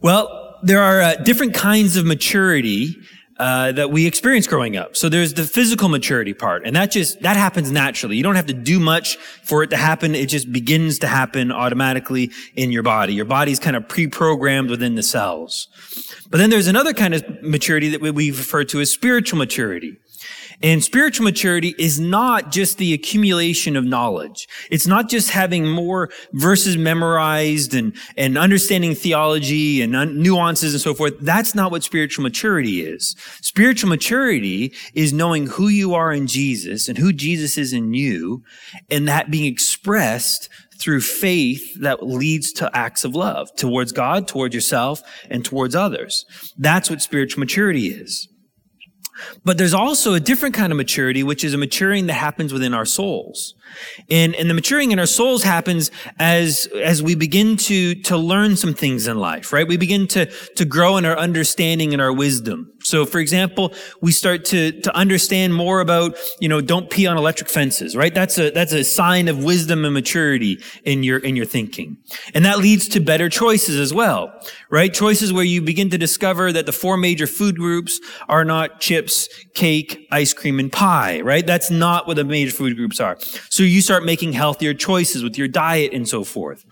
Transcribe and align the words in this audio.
Well, 0.00 0.58
there 0.62 0.82
are 0.82 1.00
uh, 1.00 1.14
different 1.16 1.54
kinds 1.54 1.96
of 1.96 2.06
maturity 2.06 2.96
uh, 3.38 3.72
that 3.72 3.90
we 3.90 4.06
experience 4.06 4.46
growing 4.46 4.76
up. 4.76 4.96
So 4.96 5.08
there's 5.08 5.34
the 5.34 5.42
physical 5.42 5.88
maturity 5.88 6.34
part, 6.34 6.64
and 6.64 6.76
that 6.76 6.92
just 6.92 7.20
that 7.22 7.36
happens 7.36 7.70
naturally. 7.70 8.16
You 8.16 8.22
don't 8.22 8.36
have 8.36 8.46
to 8.46 8.54
do 8.54 8.78
much 8.78 9.16
for 9.16 9.62
it 9.64 9.70
to 9.70 9.76
happen; 9.76 10.14
it 10.14 10.28
just 10.28 10.52
begins 10.52 11.00
to 11.00 11.08
happen 11.08 11.50
automatically 11.50 12.30
in 12.54 12.70
your 12.70 12.84
body. 12.84 13.12
Your 13.12 13.24
body's 13.24 13.58
kind 13.58 13.74
of 13.74 13.88
pre-programmed 13.88 14.70
within 14.70 14.94
the 14.94 15.02
cells. 15.02 15.66
But 16.30 16.38
then 16.38 16.50
there's 16.50 16.68
another 16.68 16.92
kind 16.92 17.12
of 17.12 17.24
maturity 17.42 17.88
that 17.88 18.00
we 18.00 18.30
refer 18.30 18.64
to 18.64 18.80
as 18.80 18.92
spiritual 18.92 19.38
maturity. 19.38 19.96
And 20.62 20.82
spiritual 20.82 21.24
maturity 21.24 21.74
is 21.78 22.00
not 22.00 22.50
just 22.50 22.78
the 22.78 22.94
accumulation 22.94 23.76
of 23.76 23.84
knowledge. 23.84 24.48
It's 24.70 24.86
not 24.86 25.08
just 25.08 25.30
having 25.30 25.68
more 25.68 26.10
verses 26.32 26.76
memorized 26.76 27.74
and, 27.74 27.96
and 28.16 28.38
understanding 28.38 28.94
theology 28.94 29.82
and 29.82 29.94
un- 29.94 30.22
nuances 30.22 30.74
and 30.74 30.80
so 30.80 30.94
forth. 30.94 31.14
That's 31.20 31.54
not 31.54 31.70
what 31.70 31.82
spiritual 31.82 32.22
maturity 32.22 32.80
is. 32.84 33.14
Spiritual 33.42 33.90
maturity 33.90 34.72
is 34.94 35.12
knowing 35.12 35.46
who 35.46 35.68
you 35.68 35.94
are 35.94 36.12
in 36.12 36.26
Jesus 36.26 36.88
and 36.88 36.96
who 36.96 37.12
Jesus 37.12 37.58
is 37.58 37.72
in 37.72 37.94
you 37.94 38.42
and 38.90 39.08
that 39.08 39.30
being 39.30 39.50
expressed 39.50 40.48
through 40.78 41.00
faith 41.00 41.80
that 41.80 42.06
leads 42.06 42.52
to 42.52 42.70
acts 42.76 43.04
of 43.04 43.14
love 43.14 43.54
towards 43.56 43.92
God, 43.92 44.28
towards 44.28 44.54
yourself, 44.54 45.02
and 45.30 45.44
towards 45.44 45.74
others. 45.74 46.24
That's 46.58 46.90
what 46.90 47.00
spiritual 47.00 47.40
maturity 47.40 47.88
is. 47.88 48.28
But 49.44 49.58
there's 49.58 49.74
also 49.74 50.14
a 50.14 50.20
different 50.20 50.54
kind 50.54 50.72
of 50.72 50.76
maturity, 50.76 51.22
which 51.22 51.44
is 51.44 51.54
a 51.54 51.58
maturing 51.58 52.06
that 52.06 52.14
happens 52.14 52.52
within 52.52 52.74
our 52.74 52.84
souls. 52.84 53.54
And, 54.10 54.34
and 54.34 54.48
the 54.48 54.54
maturing 54.54 54.92
in 54.92 54.98
our 54.98 55.06
souls 55.06 55.42
happens 55.42 55.90
as, 56.18 56.68
as 56.82 57.02
we 57.02 57.14
begin 57.14 57.56
to, 57.56 57.94
to 57.94 58.16
learn 58.16 58.56
some 58.56 58.74
things 58.74 59.06
in 59.06 59.18
life, 59.18 59.52
right? 59.52 59.66
We 59.66 59.76
begin 59.76 60.06
to, 60.08 60.26
to 60.26 60.64
grow 60.64 60.96
in 60.96 61.04
our 61.04 61.16
understanding 61.16 61.92
and 61.92 62.02
our 62.02 62.12
wisdom. 62.12 62.72
So, 62.84 63.06
for 63.06 63.18
example, 63.18 63.72
we 64.02 64.12
start 64.12 64.44
to, 64.46 64.78
to 64.82 64.94
understand 64.94 65.54
more 65.54 65.80
about, 65.80 66.16
you 66.38 66.50
know, 66.50 66.60
don't 66.60 66.90
pee 66.90 67.06
on 67.06 67.16
electric 67.16 67.48
fences, 67.48 67.96
right? 67.96 68.14
That's 68.14 68.36
a, 68.38 68.50
that's 68.50 68.72
a 68.72 68.84
sign 68.84 69.28
of 69.28 69.42
wisdom 69.42 69.86
and 69.86 69.94
maturity 69.94 70.60
in 70.84 71.02
your, 71.02 71.18
in 71.18 71.34
your 71.34 71.46
thinking. 71.46 71.96
And 72.34 72.44
that 72.44 72.58
leads 72.58 72.86
to 72.88 73.00
better 73.00 73.30
choices 73.30 73.80
as 73.80 73.94
well, 73.94 74.38
right? 74.68 74.92
Choices 74.92 75.32
where 75.32 75.44
you 75.44 75.62
begin 75.62 75.88
to 75.90 75.98
discover 75.98 76.52
that 76.52 76.66
the 76.66 76.72
four 76.72 76.98
major 76.98 77.26
food 77.26 77.56
groups 77.56 78.00
are 78.28 78.44
not 78.44 78.80
chips, 78.80 79.28
cake, 79.54 80.06
ice 80.10 80.34
cream, 80.34 80.60
and 80.60 80.70
pie, 80.70 81.22
right? 81.22 81.46
That's 81.46 81.70
not 81.70 82.06
what 82.06 82.16
the 82.16 82.24
major 82.24 82.52
food 82.52 82.76
groups 82.76 83.00
are. 83.00 83.16
So 83.54 83.62
you 83.62 83.82
start 83.82 84.04
making 84.04 84.32
healthier 84.32 84.74
choices 84.74 85.22
with 85.22 85.38
your 85.38 85.46
diet 85.46 85.92
and 85.92 86.08
so 86.08 86.24
forth. 86.24 86.64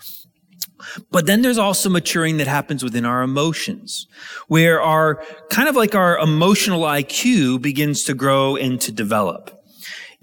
But 1.12 1.26
then 1.26 1.42
there's 1.42 1.56
also 1.56 1.88
maturing 1.88 2.38
that 2.38 2.48
happens 2.48 2.82
within 2.82 3.04
our 3.04 3.22
emotions, 3.22 4.08
where 4.48 4.82
our 4.82 5.24
kind 5.48 5.68
of 5.68 5.76
like 5.76 5.94
our 5.94 6.18
emotional 6.18 6.80
IQ 6.80 7.62
begins 7.62 8.02
to 8.02 8.14
grow 8.14 8.56
and 8.56 8.80
to 8.80 8.90
develop. 8.90 9.61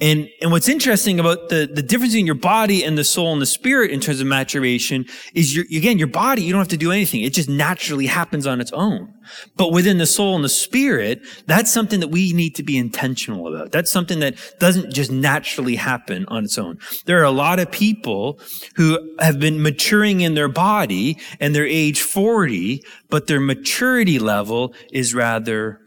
And, 0.02 0.30
and 0.42 0.52
what's 0.52 0.70
interesting 0.70 1.20
about 1.20 1.50
the, 1.50 1.70
the 1.72 1.82
difference 1.82 2.16
in 2.16 2.26
your 2.26 2.36
body 2.36 2.84
and 2.86 2.98
the 2.98 3.04
soul 3.04 3.34
and 3.34 3.42
the 3.42 3.46
spirit 3.46 3.92
in 3.92 4.00
terms 4.00 4.22
of 4.22 4.28
maturation 4.28 5.06
is 5.34 5.54
your, 5.56 5.66
again, 5.66 5.98
your 5.98 6.08
body, 6.08 6.42
you 6.42 6.54
don't 6.54 6.62
have 6.62 6.70
to 6.70 6.78
do 6.78 6.92
anything. 6.92 7.22
It 7.22 7.34
just 7.34 7.50
naturally 7.50 8.06
happens 8.06 8.48
on 8.48 8.62
its 8.62 8.72
own. 8.72 9.14
But 9.58 9.74
within 9.74 9.98
the 9.98 10.06
soul 10.06 10.36
and 10.36 10.44
the 10.44 10.50
spirit, 10.50 11.22
that's 11.48 11.72
something 11.72 12.00
that 12.00 12.08
we 12.08 12.32
need 12.32 12.56
to 12.56 12.64
be 12.64 12.78
intentional 12.78 13.54
about. 13.54 13.72
That's 13.72 13.92
something 13.92 14.20
that 14.20 14.36
doesn't 14.60 14.94
just 14.94 15.12
naturally 15.12 15.76
happen 15.76 16.26
on 16.30 16.46
its 16.46 16.58
own. 16.58 16.80
There 17.06 17.20
are 17.20 17.26
a 17.26 17.32
lot 17.32 17.60
of 17.60 17.70
people 17.70 18.40
who 18.76 19.16
have 19.20 19.40
been 19.40 19.62
maturing 19.62 20.22
in 20.22 20.34
their 20.34 20.48
body 20.48 21.18
and 21.42 21.54
they're 21.54 21.66
age 21.66 22.02
40, 22.02 22.84
but 23.10 23.28
their 23.28 23.42
maturity 23.42 24.18
level 24.18 24.74
is 24.94 25.14
rather 25.14 25.82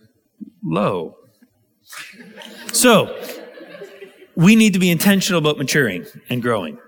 low. 0.63 1.17
So, 2.73 3.15
we 4.37 4.57
need 4.57 4.73
to 4.73 4.79
be 4.79 4.91
intentional 4.91 5.39
about 5.39 5.59
maturing 5.59 6.07
and 6.29 6.43
growing. 6.43 6.79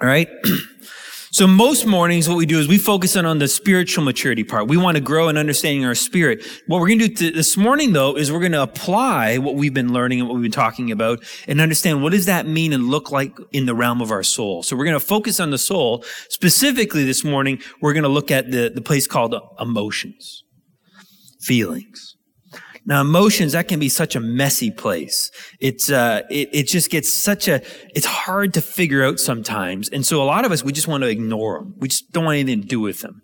All 0.00 0.08
right? 0.08 0.28
so 1.30 1.46
most 1.46 1.86
mornings, 1.86 2.28
what 2.28 2.36
we 2.36 2.46
do 2.46 2.58
is 2.58 2.68
we 2.68 2.78
focus 2.78 3.16
on, 3.16 3.26
on 3.26 3.38
the 3.38 3.48
spiritual 3.48 4.04
maturity 4.04 4.44
part. 4.44 4.66
We 4.66 4.76
want 4.76 4.96
to 4.96 5.00
grow 5.00 5.28
in 5.28 5.36
understanding 5.36 5.84
our 5.84 5.94
spirit. 5.94 6.44
What 6.66 6.80
we're 6.80 6.88
going 6.88 6.98
to 7.00 7.08
do 7.08 7.30
this 7.30 7.56
morning, 7.56 7.92
though, 7.92 8.16
is 8.16 8.32
we're 8.32 8.40
going 8.40 8.52
to 8.52 8.62
apply 8.62 9.38
what 9.38 9.54
we've 9.54 9.74
been 9.74 9.92
learning 9.92 10.20
and 10.20 10.28
what 10.28 10.34
we've 10.34 10.42
been 10.42 10.52
talking 10.52 10.90
about 10.90 11.22
and 11.46 11.60
understand 11.60 12.02
what 12.02 12.12
does 12.12 12.26
that 12.26 12.46
mean 12.46 12.72
and 12.72 12.88
look 12.88 13.10
like 13.10 13.36
in 13.52 13.66
the 13.66 13.74
realm 13.74 14.00
of 14.00 14.10
our 14.10 14.22
soul. 14.22 14.62
So 14.62 14.76
we're 14.76 14.84
going 14.84 14.98
to 14.98 15.06
focus 15.06 15.40
on 15.40 15.50
the 15.50 15.58
soul. 15.58 16.04
Specifically 16.28 17.04
this 17.04 17.24
morning, 17.24 17.60
we're 17.80 17.92
going 17.92 18.04
to 18.04 18.08
look 18.08 18.30
at 18.30 18.50
the, 18.50 18.70
the 18.74 18.82
place 18.82 19.06
called 19.06 19.34
emotions, 19.60 20.44
feelings. 21.40 22.13
Now, 22.86 23.00
emotions, 23.00 23.52
that 23.52 23.66
can 23.66 23.80
be 23.80 23.88
such 23.88 24.14
a 24.14 24.20
messy 24.20 24.70
place. 24.70 25.30
It's, 25.58 25.90
uh, 25.90 26.22
it, 26.30 26.50
it 26.52 26.68
just 26.68 26.90
gets 26.90 27.10
such 27.10 27.48
a, 27.48 27.62
it's 27.94 28.04
hard 28.04 28.52
to 28.54 28.60
figure 28.60 29.02
out 29.02 29.18
sometimes. 29.18 29.88
And 29.88 30.04
so 30.04 30.22
a 30.22 30.24
lot 30.24 30.44
of 30.44 30.52
us, 30.52 30.62
we 30.62 30.72
just 30.72 30.86
want 30.86 31.02
to 31.02 31.08
ignore 31.08 31.60
them. 31.60 31.74
We 31.78 31.88
just 31.88 32.12
don't 32.12 32.26
want 32.26 32.36
anything 32.36 32.60
to 32.60 32.68
do 32.68 32.80
with 32.80 33.00
them. 33.00 33.22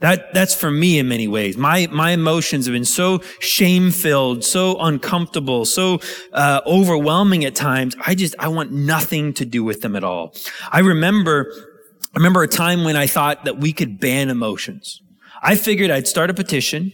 That, 0.00 0.32
that's 0.32 0.54
for 0.54 0.70
me 0.70 0.98
in 0.98 1.08
many 1.08 1.28
ways. 1.28 1.56
My, 1.56 1.86
my 1.92 2.10
emotions 2.10 2.66
have 2.66 2.72
been 2.72 2.84
so 2.84 3.20
shame 3.40 3.90
filled, 3.90 4.42
so 4.42 4.78
uncomfortable, 4.80 5.64
so, 5.66 6.00
uh, 6.32 6.62
overwhelming 6.66 7.44
at 7.44 7.54
times. 7.54 7.94
I 8.04 8.14
just, 8.14 8.34
I 8.38 8.48
want 8.48 8.72
nothing 8.72 9.34
to 9.34 9.44
do 9.44 9.62
with 9.62 9.82
them 9.82 9.96
at 9.96 10.04
all. 10.04 10.34
I 10.72 10.80
remember, 10.80 11.52
I 12.14 12.18
remember 12.18 12.42
a 12.42 12.48
time 12.48 12.84
when 12.84 12.96
I 12.96 13.06
thought 13.06 13.44
that 13.44 13.58
we 13.58 13.72
could 13.72 14.00
ban 14.00 14.30
emotions. 14.30 15.00
I 15.42 15.56
figured 15.56 15.90
I'd 15.90 16.08
start 16.08 16.30
a 16.30 16.34
petition 16.34 16.92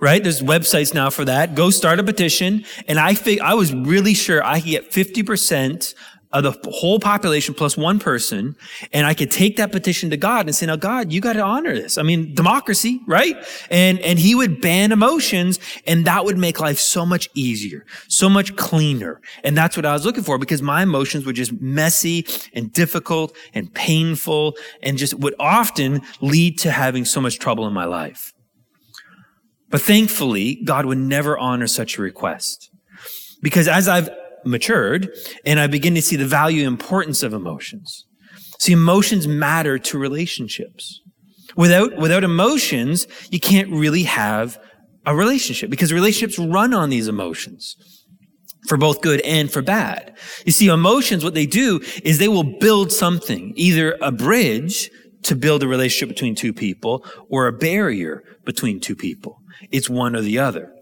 right? 0.00 0.22
There's 0.22 0.40
websites 0.40 0.94
now 0.94 1.10
for 1.10 1.24
that. 1.24 1.54
Go 1.54 1.70
start 1.70 1.98
a 1.98 2.04
petition. 2.04 2.64
And 2.86 2.98
I 2.98 3.14
think 3.14 3.40
I 3.40 3.54
was 3.54 3.74
really 3.74 4.14
sure 4.14 4.44
I 4.44 4.60
could 4.60 4.70
get 4.70 4.90
50% 4.90 5.94
of 6.30 6.42
the 6.42 6.70
whole 6.70 7.00
population 7.00 7.54
plus 7.54 7.76
one 7.76 7.98
person. 7.98 8.54
And 8.92 9.06
I 9.06 9.14
could 9.14 9.30
take 9.30 9.56
that 9.56 9.72
petition 9.72 10.10
to 10.10 10.16
God 10.16 10.46
and 10.46 10.54
say, 10.54 10.66
now 10.66 10.76
God, 10.76 11.10
you 11.10 11.20
got 11.20 11.34
to 11.34 11.42
honor 11.42 11.74
this. 11.74 11.96
I 11.96 12.02
mean, 12.02 12.34
democracy, 12.34 13.00
right? 13.06 13.36
And, 13.70 13.98
and 14.00 14.18
he 14.18 14.34
would 14.34 14.60
ban 14.60 14.92
emotions 14.92 15.58
and 15.86 16.04
that 16.04 16.24
would 16.24 16.36
make 16.36 16.60
life 16.60 16.78
so 16.78 17.06
much 17.06 17.30
easier, 17.34 17.86
so 18.08 18.28
much 18.28 18.56
cleaner. 18.56 19.20
And 19.42 19.56
that's 19.56 19.76
what 19.76 19.86
I 19.86 19.94
was 19.94 20.04
looking 20.04 20.22
for 20.22 20.38
because 20.38 20.60
my 20.60 20.82
emotions 20.82 21.24
were 21.24 21.32
just 21.32 21.52
messy 21.60 22.26
and 22.52 22.70
difficult 22.72 23.34
and 23.54 23.72
painful 23.72 24.56
and 24.82 24.98
just 24.98 25.14
would 25.14 25.34
often 25.38 26.02
lead 26.20 26.58
to 26.58 26.70
having 26.70 27.06
so 27.06 27.22
much 27.22 27.38
trouble 27.38 27.66
in 27.66 27.72
my 27.72 27.86
life. 27.86 28.34
But 29.70 29.82
thankfully, 29.82 30.60
God 30.64 30.86
would 30.86 30.98
never 30.98 31.38
honor 31.38 31.66
such 31.66 31.98
a 31.98 32.02
request. 32.02 32.70
Because 33.42 33.68
as 33.68 33.86
I've 33.88 34.10
matured 34.44 35.10
and 35.44 35.60
I 35.60 35.66
begin 35.66 35.94
to 35.94 36.02
see 36.02 36.16
the 36.16 36.26
value 36.26 36.60
and 36.60 36.68
importance 36.68 37.22
of 37.22 37.34
emotions, 37.34 38.06
see, 38.58 38.72
emotions 38.72 39.28
matter 39.28 39.78
to 39.78 39.98
relationships. 39.98 41.00
Without, 41.56 41.96
without 41.96 42.24
emotions, 42.24 43.06
you 43.30 43.40
can't 43.40 43.70
really 43.70 44.04
have 44.04 44.58
a 45.06 45.14
relationship 45.14 45.70
because 45.70 45.92
relationships 45.92 46.38
run 46.38 46.74
on 46.74 46.90
these 46.90 47.08
emotions 47.08 47.76
for 48.66 48.76
both 48.76 49.00
good 49.00 49.20
and 49.22 49.50
for 49.50 49.62
bad. 49.62 50.16
You 50.44 50.52
see, 50.52 50.68
emotions, 50.68 51.24
what 51.24 51.34
they 51.34 51.46
do 51.46 51.80
is 52.04 52.18
they 52.18 52.28
will 52.28 52.58
build 52.58 52.92
something, 52.92 53.52
either 53.56 53.96
a 54.02 54.12
bridge 54.12 54.90
to 55.22 55.34
build 55.34 55.62
a 55.62 55.68
relationship 55.68 56.08
between 56.08 56.34
two 56.34 56.52
people 56.52 57.04
or 57.28 57.46
a 57.46 57.52
barrier 57.52 58.22
between 58.44 58.80
two 58.80 58.94
people. 58.94 59.37
It's 59.70 59.88
one 59.88 60.16
or 60.16 60.22
the 60.22 60.38
other. 60.38 60.72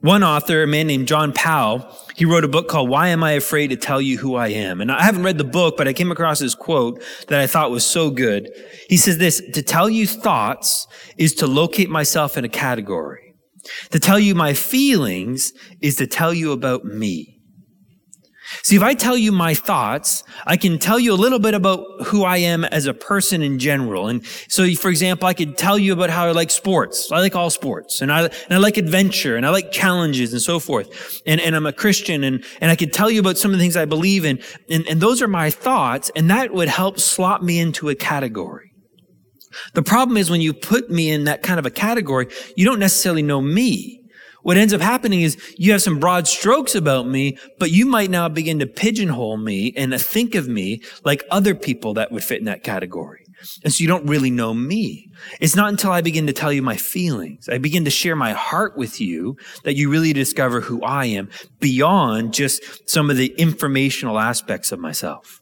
One 0.00 0.24
author, 0.24 0.64
a 0.64 0.66
man 0.66 0.88
named 0.88 1.06
John 1.06 1.32
Powell, 1.32 1.96
he 2.16 2.24
wrote 2.24 2.42
a 2.42 2.48
book 2.48 2.66
called 2.66 2.88
Why 2.88 3.08
Am 3.08 3.22
I 3.22 3.32
Afraid 3.32 3.68
to 3.68 3.76
Tell 3.76 4.00
You 4.00 4.18
Who 4.18 4.34
I 4.34 4.48
Am? 4.48 4.80
And 4.80 4.90
I 4.90 5.02
haven't 5.02 5.22
read 5.22 5.38
the 5.38 5.44
book, 5.44 5.76
but 5.76 5.86
I 5.86 5.92
came 5.92 6.10
across 6.10 6.40
this 6.40 6.56
quote 6.56 7.00
that 7.28 7.40
I 7.40 7.46
thought 7.46 7.70
was 7.70 7.86
so 7.86 8.10
good. 8.10 8.50
He 8.88 8.96
says 8.96 9.18
this, 9.18 9.40
to 9.52 9.62
tell 9.62 9.88
you 9.88 10.08
thoughts 10.08 10.88
is 11.18 11.34
to 11.36 11.46
locate 11.46 11.88
myself 11.88 12.36
in 12.36 12.44
a 12.44 12.48
category. 12.48 13.34
To 13.90 14.00
tell 14.00 14.18
you 14.18 14.34
my 14.34 14.54
feelings 14.54 15.52
is 15.80 15.94
to 15.96 16.08
tell 16.08 16.34
you 16.34 16.50
about 16.50 16.84
me. 16.84 17.31
See, 18.64 18.76
if 18.76 18.82
I 18.82 18.94
tell 18.94 19.16
you 19.16 19.32
my 19.32 19.54
thoughts, 19.54 20.22
I 20.46 20.56
can 20.56 20.78
tell 20.78 21.00
you 21.00 21.12
a 21.12 21.16
little 21.16 21.40
bit 21.40 21.52
about 21.54 21.84
who 22.06 22.22
I 22.22 22.36
am 22.36 22.64
as 22.64 22.86
a 22.86 22.94
person 22.94 23.42
in 23.42 23.58
general. 23.58 24.06
And 24.06 24.24
so, 24.48 24.72
for 24.74 24.88
example, 24.88 25.26
I 25.26 25.34
could 25.34 25.58
tell 25.58 25.76
you 25.76 25.92
about 25.92 26.10
how 26.10 26.26
I 26.26 26.30
like 26.30 26.50
sports. 26.50 27.10
I 27.10 27.18
like 27.18 27.34
all 27.34 27.50
sports 27.50 28.00
and 28.00 28.12
I, 28.12 28.22
and 28.22 28.52
I 28.52 28.58
like 28.58 28.76
adventure 28.76 29.36
and 29.36 29.44
I 29.44 29.50
like 29.50 29.72
challenges 29.72 30.32
and 30.32 30.40
so 30.40 30.60
forth. 30.60 31.20
And, 31.26 31.40
and 31.40 31.56
I'm 31.56 31.66
a 31.66 31.72
Christian 31.72 32.22
and, 32.22 32.44
and 32.60 32.70
I 32.70 32.76
could 32.76 32.92
tell 32.92 33.10
you 33.10 33.18
about 33.18 33.36
some 33.36 33.50
of 33.50 33.58
the 33.58 33.62
things 33.62 33.76
I 33.76 33.84
believe 33.84 34.24
in. 34.24 34.40
And, 34.70 34.86
and 34.86 35.00
those 35.00 35.20
are 35.22 35.28
my 35.28 35.50
thoughts. 35.50 36.12
And 36.14 36.30
that 36.30 36.54
would 36.54 36.68
help 36.68 37.00
slot 37.00 37.42
me 37.42 37.58
into 37.58 37.88
a 37.88 37.96
category. 37.96 38.72
The 39.74 39.82
problem 39.82 40.16
is 40.16 40.30
when 40.30 40.40
you 40.40 40.54
put 40.54 40.88
me 40.88 41.10
in 41.10 41.24
that 41.24 41.42
kind 41.42 41.58
of 41.58 41.66
a 41.66 41.70
category, 41.70 42.28
you 42.56 42.64
don't 42.64 42.78
necessarily 42.78 43.22
know 43.22 43.40
me. 43.40 44.01
What 44.42 44.56
ends 44.56 44.72
up 44.72 44.80
happening 44.80 45.22
is 45.22 45.36
you 45.56 45.72
have 45.72 45.82
some 45.82 46.00
broad 46.00 46.26
strokes 46.26 46.74
about 46.74 47.06
me, 47.06 47.38
but 47.58 47.70
you 47.70 47.86
might 47.86 48.10
now 48.10 48.28
begin 48.28 48.58
to 48.58 48.66
pigeonhole 48.66 49.36
me 49.36 49.72
and 49.76 49.98
think 50.00 50.34
of 50.34 50.48
me 50.48 50.82
like 51.04 51.24
other 51.30 51.54
people 51.54 51.94
that 51.94 52.10
would 52.10 52.24
fit 52.24 52.40
in 52.40 52.46
that 52.46 52.64
category. 52.64 53.24
And 53.64 53.72
so 53.72 53.82
you 53.82 53.88
don't 53.88 54.06
really 54.06 54.30
know 54.30 54.54
me. 54.54 55.10
It's 55.40 55.56
not 55.56 55.68
until 55.68 55.90
I 55.90 56.00
begin 56.00 56.26
to 56.28 56.32
tell 56.32 56.52
you 56.52 56.62
my 56.62 56.76
feelings, 56.76 57.48
I 57.48 57.58
begin 57.58 57.84
to 57.84 57.90
share 57.90 58.16
my 58.16 58.32
heart 58.32 58.76
with 58.76 59.00
you 59.00 59.36
that 59.64 59.74
you 59.74 59.90
really 59.90 60.12
discover 60.12 60.60
who 60.60 60.82
I 60.82 61.06
am 61.06 61.28
beyond 61.60 62.34
just 62.34 62.88
some 62.88 63.10
of 63.10 63.16
the 63.16 63.34
informational 63.38 64.18
aspects 64.18 64.70
of 64.70 64.78
myself. 64.78 65.41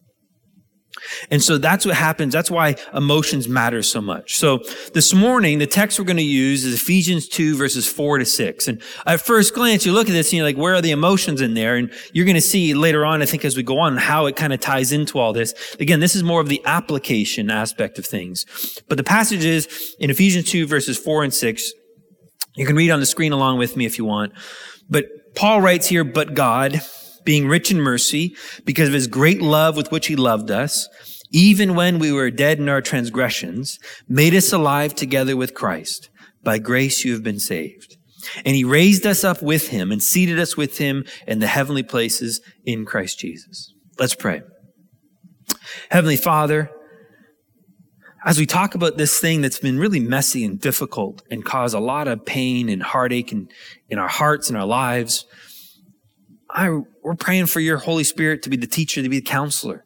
And 1.30 1.42
so 1.42 1.58
that's 1.58 1.86
what 1.86 1.94
happens. 1.96 2.32
That's 2.32 2.50
why 2.50 2.76
emotions 2.94 3.48
matter 3.48 3.82
so 3.82 4.00
much. 4.00 4.36
So 4.36 4.60
this 4.94 5.12
morning, 5.12 5.58
the 5.58 5.66
text 5.66 5.98
we're 5.98 6.04
going 6.04 6.16
to 6.16 6.22
use 6.22 6.64
is 6.64 6.80
Ephesians 6.80 7.28
2 7.28 7.56
verses 7.56 7.86
4 7.86 8.18
to 8.18 8.24
6. 8.24 8.68
And 8.68 8.82
at 9.06 9.20
first 9.20 9.54
glance, 9.54 9.86
you 9.86 9.92
look 9.92 10.08
at 10.08 10.12
this 10.12 10.28
and 10.28 10.38
you're 10.38 10.46
like, 10.46 10.56
where 10.56 10.74
are 10.74 10.82
the 10.82 10.90
emotions 10.90 11.40
in 11.40 11.54
there? 11.54 11.76
And 11.76 11.92
you're 12.12 12.24
going 12.24 12.34
to 12.34 12.40
see 12.40 12.74
later 12.74 13.04
on, 13.04 13.22
I 13.22 13.26
think 13.26 13.44
as 13.44 13.56
we 13.56 13.62
go 13.62 13.78
on, 13.78 13.96
how 13.96 14.26
it 14.26 14.36
kind 14.36 14.52
of 14.52 14.60
ties 14.60 14.92
into 14.92 15.18
all 15.18 15.32
this. 15.32 15.54
Again, 15.80 16.00
this 16.00 16.14
is 16.14 16.22
more 16.22 16.40
of 16.40 16.48
the 16.48 16.62
application 16.64 17.50
aspect 17.50 17.98
of 17.98 18.06
things. 18.06 18.44
But 18.88 18.98
the 18.98 19.04
passage 19.04 19.44
is 19.44 19.94
in 19.98 20.10
Ephesians 20.10 20.46
2 20.50 20.66
verses 20.66 20.98
4 20.98 21.24
and 21.24 21.34
6. 21.34 21.72
You 22.56 22.66
can 22.66 22.76
read 22.76 22.90
on 22.90 23.00
the 23.00 23.06
screen 23.06 23.32
along 23.32 23.58
with 23.58 23.76
me 23.76 23.86
if 23.86 23.98
you 23.98 24.04
want. 24.04 24.32
But 24.88 25.06
Paul 25.34 25.60
writes 25.60 25.86
here, 25.86 26.04
but 26.04 26.34
God, 26.34 26.80
being 27.24 27.48
rich 27.48 27.70
in 27.70 27.80
mercy, 27.80 28.34
because 28.64 28.88
of 28.88 28.94
his 28.94 29.06
great 29.06 29.40
love 29.42 29.76
with 29.76 29.90
which 29.90 30.06
he 30.06 30.16
loved 30.16 30.50
us, 30.50 30.88
even 31.32 31.74
when 31.74 31.98
we 31.98 32.12
were 32.12 32.30
dead 32.30 32.58
in 32.58 32.68
our 32.68 32.80
transgressions, 32.80 33.78
made 34.08 34.34
us 34.34 34.52
alive 34.52 34.94
together 34.94 35.36
with 35.36 35.54
Christ. 35.54 36.10
By 36.42 36.58
grace 36.58 37.04
you 37.04 37.12
have 37.12 37.22
been 37.22 37.38
saved. 37.38 37.96
And 38.44 38.56
he 38.56 38.64
raised 38.64 39.06
us 39.06 39.24
up 39.24 39.42
with 39.42 39.68
him 39.68 39.92
and 39.92 40.02
seated 40.02 40.38
us 40.38 40.56
with 40.56 40.78
him 40.78 41.04
in 41.26 41.38
the 41.38 41.46
heavenly 41.46 41.82
places 41.82 42.40
in 42.64 42.84
Christ 42.84 43.18
Jesus. 43.18 43.72
Let's 43.98 44.14
pray. 44.14 44.42
Heavenly 45.90 46.16
Father, 46.16 46.70
as 48.24 48.38
we 48.38 48.46
talk 48.46 48.74
about 48.74 48.98
this 48.98 49.18
thing 49.18 49.40
that's 49.40 49.58
been 49.58 49.78
really 49.78 50.00
messy 50.00 50.44
and 50.44 50.60
difficult 50.60 51.22
and 51.30 51.44
caused 51.44 51.74
a 51.74 51.80
lot 51.80 52.08
of 52.08 52.26
pain 52.26 52.68
and 52.68 52.82
heartache 52.82 53.32
in, 53.32 53.48
in 53.88 53.98
our 53.98 54.08
hearts 54.08 54.48
and 54.48 54.58
our 54.58 54.66
lives, 54.66 55.24
I, 56.54 56.70
we're 57.02 57.14
praying 57.14 57.46
for 57.46 57.60
your 57.60 57.78
Holy 57.78 58.04
Spirit 58.04 58.42
to 58.42 58.50
be 58.50 58.56
the 58.56 58.66
teacher, 58.66 59.02
to 59.02 59.08
be 59.08 59.20
the 59.20 59.26
counselor, 59.26 59.84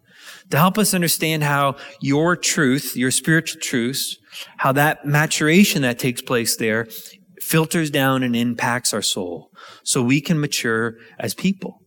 to 0.51 0.57
help 0.57 0.79
us 0.79 0.95
understand 0.95 1.43
how 1.43 1.77
your 2.01 2.37
truth, 2.37 2.97
your 2.97 3.11
spiritual 3.11 3.61
truths, 3.61 4.19
how 4.59 4.73
that 4.73 5.05
maturation 5.05 5.83
that 5.83 5.99
takes 5.99 6.23
place 6.23 6.57
there 6.57 6.87
filters 7.41 7.91
down 7.91 8.23
and 8.23 8.35
impacts 8.35 8.95
our 8.95 9.03
soul 9.03 9.51
so 9.83 10.03
we 10.03 10.21
can 10.21 10.41
mature 10.41 10.95
as 11.19 11.35
people. 11.35 11.81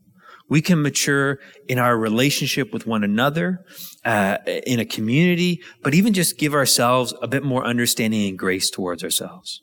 We 0.49 0.61
can 0.61 0.81
mature 0.81 1.39
in 1.67 1.77
our 1.77 1.97
relationship 1.97 2.71
with 2.71 2.87
one 2.87 3.03
another, 3.03 3.65
uh, 4.05 4.37
in 4.65 4.79
a 4.79 4.85
community, 4.85 5.61
but 5.83 5.93
even 5.93 6.13
just 6.13 6.37
give 6.37 6.53
ourselves 6.53 7.13
a 7.21 7.27
bit 7.27 7.43
more 7.43 7.65
understanding 7.65 8.29
and 8.29 8.39
grace 8.39 8.69
towards 8.69 9.03
ourselves. 9.03 9.61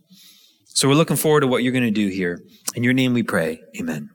So 0.66 0.88
we're 0.88 0.94
looking 0.94 1.16
forward 1.16 1.40
to 1.40 1.46
what 1.46 1.62
you're 1.62 1.72
going 1.72 1.84
to 1.84 1.90
do 1.90 2.08
here. 2.08 2.40
In 2.74 2.82
your 2.82 2.92
name 2.92 3.14
we 3.14 3.22
pray. 3.22 3.60
Amen. 3.80 4.10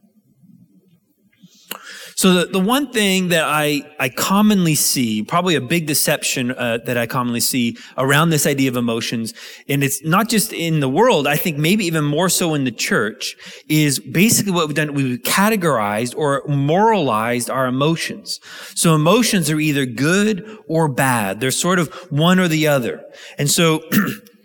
So 2.19 2.33
the, 2.33 2.45
the 2.47 2.59
one 2.59 2.91
thing 2.91 3.29
that 3.29 3.45
I, 3.45 3.81
I 3.97 4.09
commonly 4.09 4.75
see, 4.75 5.23
probably 5.23 5.55
a 5.55 5.61
big 5.61 5.87
deception 5.87 6.51
uh, 6.51 6.79
that 6.85 6.97
I 6.97 7.07
commonly 7.07 7.39
see 7.39 7.77
around 7.97 8.29
this 8.29 8.45
idea 8.45 8.69
of 8.69 8.75
emotions, 8.75 9.33
and 9.69 9.85
it's 9.85 10.03
not 10.03 10.27
just 10.27 10.51
in 10.51 10.81
the 10.81 10.89
world, 10.89 11.27
I 11.27 11.37
think 11.37 11.57
maybe 11.57 11.85
even 11.85 12.03
more 12.03 12.27
so 12.27 12.55
in 12.55 12.65
the 12.65 12.73
church, 12.73 13.37
is 13.69 13.99
basically 13.99 14.51
what 14.51 14.67
we've 14.67 14.75
done, 14.75 14.93
we've 14.95 15.19
categorized 15.19 16.13
or 16.17 16.43
moralized 16.45 17.49
our 17.49 17.67
emotions. 17.67 18.41
So 18.75 18.95
emotions 18.95 19.49
are 19.49 19.57
either 19.57 19.85
good 19.85 20.57
or 20.67 20.89
bad. 20.89 21.39
They're 21.39 21.51
sort 21.51 21.79
of 21.79 21.87
one 22.11 22.37
or 22.37 22.49
the 22.49 22.67
other. 22.67 23.01
And 23.37 23.49
so 23.49 23.81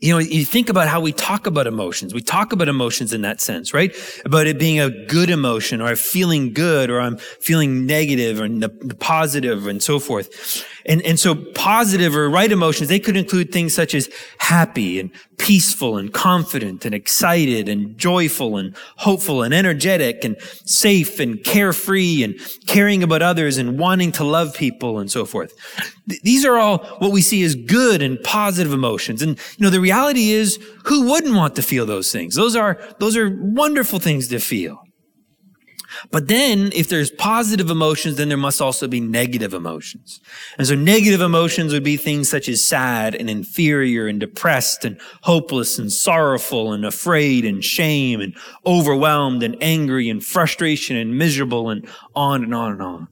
you 0.00 0.12
know, 0.12 0.18
you 0.18 0.44
think 0.44 0.68
about 0.68 0.86
how 0.86 1.00
we 1.00 1.12
talk 1.12 1.48
about 1.48 1.66
emotions. 1.66 2.14
We 2.14 2.20
talk 2.20 2.52
about 2.52 2.68
emotions 2.68 3.12
in 3.12 3.22
that 3.22 3.40
sense, 3.40 3.74
right? 3.74 3.92
About 4.24 4.46
it 4.46 4.56
being 4.56 4.78
a 4.78 4.90
good 5.06 5.28
emotion 5.28 5.80
or 5.80 5.86
I'm 5.86 5.96
feeling 5.96 6.52
good 6.52 6.88
or 6.88 7.00
I'm 7.00 7.16
feeling 7.16 7.84
negative 7.84 8.40
or 8.40 8.48
positive 8.94 9.66
and 9.66 9.82
so 9.82 9.98
forth. 9.98 10.64
And, 10.86 11.02
and 11.02 11.18
so 11.18 11.34
positive 11.34 12.14
or 12.14 12.30
right 12.30 12.50
emotions, 12.50 12.88
they 12.88 13.00
could 13.00 13.16
include 13.16 13.50
things 13.50 13.74
such 13.74 13.92
as 13.92 14.08
happy 14.38 15.00
and 15.00 15.10
peaceful 15.38 15.96
and 15.96 16.12
confident 16.12 16.84
and 16.84 16.94
excited 16.94 17.68
and 17.68 17.96
joyful 17.96 18.56
and 18.56 18.76
hopeful 18.96 19.42
and 19.42 19.54
energetic 19.54 20.24
and 20.24 20.36
safe 20.64 21.20
and 21.20 21.42
carefree 21.44 22.22
and 22.22 22.38
caring 22.66 23.02
about 23.02 23.22
others 23.22 23.56
and 23.56 23.78
wanting 23.78 24.12
to 24.12 24.24
love 24.24 24.54
people 24.54 24.98
and 24.98 25.10
so 25.10 25.24
forth. 25.24 25.52
These 26.06 26.44
are 26.44 26.56
all 26.56 26.78
what 26.98 27.12
we 27.12 27.22
see 27.22 27.42
as 27.42 27.54
good 27.54 28.02
and 28.02 28.22
positive 28.22 28.72
emotions. 28.72 29.22
And, 29.22 29.38
you 29.56 29.64
know, 29.64 29.70
the 29.70 29.80
reality 29.80 30.30
is 30.30 30.58
who 30.84 31.08
wouldn't 31.10 31.34
want 31.34 31.56
to 31.56 31.62
feel 31.62 31.86
those 31.86 32.10
things? 32.10 32.34
Those 32.34 32.56
are, 32.56 32.78
those 32.98 33.16
are 33.16 33.30
wonderful 33.30 33.98
things 33.98 34.28
to 34.28 34.40
feel. 34.40 34.82
But 36.10 36.28
then 36.28 36.70
if 36.74 36.88
there's 36.88 37.10
positive 37.10 37.70
emotions, 37.70 38.16
then 38.16 38.28
there 38.28 38.38
must 38.38 38.60
also 38.60 38.88
be 38.88 39.00
negative 39.00 39.54
emotions. 39.54 40.20
And 40.58 40.66
so 40.66 40.74
negative 40.74 41.20
emotions 41.20 41.72
would 41.72 41.84
be 41.84 41.96
things 41.96 42.28
such 42.28 42.48
as 42.48 42.62
sad 42.62 43.14
and 43.14 43.28
inferior 43.28 44.06
and 44.06 44.20
depressed 44.20 44.84
and 44.84 45.00
hopeless 45.22 45.78
and 45.78 45.92
sorrowful 45.92 46.72
and 46.72 46.84
afraid 46.84 47.44
and 47.44 47.64
shame 47.64 48.20
and 48.20 48.34
overwhelmed 48.66 49.42
and 49.42 49.56
angry 49.60 50.08
and 50.08 50.24
frustration 50.24 50.96
and 50.96 51.18
miserable 51.18 51.70
and 51.70 51.88
on 52.14 52.42
and 52.44 52.54
on 52.54 52.72
and 52.72 52.82
on. 52.82 53.08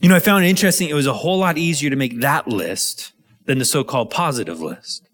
You 0.00 0.08
know, 0.08 0.16
I 0.16 0.20
found 0.20 0.44
it 0.44 0.48
interesting. 0.48 0.88
It 0.88 0.94
was 0.94 1.06
a 1.06 1.12
whole 1.12 1.38
lot 1.38 1.58
easier 1.58 1.90
to 1.90 1.96
make 1.96 2.20
that 2.20 2.46
list 2.46 3.12
than 3.46 3.58
the 3.58 3.64
so-called 3.64 4.10
positive 4.10 4.60
list. 4.60 5.05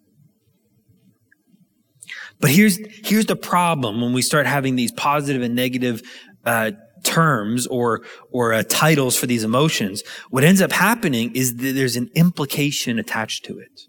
But 2.43 2.51
here's, 2.51 2.79
here's 3.05 3.27
the 3.27 3.37
problem 3.37 4.03
when 4.03 4.13
we 4.13 4.21
start 4.21 4.47
having 4.47 4.77
these 4.77 4.93
positive 4.93 5.41
and 5.41 5.55
negative, 5.55 6.03
uh, 6.45 6.73
terms 7.03 7.67
or 7.67 8.03
or 8.31 8.53
uh, 8.53 8.63
titles 8.69 9.17
for 9.17 9.27
these 9.27 9.45
emotions 9.45 10.03
what 10.31 10.45
ends 10.45 10.63
up 10.63 10.73
happening 10.73 11.35
is 11.35 11.57
that 11.57 11.73
there's 11.75 11.97
an 11.97 12.09
implication 12.15 12.99
attached 12.99 13.45
to 13.45 13.59
it. 13.59 13.81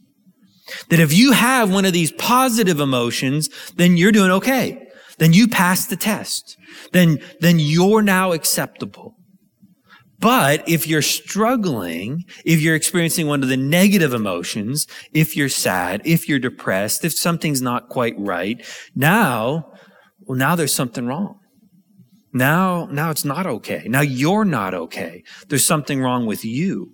That 0.90 1.00
if 1.00 1.14
you 1.14 1.32
have 1.34 1.72
one 1.72 1.86
of 1.86 1.94
these 1.94 2.12
positive 2.14 2.80
emotions 2.80 3.50
then 3.76 3.98
you're 3.98 4.12
doing 4.12 4.32
okay. 4.32 4.80
Then 5.20 5.32
you 5.32 5.48
pass 5.48 5.86
the 5.86 5.96
test. 5.96 6.58
Then 6.92 7.20
then 7.40 7.60
you're 7.60 8.02
now 8.02 8.32
acceptable 8.32 9.03
but 10.24 10.68
if 10.70 10.88
you're 10.88 11.02
struggling, 11.02 12.24
if 12.46 12.62
you're 12.62 12.75
experiencing 12.75 13.28
one 13.28 13.44
of 13.44 13.50
the 13.50 13.58
negative 13.58 14.14
emotions, 14.14 14.88
if 15.14 15.36
you're 15.36 15.50
sad, 15.50 16.02
if 16.06 16.30
you're 16.30 16.40
depressed, 16.40 17.04
if 17.04 17.12
something's 17.12 17.62
not 17.62 17.90
quite 17.90 18.16
right, 18.18 18.66
now, 18.95 19.74
well, 20.21 20.38
now 20.38 20.56
there's 20.56 20.74
something 20.74 21.06
wrong. 21.07 21.40
Now, 22.31 22.88
now 22.90 23.12
it's 23.12 23.26
not 23.26 23.45
okay. 23.45 23.83
Now 23.86 24.00
you're 24.00 24.45
not 24.45 24.74
okay. 24.74 25.26
There's 25.50 25.66
something 25.66 26.00
wrong 26.00 26.26
with 26.26 26.45
you. 26.45 26.94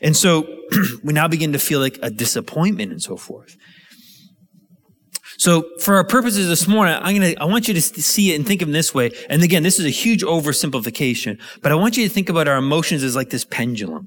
And 0.00 0.16
so 0.16 0.46
we 1.02 1.12
now 1.12 1.26
begin 1.26 1.52
to 1.54 1.58
feel 1.58 1.80
like 1.80 1.98
a 2.02 2.10
disappointment 2.10 2.92
and 2.92 3.02
so 3.02 3.16
forth. 3.16 3.56
So 5.42 5.64
for 5.80 5.96
our 5.96 6.04
purposes 6.04 6.46
this 6.46 6.68
morning, 6.68 6.94
I'm 6.94 7.16
going 7.16 7.34
to, 7.34 7.42
I 7.42 7.46
want 7.46 7.66
you 7.66 7.74
to 7.74 7.82
see 7.82 8.30
it 8.30 8.36
and 8.36 8.46
think 8.46 8.62
of 8.62 8.68
it 8.68 8.70
this 8.70 8.94
way. 8.94 9.10
And 9.28 9.42
again, 9.42 9.64
this 9.64 9.80
is 9.80 9.84
a 9.84 9.90
huge 9.90 10.22
oversimplification, 10.22 11.36
but 11.62 11.72
I 11.72 11.74
want 11.74 11.96
you 11.96 12.06
to 12.06 12.14
think 12.14 12.28
about 12.28 12.46
our 12.46 12.58
emotions 12.58 13.02
as 13.02 13.16
like 13.16 13.30
this 13.30 13.44
pendulum. 13.44 14.06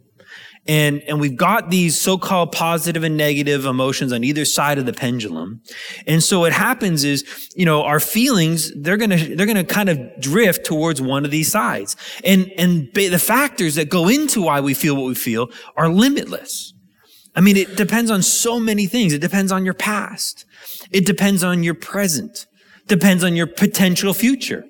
And, 0.65 1.01
and 1.09 1.19
we've 1.19 1.35
got 1.35 1.69
these 1.69 1.99
so-called 1.99 2.53
positive 2.53 3.03
and 3.03 3.17
negative 3.17 3.65
emotions 3.65 4.13
on 4.13 4.23
either 4.23 4.45
side 4.45 4.77
of 4.77 4.85
the 4.85 4.93
pendulum. 4.93 5.61
And 6.07 6.23
so 6.23 6.39
what 6.39 6.53
happens 6.53 7.03
is, 7.03 7.51
you 7.53 7.65
know, 7.65 7.83
our 7.83 7.99
feelings, 7.99 8.71
they're 8.73 8.95
going 8.95 9.09
to, 9.09 9.35
they're 9.35 9.45
going 9.45 9.57
to 9.57 9.65
kind 9.65 9.89
of 9.89 9.99
drift 10.21 10.65
towards 10.65 11.01
one 11.01 11.25
of 11.25 11.31
these 11.31 11.51
sides. 11.51 11.97
And, 12.23 12.49
and 12.57 12.87
the 12.93 13.19
factors 13.19 13.75
that 13.75 13.89
go 13.89 14.07
into 14.07 14.43
why 14.43 14.61
we 14.61 14.73
feel 14.73 14.95
what 14.95 15.07
we 15.07 15.15
feel 15.15 15.49
are 15.75 15.89
limitless. 15.89 16.73
I 17.35 17.41
mean, 17.41 17.57
it 17.57 17.75
depends 17.75 18.09
on 18.09 18.21
so 18.21 18.57
many 18.57 18.85
things. 18.85 19.11
It 19.11 19.19
depends 19.19 19.51
on 19.51 19.65
your 19.65 19.73
past. 19.73 20.44
It 20.91 21.05
depends 21.05 21.43
on 21.43 21.63
your 21.63 21.73
present. 21.73 22.45
Depends 22.87 23.23
on 23.23 23.35
your 23.35 23.47
potential 23.47 24.13
future. 24.13 24.63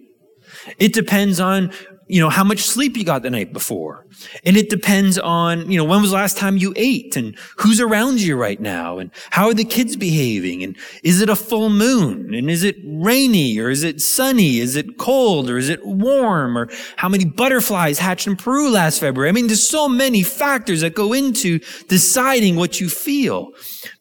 It 0.80 0.94
depends 0.94 1.40
on, 1.40 1.72
you 2.08 2.20
know, 2.20 2.30
how 2.30 2.44
much 2.44 2.60
sleep 2.60 2.96
you 2.96 3.04
got 3.04 3.24
the 3.24 3.30
night 3.30 3.52
before. 3.52 4.06
And 4.44 4.56
it 4.56 4.70
depends 4.70 5.18
on, 5.18 5.70
you 5.72 5.78
know, 5.78 5.84
when 5.84 6.02
was 6.02 6.12
the 6.12 6.16
last 6.16 6.38
time 6.38 6.58
you 6.58 6.72
ate 6.76 7.16
and 7.16 7.36
who's 7.58 7.82
around 7.82 8.22
you 8.22 8.36
right 8.36 8.60
now 8.60 9.00
and 9.00 9.10
how 9.32 9.48
are 9.48 9.54
the 9.54 9.66
kids 9.66 9.96
behaving 9.96 10.64
and 10.64 10.78
is 11.04 11.22
it 11.22 11.30
a 11.30 11.36
full 11.36 11.70
moon 11.70 12.34
and 12.36 12.50
is 12.50 12.64
it 12.64 12.78
rainy 12.86 13.58
or 13.58 13.72
is 13.72 13.84
it 13.84 14.02
sunny? 14.02 14.60
Is 14.60 14.76
it 14.76 14.98
cold 14.98 15.50
or 15.50 15.58
is 15.58 15.70
it 15.70 15.84
warm 15.84 16.58
or 16.58 16.70
how 16.96 17.10
many 17.10 17.26
butterflies 17.26 17.98
hatched 17.98 18.28
in 18.28 18.36
Peru 18.36 18.70
last 18.70 19.00
February? 19.00 19.30
I 19.30 19.32
mean, 19.32 19.48
there's 19.48 19.68
so 19.68 19.90
many 19.90 20.22
factors 20.22 20.82
that 20.82 20.94
go 20.94 21.12
into 21.12 21.60
deciding 21.88 22.56
what 22.56 22.80
you 22.80 22.88
feel, 22.88 23.52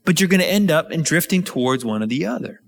but 0.05 0.21
you're 0.21 0.29
going 0.29 0.41
to 0.41 0.47
end 0.47 0.71
up 0.71 0.93
in 0.93 1.03
drifting 1.03 1.43
towards 1.43 1.85
one 1.85 2.03
or 2.03 2.07
the 2.07 2.27
other. 2.27 2.61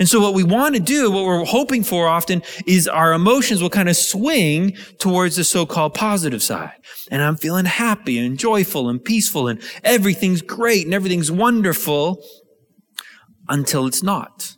And 0.00 0.08
so 0.08 0.18
what 0.18 0.32
we 0.32 0.42
want 0.42 0.74
to 0.74 0.80
do, 0.80 1.10
what 1.10 1.26
we're 1.26 1.44
hoping 1.44 1.84
for 1.84 2.08
often 2.08 2.42
is 2.66 2.88
our 2.88 3.12
emotions 3.12 3.60
will 3.60 3.70
kind 3.70 3.88
of 3.88 3.96
swing 3.96 4.72
towards 4.98 5.36
the 5.36 5.44
so-called 5.44 5.92
positive 5.92 6.42
side. 6.42 6.72
And 7.10 7.22
I'm 7.22 7.36
feeling 7.36 7.66
happy 7.66 8.18
and 8.18 8.38
joyful 8.38 8.88
and 8.88 9.04
peaceful 9.04 9.46
and 9.46 9.62
everything's 9.84 10.40
great 10.40 10.86
and 10.86 10.94
everything's 10.94 11.30
wonderful 11.30 12.24
until 13.48 13.86
it's 13.86 14.02
not. 14.02 14.56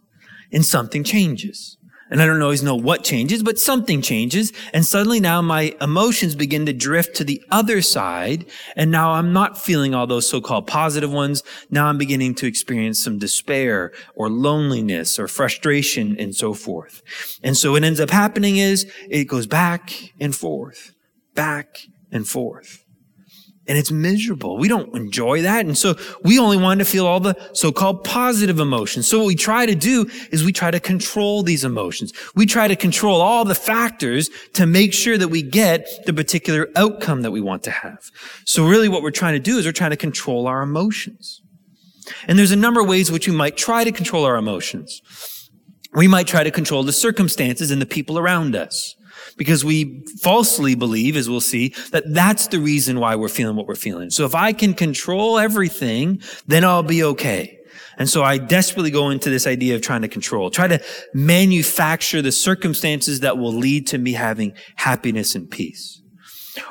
And 0.53 0.65
something 0.65 1.03
changes. 1.03 1.77
And 2.13 2.21
I 2.21 2.27
don't 2.27 2.43
always 2.43 2.63
know 2.63 2.77
what 2.77 3.05
changes, 3.05 3.43
but 3.43 3.59
something 3.59 4.03
changes. 4.03 4.53
And 4.75 4.85
suddenly 4.85 5.19
now 5.19 5.41
my 5.41 5.75
emotions 5.81 6.35
begin 6.35 6.67
to 6.67 6.75
drift 6.75 7.17
to 7.17 7.25
the 7.25 7.43
other 7.51 7.81
side. 7.81 8.45
And 8.77 8.91
now 8.91 9.13
I'm 9.13 9.33
not 9.33 9.59
feeling 9.59 9.95
all 9.95 10.07
those 10.07 10.29
so-called 10.29 10.67
positive 10.67 11.11
ones. 11.11 11.43
Now 11.71 11.87
I'm 11.87 11.97
beginning 11.97 12.35
to 12.37 12.47
experience 12.47 13.03
some 13.03 13.19
despair 13.19 13.93
or 14.15 14.29
loneliness 14.29 15.19
or 15.19 15.27
frustration 15.27 16.15
and 16.19 16.37
so 16.37 16.53
forth. 16.53 17.03
And 17.43 17.57
so 17.57 17.73
what 17.73 17.83
ends 17.83 17.99
up 17.99 18.11
happening 18.11 18.59
is 18.59 18.87
it 19.09 19.25
goes 19.25 19.47
back 19.47 20.13
and 20.21 20.37
forth, 20.37 20.95
back 21.35 21.79
and 22.13 22.29
forth 22.29 22.82
and 23.73 23.79
it's 23.79 23.91
miserable. 23.91 24.59
We 24.59 24.69
don't 24.69 24.95
enjoy 24.95 25.41
that. 25.41 25.65
And 25.65 25.79
so 25.79 25.95
we 26.23 26.39
only 26.39 26.59
want 26.59 26.81
to 26.81 26.85
feel 26.85 27.07
all 27.07 27.21
the 27.21 27.35
so-called 27.55 28.05
positive 28.05 28.61
emotions. 28.61 29.09
So 29.09 29.21
what 29.21 29.29
we 29.29 29.35
try 29.35 29.65
to 29.65 29.75
do 29.75 30.11
is 30.31 30.45
we 30.45 30.53
try 30.53 30.71
to 30.71 30.79
control 30.79 31.43
these 31.43 31.65
emotions. 31.65 32.13
We 32.35 32.45
try 32.45 32.69
to 32.69 32.77
control 32.77 33.23
all 33.23 33.47
the 33.47 33.55
factors 33.55 34.29
to 34.53 34.67
make 34.67 34.93
sure 34.93 35.17
that 35.17 35.29
we 35.29 35.41
get 35.41 35.89
the 36.05 36.13
particular 36.13 36.69
outcome 36.77 37.23
that 37.23 37.31
we 37.31 37.41
want 37.41 37.63
to 37.63 37.71
have. 37.71 38.11
So 38.45 38.69
really 38.69 38.91
what 38.91 39.03
we're 39.03 39.11
trying 39.11 39.37
to 39.37 39.41
do 39.41 39.57
is 39.57 39.65
we're 39.65 39.73
trying 39.73 39.93
to 39.93 39.97
control 39.97 40.47
our 40.47 40.61
emotions. 40.61 41.41
And 42.29 42.39
there's 42.39 42.51
a 42.51 42.57
number 42.57 42.83
of 42.83 42.89
ways 42.89 43.11
which 43.11 43.27
we 43.27 43.35
might 43.35 43.57
try 43.57 43.85
to 43.85 43.93
control 43.93 44.27
our 44.27 44.37
emotions. 44.37 45.01
We 45.95 46.09
might 46.09 46.27
try 46.27 46.45
to 46.45 46.51
control 46.51 46.83
the 46.83 46.93
circumstances 46.93 47.71
and 47.71 47.81
the 47.81 47.87
people 47.87 48.19
around 48.19 48.55
us 48.55 48.97
because 49.37 49.65
we 49.65 50.05
falsely 50.21 50.75
believe, 50.75 51.17
as 51.17 51.29
we'll 51.29 51.41
see, 51.41 51.75
that 51.91 52.05
that's 52.13 52.49
the 52.49 52.59
reason 52.59 53.01
why 53.01 53.15
we're 53.17 53.29
feeling 53.29 53.57
what 53.57 53.67
we're 53.67 53.75
feeling. 53.75 54.11
So 54.11 54.25
if 54.25 54.35
I 54.35 54.53
can 54.53 54.75
control 54.75 55.39
everything, 55.39 56.21
then 56.47 56.65
I'll 56.65 56.83
be 56.83 57.03
okay. 57.05 57.59
And 57.99 58.09
so 58.09 58.23
I 58.23 58.39
desperately 58.39 58.91
go 58.91 59.11
into 59.11 59.31
this 59.31 59.47
idea 59.47 59.75
of 59.75 59.83
trying 59.83 60.03
to 60.03 60.09
control, 60.09 60.51
try 60.51 60.67
to 60.67 60.83
manufacture 61.13 62.23
the 62.23 62.33
circumstances 62.33 63.21
that 63.21 63.39
will 63.39 63.53
lead 63.53 63.87
to 63.89 63.99
me 63.99 64.13
having 64.13 64.55
happiness 64.77 65.35
and 65.35 65.51
peace. 65.51 66.01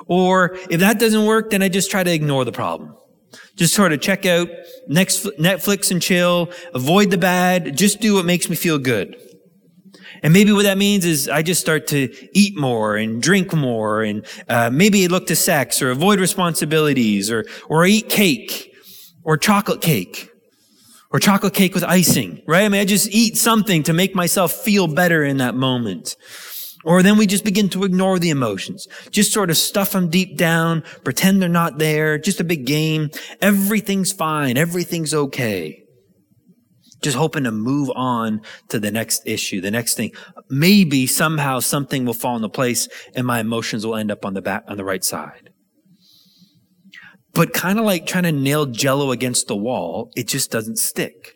Or 0.08 0.58
if 0.70 0.80
that 0.80 1.00
doesn't 1.00 1.26
work, 1.26 1.50
then 1.50 1.62
I 1.64 1.70
just 1.70 1.92
try 1.92 2.04
to 2.04 2.12
ignore 2.12 2.46
the 2.46 2.52
problem. 2.52 2.96
Just 3.56 3.74
sort 3.74 3.94
of 3.94 4.02
check 4.02 4.26
out 4.26 4.50
next 4.88 5.26
Netflix 5.40 5.92
and 5.92 6.02
chill, 6.02 6.52
avoid 6.74 7.12
the 7.12 7.18
bad, 7.18 7.78
just 7.78 8.00
do 8.00 8.16
what 8.16 8.26
makes 8.26 8.50
me 8.50 8.56
feel 8.56 8.78
good. 8.78 9.16
And 10.24 10.34
maybe 10.34 10.52
what 10.52 10.64
that 10.64 10.78
means 10.78 11.06
is 11.06 11.28
I 11.28 11.42
just 11.42 11.62
start 11.62 11.88
to 11.88 12.14
eat 12.34 12.58
more 12.58 12.96
and 12.96 13.22
drink 13.22 13.54
more 13.54 14.04
and 14.04 14.26
uh, 14.48 14.70
maybe 14.72 15.08
look 15.08 15.28
to 15.28 15.36
sex 15.36 15.82
or 15.82 15.90
avoid 15.90 16.20
responsibilities 16.20 17.32
or, 17.32 17.46
or 17.70 17.86
eat 17.86 18.10
cake 18.10 18.74
or 19.24 19.38
chocolate 19.38 19.82
cake 19.82 20.30
or 21.12 21.20
chocolate 21.20 21.54
cake 21.54 21.74
with 21.74 21.84
icing, 21.84 22.42
right? 22.48 22.64
I 22.64 22.70
mean, 22.70 22.82
I 22.82 22.86
just 22.86 23.10
eat 23.10 23.38
something 23.38 23.84
to 23.84 23.94
make 23.94 24.16
myself 24.16 24.52
feel 24.52 24.88
better 24.88 25.24
in 25.24 25.38
that 25.38 25.56
moment. 25.56 26.16
Or 26.84 27.04
then 27.04 27.18
we 27.18 27.28
just 27.28 27.44
begin 27.44 27.70
to 27.70 27.84
ignore 27.84 28.18
the 28.18 28.32
emotions. 28.32 28.88
Just 29.12 29.34
sort 29.34 29.50
of 29.50 29.58
stuff 29.58 29.92
them 29.92 30.10
deep 30.10 30.38
down, 30.38 30.84
pretend 31.04 31.42
they're 31.42 31.50
not 31.50 31.78
there, 31.78 32.18
just 32.18 32.40
a 32.40 32.44
big 32.44 32.66
game. 32.66 33.12
Everything's 33.40 34.12
fine. 34.12 34.58
Everything's 34.58 35.14
okay 35.14 35.82
just 37.02 37.18
hoping 37.18 37.44
to 37.44 37.52
move 37.52 37.92
on 37.96 38.42
to 38.70 38.80
the 38.80 38.92
next 38.92 39.24
issue, 39.26 39.62
the 39.62 39.72
next 39.72 39.96
thing. 39.96 40.12
Maybe 40.50 41.08
somehow 41.08 41.60
something 41.60 42.06
will 42.06 42.14
fall 42.14 42.36
into 42.36 42.50
place 42.50 42.88
and 43.16 43.26
my 43.26 43.40
emotions 43.40 43.86
will 43.86 43.96
end 43.96 44.12
up 44.12 44.26
on 44.26 44.34
the 44.34 44.42
back, 44.42 44.64
on 44.68 44.78
the 44.78 44.86
right 44.86 45.04
side. 45.04 45.50
But 47.34 47.54
kind 47.54 47.80
of 47.80 47.86
like 47.86 48.06
trying 48.06 48.24
to 48.24 48.32
nail 48.32 48.66
jello 48.66 49.12
against 49.12 49.48
the 49.48 49.56
wall, 49.56 50.12
it 50.16 50.28
just 50.28 50.52
doesn't 50.52 50.78
stick. 50.78 51.36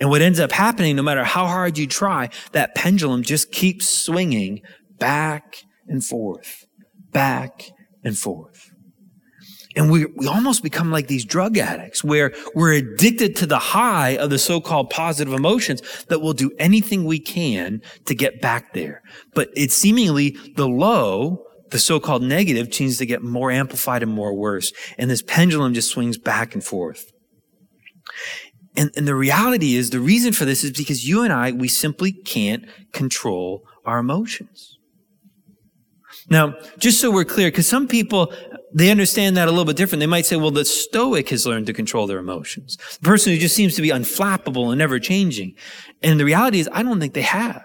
And 0.00 0.10
what 0.10 0.22
ends 0.22 0.40
up 0.40 0.52
happening, 0.52 0.96
no 0.96 1.02
matter 1.02 1.24
how 1.24 1.46
hard 1.46 1.78
you 1.78 1.86
try, 1.86 2.30
that 2.52 2.74
pendulum 2.74 3.22
just 3.22 3.52
keeps 3.52 3.88
swinging 3.88 4.62
back 4.98 5.56
and 5.86 6.04
forth, 6.04 6.66
back 7.10 7.70
and 8.02 8.16
forth. 8.16 8.73
And 9.76 9.90
we, 9.90 10.06
we 10.06 10.28
almost 10.28 10.62
become 10.62 10.92
like 10.92 11.08
these 11.08 11.24
drug 11.24 11.58
addicts 11.58 12.04
where 12.04 12.32
we're 12.54 12.74
addicted 12.74 13.34
to 13.36 13.46
the 13.46 13.58
high 13.58 14.16
of 14.16 14.30
the 14.30 14.38
so-called 14.38 14.90
positive 14.90 15.32
emotions 15.32 15.82
that 16.08 16.20
we'll 16.20 16.32
do 16.32 16.52
anything 16.58 17.04
we 17.04 17.18
can 17.18 17.82
to 18.04 18.14
get 18.14 18.40
back 18.40 18.72
there. 18.72 19.02
But 19.34 19.48
it's 19.56 19.74
seemingly 19.74 20.36
the 20.54 20.68
low, 20.68 21.44
the 21.70 21.80
so-called 21.80 22.22
negative 22.22 22.72
seems 22.72 22.98
to 22.98 23.06
get 23.06 23.22
more 23.22 23.50
amplified 23.50 24.04
and 24.04 24.12
more 24.12 24.32
worse. 24.32 24.72
And 24.96 25.10
this 25.10 25.22
pendulum 25.22 25.74
just 25.74 25.90
swings 25.90 26.18
back 26.18 26.54
and 26.54 26.62
forth. 26.62 27.10
And, 28.76 28.90
and 28.96 29.08
the 29.08 29.14
reality 29.14 29.74
is 29.74 29.90
the 29.90 30.00
reason 30.00 30.32
for 30.32 30.44
this 30.44 30.62
is 30.62 30.72
because 30.72 31.06
you 31.06 31.22
and 31.22 31.32
I, 31.32 31.52
we 31.52 31.68
simply 31.68 32.12
can't 32.12 32.64
control 32.92 33.64
our 33.84 33.98
emotions. 33.98 34.78
Now, 36.30 36.54
just 36.78 37.00
so 37.00 37.10
we're 37.10 37.24
clear, 37.24 37.48
because 37.50 37.68
some 37.68 37.86
people, 37.86 38.32
they 38.74 38.90
understand 38.90 39.36
that 39.36 39.46
a 39.46 39.52
little 39.52 39.64
bit 39.64 39.76
different. 39.76 40.00
They 40.00 40.06
might 40.06 40.26
say, 40.26 40.34
well, 40.34 40.50
the 40.50 40.64
Stoic 40.64 41.28
has 41.30 41.46
learned 41.46 41.66
to 41.68 41.72
control 41.72 42.08
their 42.08 42.18
emotions. 42.18 42.76
The 42.76 43.04
person 43.04 43.32
who 43.32 43.38
just 43.38 43.54
seems 43.54 43.76
to 43.76 43.82
be 43.82 43.90
unflappable 43.90 44.68
and 44.70 44.78
never 44.78 44.98
changing. 44.98 45.54
And 46.02 46.18
the 46.18 46.24
reality 46.24 46.58
is, 46.58 46.68
I 46.72 46.82
don't 46.82 46.98
think 46.98 47.14
they 47.14 47.22
have. 47.22 47.64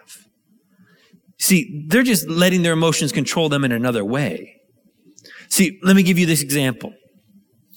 See, 1.39 1.85
they're 1.87 2.03
just 2.03 2.29
letting 2.29 2.61
their 2.61 2.73
emotions 2.73 3.11
control 3.11 3.49
them 3.49 3.65
in 3.65 3.71
another 3.71 4.05
way. 4.05 4.61
See, 5.49 5.79
let 5.81 5.95
me 5.95 6.03
give 6.03 6.19
you 6.19 6.27
this 6.27 6.43
example. 6.43 6.93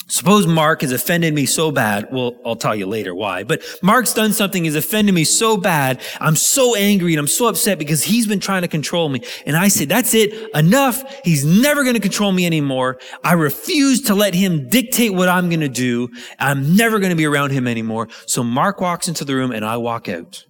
Suppose 0.09 0.47
Mark 0.47 0.83
has 0.83 0.93
offended 0.93 1.33
me 1.33 1.47
so 1.47 1.71
bad. 1.71 2.09
Well, 2.13 2.37
I'll 2.45 2.57
tell 2.57 2.75
you 2.75 2.87
later 2.87 3.15
why, 3.15 3.45
but 3.45 3.63
Mark's 3.83 4.13
done 4.13 4.33
something, 4.33 4.65
has 4.65 4.75
offended 4.75 5.15
me 5.15 5.25
so 5.25 5.57
bad. 5.57 6.01
I'm 6.21 6.37
so 6.37 6.75
angry 6.75 7.13
and 7.13 7.21
I'm 7.21 7.27
so 7.27 7.47
upset 7.47 7.79
because 7.79 8.03
he's 8.03 8.27
been 8.27 8.41
trying 8.41 8.63
to 8.63 8.69
control 8.69 9.09
me. 9.09 9.23
And 9.47 9.57
I 9.57 9.69
say, 9.69 9.85
that's 9.85 10.13
it. 10.15 10.51
Enough. 10.55 11.03
He's 11.25 11.45
never 11.45 11.83
going 11.83 11.95
to 11.95 12.01
control 12.01 12.33
me 12.33 12.45
anymore. 12.45 12.99
I 13.25 13.33
refuse 13.33 14.03
to 14.03 14.15
let 14.15 14.35
him 14.35 14.69
dictate 14.69 15.15
what 15.15 15.29
I'm 15.29 15.49
going 15.49 15.61
to 15.61 15.69
do. 15.69 16.09
I'm 16.39 16.77
never 16.77 16.99
going 16.99 17.11
to 17.11 17.17
be 17.17 17.27
around 17.27 17.53
him 17.53 17.67
anymore. 17.67 18.09
So 18.27 18.43
Mark 18.43 18.81
walks 18.81 19.09
into 19.09 19.25
the 19.25 19.35
room 19.35 19.53
and 19.53 19.65
I 19.65 19.77
walk 19.77 20.09
out. 20.09 20.45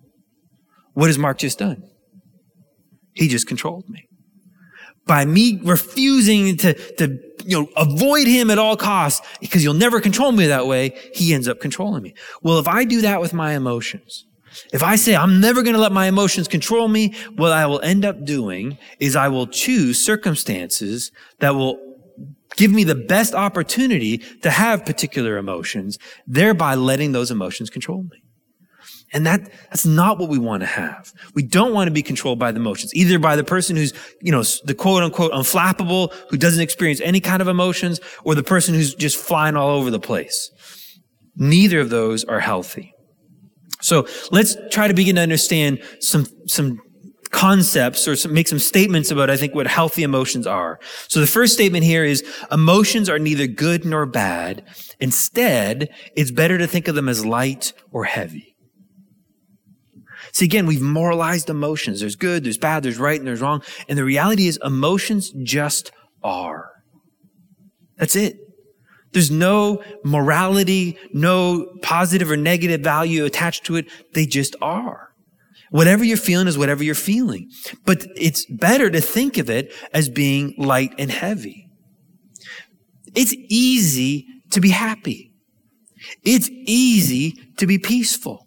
What 0.94 1.06
has 1.06 1.18
Mark 1.18 1.38
just 1.38 1.58
done? 1.58 1.82
He 3.14 3.28
just 3.28 3.46
controlled 3.46 3.88
me 3.88 4.08
by 5.06 5.24
me 5.24 5.60
refusing 5.62 6.56
to, 6.58 6.74
to, 6.96 7.18
you 7.44 7.60
know, 7.60 7.68
avoid 7.76 8.26
him 8.26 8.50
at 8.50 8.58
all 8.58 8.76
costs 8.76 9.26
because 9.40 9.62
you'll 9.62 9.74
never 9.74 10.00
control 10.00 10.32
me 10.32 10.46
that 10.46 10.66
way, 10.66 10.92
he 11.14 11.34
ends 11.34 11.48
up 11.48 11.60
controlling 11.60 12.02
me. 12.02 12.14
Well, 12.42 12.58
if 12.58 12.68
I 12.68 12.84
do 12.84 13.00
that 13.02 13.20
with 13.20 13.32
my 13.32 13.54
emotions, 13.54 14.26
if 14.72 14.82
I 14.82 14.96
say 14.96 15.16
I'm 15.16 15.40
never 15.40 15.62
going 15.62 15.74
to 15.74 15.80
let 15.80 15.92
my 15.92 16.06
emotions 16.06 16.48
control 16.48 16.88
me, 16.88 17.14
what 17.36 17.52
I 17.52 17.66
will 17.66 17.80
end 17.80 18.04
up 18.04 18.24
doing 18.24 18.78
is 18.98 19.16
I 19.16 19.28
will 19.28 19.46
choose 19.46 20.02
circumstances 20.02 21.10
that 21.40 21.54
will 21.54 21.78
give 22.56 22.70
me 22.70 22.84
the 22.84 22.94
best 22.94 23.34
opportunity 23.34 24.18
to 24.18 24.50
have 24.50 24.84
particular 24.84 25.38
emotions, 25.38 25.98
thereby 26.26 26.74
letting 26.74 27.12
those 27.12 27.30
emotions 27.30 27.70
control 27.70 28.02
me. 28.02 28.22
And 29.12 29.26
that, 29.26 29.42
that's 29.70 29.84
not 29.84 30.18
what 30.18 30.30
we 30.30 30.38
want 30.38 30.62
to 30.62 30.66
have. 30.66 31.12
We 31.34 31.42
don't 31.42 31.74
want 31.74 31.88
to 31.88 31.92
be 31.92 32.02
controlled 32.02 32.38
by 32.38 32.50
the 32.50 32.60
emotions, 32.60 32.94
either 32.94 33.18
by 33.18 33.36
the 33.36 33.44
person 33.44 33.76
who's, 33.76 33.92
you 34.22 34.32
know, 34.32 34.42
the 34.64 34.74
quote 34.74 35.02
unquote 35.02 35.32
unflappable, 35.32 36.12
who 36.30 36.38
doesn't 36.38 36.62
experience 36.62 37.00
any 37.02 37.20
kind 37.20 37.42
of 37.42 37.48
emotions, 37.48 38.00
or 38.24 38.34
the 38.34 38.42
person 38.42 38.74
who's 38.74 38.94
just 38.94 39.16
flying 39.16 39.56
all 39.56 39.70
over 39.70 39.90
the 39.90 40.00
place. 40.00 40.50
Neither 41.36 41.80
of 41.80 41.90
those 41.90 42.24
are 42.24 42.40
healthy. 42.40 42.94
So 43.82 44.06
let's 44.30 44.56
try 44.70 44.88
to 44.88 44.94
begin 44.94 45.16
to 45.16 45.22
understand 45.22 45.82
some, 46.00 46.26
some 46.46 46.80
concepts 47.30 48.06
or 48.06 48.14
some, 48.14 48.32
make 48.32 48.46
some 48.46 48.58
statements 48.58 49.10
about, 49.10 49.28
I 49.28 49.36
think, 49.36 49.54
what 49.54 49.66
healthy 49.66 50.04
emotions 50.04 50.46
are. 50.46 50.78
So 51.08 51.20
the 51.20 51.26
first 51.26 51.54
statement 51.54 51.84
here 51.84 52.04
is 52.04 52.24
emotions 52.50 53.08
are 53.08 53.18
neither 53.18 53.46
good 53.46 53.84
nor 53.84 54.06
bad. 54.06 54.64
Instead, 55.00 55.88
it's 56.14 56.30
better 56.30 56.58
to 56.58 56.66
think 56.66 56.88
of 56.88 56.94
them 56.94 57.08
as 57.08 57.26
light 57.26 57.72
or 57.90 58.04
heavy. 58.04 58.51
See, 60.32 60.46
again, 60.46 60.66
we've 60.66 60.80
moralized 60.80 61.50
emotions. 61.50 62.00
There's 62.00 62.16
good, 62.16 62.44
there's 62.44 62.58
bad, 62.58 62.82
there's 62.82 62.98
right, 62.98 63.18
and 63.18 63.26
there's 63.26 63.42
wrong. 63.42 63.62
And 63.88 63.98
the 63.98 64.04
reality 64.04 64.46
is 64.46 64.58
emotions 64.64 65.30
just 65.42 65.92
are. 66.22 66.70
That's 67.98 68.16
it. 68.16 68.38
There's 69.12 69.30
no 69.30 69.82
morality, 70.04 70.96
no 71.12 71.66
positive 71.82 72.30
or 72.30 72.38
negative 72.38 72.80
value 72.80 73.26
attached 73.26 73.64
to 73.64 73.76
it. 73.76 73.86
They 74.14 74.24
just 74.24 74.56
are. 74.62 75.10
Whatever 75.70 76.02
you're 76.02 76.16
feeling 76.16 76.48
is 76.48 76.56
whatever 76.56 76.82
you're 76.82 76.94
feeling. 76.94 77.50
But 77.84 78.06
it's 78.16 78.46
better 78.46 78.90
to 78.90 79.00
think 79.00 79.36
of 79.36 79.50
it 79.50 79.72
as 79.92 80.08
being 80.08 80.54
light 80.56 80.94
and 80.98 81.10
heavy. 81.10 81.66
It's 83.14 83.34
easy 83.48 84.26
to 84.50 84.60
be 84.60 84.70
happy. 84.70 85.32
It's 86.24 86.48
easy 86.66 87.32
to 87.58 87.66
be 87.66 87.78
peaceful. 87.78 88.41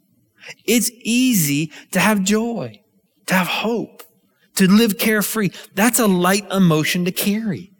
It's 0.66 0.92
easy 1.02 1.72
to 1.92 2.00
have 2.00 2.24
joy, 2.24 2.82
to 3.28 3.34
have 3.34 3.48
hope, 3.48 4.04
to 4.56 4.68
live 4.72 4.98
carefree. 4.98 5.50
That's 5.74 6.00
a 6.00 6.08
light 6.08 6.50
emotion 6.52 7.06
to 7.06 7.12
carry. 7.12 7.72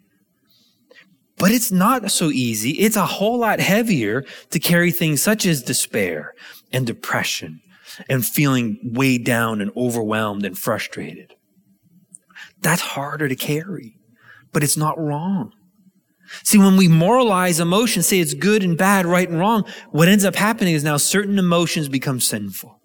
But 1.38 1.50
it's 1.50 1.70
not 1.70 2.10
so 2.10 2.30
easy. 2.30 2.70
It's 2.72 2.96
a 2.96 3.04
whole 3.06 3.38
lot 3.38 3.60
heavier 3.60 4.24
to 4.50 4.58
carry 4.58 4.90
things 4.90 5.22
such 5.22 5.44
as 5.44 5.62
despair 5.62 6.34
and 6.72 6.86
depression 6.86 7.60
and 8.08 8.24
feeling 8.24 8.78
weighed 8.82 9.24
down 9.24 9.60
and 9.60 9.70
overwhelmed 9.76 10.44
and 10.44 10.56
frustrated. 10.56 11.34
That's 12.60 12.82
harder 12.82 13.28
to 13.28 13.36
carry, 13.36 13.98
but 14.52 14.62
it's 14.62 14.76
not 14.76 14.98
wrong. 14.98 15.52
See, 16.42 16.58
when 16.58 16.76
we 16.76 16.88
moralize 16.88 17.60
emotions, 17.60 18.06
say 18.06 18.20
it's 18.20 18.34
good 18.34 18.62
and 18.62 18.76
bad, 18.76 19.06
right 19.06 19.28
and 19.28 19.38
wrong, 19.38 19.64
what 19.90 20.08
ends 20.08 20.24
up 20.24 20.36
happening 20.36 20.74
is 20.74 20.84
now 20.84 20.96
certain 20.96 21.38
emotions 21.38 21.88
become 21.88 22.20
sinful. 22.20 22.80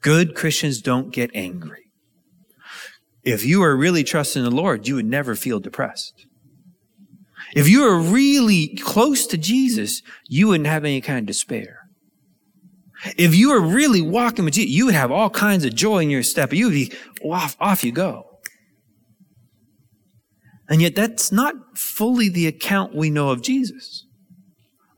Good 0.00 0.34
Christians 0.34 0.80
don't 0.80 1.12
get 1.12 1.30
angry. 1.34 1.90
If 3.24 3.44
you 3.44 3.62
are 3.62 3.76
really 3.76 4.04
trusting 4.04 4.42
the 4.42 4.50
Lord, 4.50 4.86
you 4.86 4.94
would 4.94 5.06
never 5.06 5.34
feel 5.34 5.60
depressed. 5.60 6.26
If 7.54 7.68
you 7.68 7.84
are 7.84 7.98
really 7.98 8.76
close 8.76 9.26
to 9.26 9.38
Jesus, 9.38 10.02
you 10.28 10.48
wouldn't 10.48 10.68
have 10.68 10.84
any 10.84 11.00
kind 11.00 11.20
of 11.20 11.26
despair. 11.26 11.78
If 13.16 13.34
you 13.34 13.50
were 13.50 13.60
really 13.60 14.02
walking 14.02 14.44
with 14.44 14.54
Jesus, 14.54 14.70
you 14.70 14.86
would 14.86 14.94
have 14.94 15.10
all 15.10 15.30
kinds 15.30 15.64
of 15.64 15.74
joy 15.74 15.98
in 15.98 16.10
your 16.10 16.22
step. 16.22 16.52
You 16.52 16.66
would 16.66 16.74
be 16.74 16.92
off, 17.22 17.56
off 17.60 17.84
you 17.84 17.92
go. 17.92 18.27
And 20.68 20.82
yet 20.82 20.94
that's 20.94 21.32
not 21.32 21.54
fully 21.74 22.28
the 22.28 22.46
account 22.46 22.94
we 22.94 23.10
know 23.10 23.30
of 23.30 23.42
Jesus. 23.42 24.04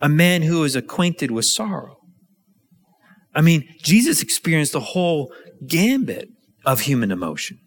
A 0.01 0.09
man 0.09 0.43
who 0.43 0.65
is 0.65 0.75
acquainted 0.75 1.31
with 1.31 1.45
sorrow. 1.45 1.97
I 3.35 3.41
mean, 3.43 3.69
Jesus 3.83 4.23
experienced 4.23 4.73
the 4.73 4.81
whole 4.81 5.33
gambit 5.67 6.29
of 6.67 6.81
human 6.81 7.13
emotion. 7.13 7.59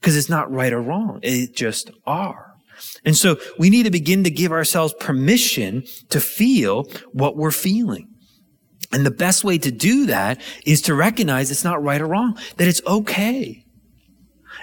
Because 0.00 0.16
it's 0.16 0.30
not 0.30 0.50
right 0.50 0.72
or 0.72 0.80
wrong. 0.80 1.20
It 1.22 1.54
just 1.54 1.90
are. 2.06 2.52
And 3.04 3.16
so 3.16 3.36
we 3.58 3.70
need 3.70 3.84
to 3.84 3.90
begin 3.90 4.24
to 4.24 4.30
give 4.30 4.52
ourselves 4.52 4.94
permission 4.98 5.84
to 6.10 6.20
feel 6.20 6.84
what 7.12 7.36
we're 7.36 7.50
feeling. 7.50 8.08
And 8.92 9.04
the 9.04 9.10
best 9.10 9.44
way 9.44 9.58
to 9.58 9.70
do 9.70 10.06
that 10.06 10.40
is 10.66 10.82
to 10.82 10.94
recognize 10.94 11.50
it's 11.50 11.64
not 11.64 11.82
right 11.82 12.00
or 12.00 12.06
wrong, 12.06 12.38
that 12.56 12.68
it's 12.68 12.82
okay. 12.86 13.63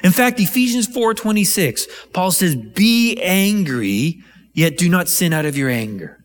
In 0.04 0.12
fact, 0.12 0.40
Ephesians 0.40 0.88
4:26, 0.88 1.88
Paul 2.14 2.32
says, 2.32 2.56
"Be 2.56 3.18
angry, 3.22 4.20
yet 4.54 4.78
do 4.78 4.90
not 4.90 5.10
sin 5.10 5.34
out 5.34 5.46
of 5.46 5.58
your 5.58 5.70
anger." 5.70 6.18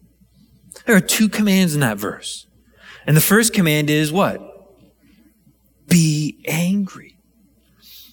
There 0.87 0.97
are 0.97 1.01
two 1.01 1.29
commands 1.29 1.75
in 1.75 1.81
that 1.81 1.99
verse. 1.99 2.47
And 3.07 3.17
the 3.17 3.21
first 3.21 3.53
command 3.53 3.91
is 3.91 4.13
what? 4.13 4.41
Be 5.89 6.43
angry. 6.47 7.17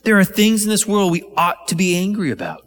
There 0.03 0.19
are 0.19 0.25
things 0.25 0.63
in 0.63 0.69
this 0.69 0.86
world 0.86 1.12
we 1.12 1.24
ought 1.38 1.67
to 1.69 1.75
be 1.75 1.95
angry 1.95 2.31
about. 2.31 2.62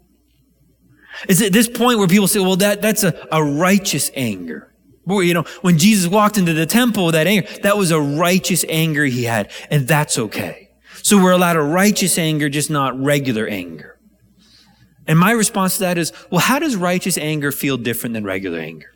It's 1.28 1.42
at 1.42 1.52
this 1.52 1.68
point 1.68 1.98
where 1.98 2.08
people 2.08 2.28
say, 2.28 2.40
well, 2.40 2.56
that, 2.56 2.82
that's 2.82 3.04
a, 3.04 3.26
a 3.32 3.42
righteous 3.42 4.10
anger. 4.14 4.72
Boy, 5.06 5.20
you 5.20 5.34
know, 5.34 5.44
when 5.62 5.78
Jesus 5.78 6.10
walked 6.10 6.36
into 6.36 6.52
the 6.52 6.66
temple 6.66 7.06
with 7.06 7.14
that 7.14 7.26
anger, 7.26 7.48
that 7.62 7.76
was 7.76 7.90
a 7.90 8.00
righteous 8.00 8.64
anger 8.68 9.04
he 9.04 9.24
had, 9.24 9.50
and 9.70 9.86
that's 9.86 10.18
okay. 10.18 10.65
So 11.06 11.22
we're 11.22 11.30
allowed 11.30 11.54
a 11.54 11.62
righteous 11.62 12.18
anger, 12.18 12.48
just 12.48 12.68
not 12.68 13.00
regular 13.00 13.46
anger. 13.46 13.96
And 15.06 15.16
my 15.16 15.30
response 15.30 15.74
to 15.74 15.80
that 15.82 15.98
is, 15.98 16.12
well, 16.32 16.40
how 16.40 16.58
does 16.58 16.74
righteous 16.74 17.16
anger 17.16 17.52
feel 17.52 17.76
different 17.76 18.14
than 18.14 18.24
regular 18.24 18.58
anger? 18.58 18.90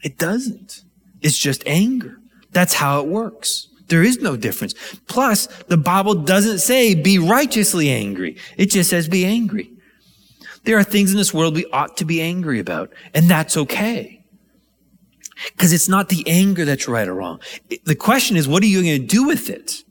It 0.00 0.16
doesn't. 0.16 0.84
It's 1.22 1.36
just 1.36 1.66
anger. 1.66 2.18
That's 2.52 2.74
how 2.74 3.00
it 3.00 3.08
works. 3.08 3.66
There 3.88 4.04
is 4.04 4.18
no 4.18 4.36
difference. 4.36 4.74
Plus, 5.08 5.48
the 5.66 5.76
Bible 5.76 6.14
doesn't 6.14 6.60
say 6.60 6.94
be 6.94 7.18
righteously 7.18 7.90
angry. 7.90 8.36
It 8.56 8.66
just 8.66 8.90
says 8.90 9.08
be 9.08 9.24
angry. 9.24 9.72
There 10.62 10.78
are 10.78 10.84
things 10.84 11.10
in 11.10 11.16
this 11.16 11.34
world 11.34 11.56
we 11.56 11.66
ought 11.72 11.96
to 11.96 12.04
be 12.04 12.22
angry 12.22 12.60
about, 12.60 12.92
and 13.12 13.28
that's 13.28 13.56
okay. 13.56 14.21
Because 15.48 15.72
it's 15.72 15.88
not 15.88 16.08
the 16.08 16.24
anger 16.26 16.64
that's 16.64 16.88
right 16.88 17.08
or 17.08 17.14
wrong. 17.14 17.40
The 17.84 17.94
question 17.94 18.36
is, 18.36 18.46
what 18.46 18.62
are 18.62 18.66
you 18.66 18.82
going 18.82 19.00
to 19.00 19.06
do 19.06 19.26
with 19.26 19.50
it? 19.50 19.84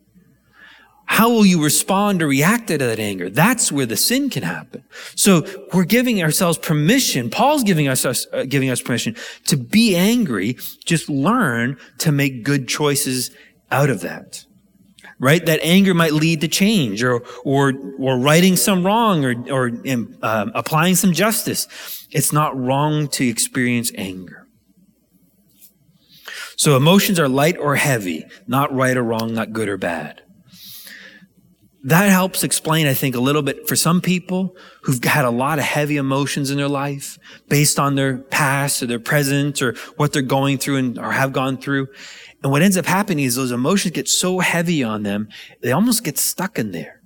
How 1.06 1.30
will 1.30 1.46
you 1.46 1.62
respond 1.62 2.22
or 2.22 2.28
react 2.28 2.68
to 2.68 2.78
that 2.78 2.98
anger? 2.98 3.30
That's 3.30 3.70
where 3.70 3.86
the 3.86 3.98
sin 3.98 4.30
can 4.30 4.44
happen. 4.44 4.86
So 5.16 5.46
we're 5.74 5.84
giving 5.84 6.24
ourselves 6.24 6.58
permission. 6.58 7.30
Paul's 7.30 7.64
giving 7.64 7.90
us, 7.90 8.06
uh, 8.06 8.46
giving 8.48 8.70
us 8.70 8.82
permission 8.82 9.18
to 9.48 9.58
be 9.58 9.94
angry. 9.94 10.58
Just 10.86 11.10
learn 11.10 11.78
to 11.98 12.14
make 12.14 12.44
good 12.44 12.70
choices 12.70 13.32
out 13.72 13.90
of 13.90 14.02
that 14.02 14.46
right? 15.22 15.46
That 15.46 15.60
anger 15.62 15.94
might 15.94 16.14
lead 16.14 16.42
to 16.42 16.48
change 16.48 17.04
or, 17.04 17.22
or, 17.46 17.74
or 18.00 18.18
righting 18.18 18.58
some 18.58 18.84
wrong 18.84 19.24
or, 19.24 19.36
or 19.52 19.72
um, 20.24 20.52
applying 20.56 20.96
some 20.96 21.14
justice. 21.14 22.08
It's 22.10 22.34
not 22.34 22.60
wrong 22.60 23.08
to 23.10 23.26
experience 23.26 23.92
anger. 23.96 24.41
So 26.58 26.76
emotions 26.76 27.20
are 27.20 27.30
light 27.30 27.58
or 27.58 27.76
heavy, 27.76 28.26
not 28.48 28.74
right 28.74 28.96
or 28.96 29.04
wrong, 29.04 29.34
not 29.34 29.54
good 29.54 29.70
or 29.70 29.78
bad. 29.78 30.22
That 31.84 32.10
helps 32.10 32.44
explain, 32.44 32.86
I 32.86 32.94
think, 32.94 33.16
a 33.16 33.20
little 33.20 33.42
bit 33.42 33.68
for 33.68 33.76
some 33.76 34.02
people 34.02 34.56
who've 34.84 35.04
had 35.04 35.26
a 35.26 35.32
lot 35.32 35.58
of 35.58 35.66
heavy 35.66 35.98
emotions 35.98 36.52
in 36.52 36.58
their 36.58 36.68
life 36.68 37.18
based 37.50 37.80
on 37.80 37.96
their 37.96 38.20
past 38.20 38.84
or 38.84 38.86
their 38.86 39.00
present 39.00 39.64
or 39.64 39.74
what 39.98 40.14
they're 40.14 40.22
going 40.22 40.60
through 40.60 40.78
and 40.78 41.00
or 41.00 41.12
have 41.12 41.34
gone 41.34 41.58
through. 41.58 41.88
And 42.44 42.52
what 42.52 42.62
ends 42.62 42.78
up 42.78 42.86
happening 42.86 43.26
is 43.26 43.36
those 43.36 43.52
emotions 43.52 43.94
get 43.94 44.08
so 44.08 44.40
heavy 44.40 44.84
on 44.84 45.04
them, 45.04 45.30
they 45.62 45.72
almost 45.72 46.04
get 46.04 46.20
stuck 46.20 46.60
in 46.60 46.72
there. 46.72 47.02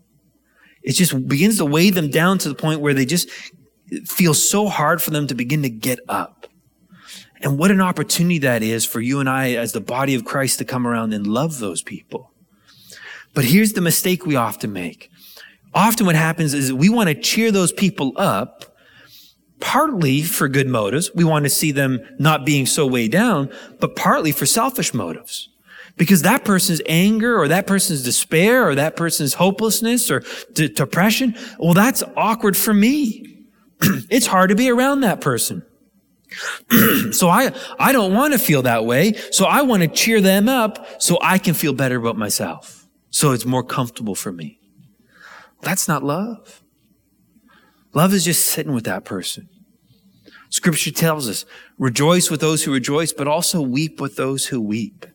It 0.83 0.93
just 0.93 1.27
begins 1.27 1.57
to 1.57 1.65
weigh 1.65 1.89
them 1.89 2.09
down 2.09 2.37
to 2.39 2.49
the 2.49 2.55
point 2.55 2.81
where 2.81 2.93
they 2.93 3.05
just 3.05 3.29
feel 4.05 4.33
so 4.33 4.67
hard 4.67 5.01
for 5.01 5.11
them 5.11 5.27
to 5.27 5.35
begin 5.35 5.61
to 5.63 5.69
get 5.69 5.99
up. 6.09 6.47
And 7.45 7.59
what 7.59 7.69
an 7.69 7.79
opportunity 7.79 8.39
that 8.39 8.63
is 8.63 8.85
for 8.85 8.99
you 8.99 9.19
and 9.19 9.29
I 9.29 9.51
as 9.51 9.71
the 9.71 9.79
body 9.79 10.15
of 10.15 10.25
Christ 10.25 10.57
to 10.57 10.65
come 10.65 10.87
around 10.87 11.13
and 11.13 11.27
love 11.27 11.59
those 11.59 11.83
people. 11.83 12.33
But 13.35 13.45
here's 13.45 13.73
the 13.73 13.81
mistake 13.81 14.25
we 14.25 14.35
often 14.35 14.73
make. 14.73 15.11
Often 15.71 16.07
what 16.07 16.15
happens 16.15 16.55
is 16.55 16.73
we 16.73 16.89
want 16.89 17.09
to 17.09 17.13
cheer 17.13 17.51
those 17.51 17.71
people 17.71 18.13
up 18.15 18.75
partly 19.59 20.23
for 20.23 20.47
good 20.47 20.67
motives. 20.67 21.11
We 21.13 21.23
want 21.23 21.45
to 21.45 21.51
see 21.51 21.71
them 21.71 21.99
not 22.17 22.47
being 22.47 22.65
so 22.65 22.87
weighed 22.87 23.11
down, 23.11 23.51
but 23.79 23.95
partly 23.95 24.31
for 24.31 24.47
selfish 24.47 24.91
motives. 24.91 25.49
Because 25.97 26.23
that 26.23 26.45
person's 26.45 26.81
anger 26.87 27.37
or 27.39 27.47
that 27.47 27.67
person's 27.67 28.03
despair 28.03 28.67
or 28.67 28.73
that 28.73 28.95
person's 28.95 29.35
hopelessness 29.35 30.09
or 30.09 30.23
depression, 30.51 31.35
well, 31.59 31.75
that's 31.75 32.01
awkward 32.17 32.57
for 32.57 32.73
me. 32.73 33.45
it's 34.09 34.25
hard 34.25 34.49
to 34.49 34.55
be 34.55 34.71
around 34.71 35.01
that 35.01 35.21
person. 35.21 35.63
so 37.11 37.29
I, 37.29 37.51
I 37.79 37.91
don't 37.91 38.13
want 38.13 38.33
to 38.33 38.39
feel 38.39 38.61
that 38.63 38.85
way. 38.85 39.13
So 39.31 39.45
I 39.45 39.61
want 39.61 39.83
to 39.83 39.87
cheer 39.87 40.21
them 40.21 40.49
up 40.49 41.01
so 41.01 41.17
I 41.21 41.37
can 41.37 41.53
feel 41.53 41.73
better 41.73 41.97
about 41.97 42.17
myself. 42.17 42.87
So 43.09 43.31
it's 43.31 43.45
more 43.45 43.63
comfortable 43.63 44.15
for 44.15 44.31
me. 44.31 44.59
That's 45.61 45.87
not 45.87 46.03
love. 46.03 46.61
Love 47.93 48.13
is 48.13 48.25
just 48.25 48.45
sitting 48.45 48.73
with 48.73 48.85
that 48.85 49.05
person. 49.05 49.47
Scripture 50.49 50.91
tells 50.91 51.27
us, 51.27 51.45
rejoice 51.77 52.29
with 52.29 52.41
those 52.41 52.63
who 52.63 52.73
rejoice, 52.73 53.11
but 53.11 53.27
also 53.27 53.61
weep 53.61 53.99
with 53.99 54.15
those 54.15 54.47
who 54.47 54.61
weep. 54.61 55.05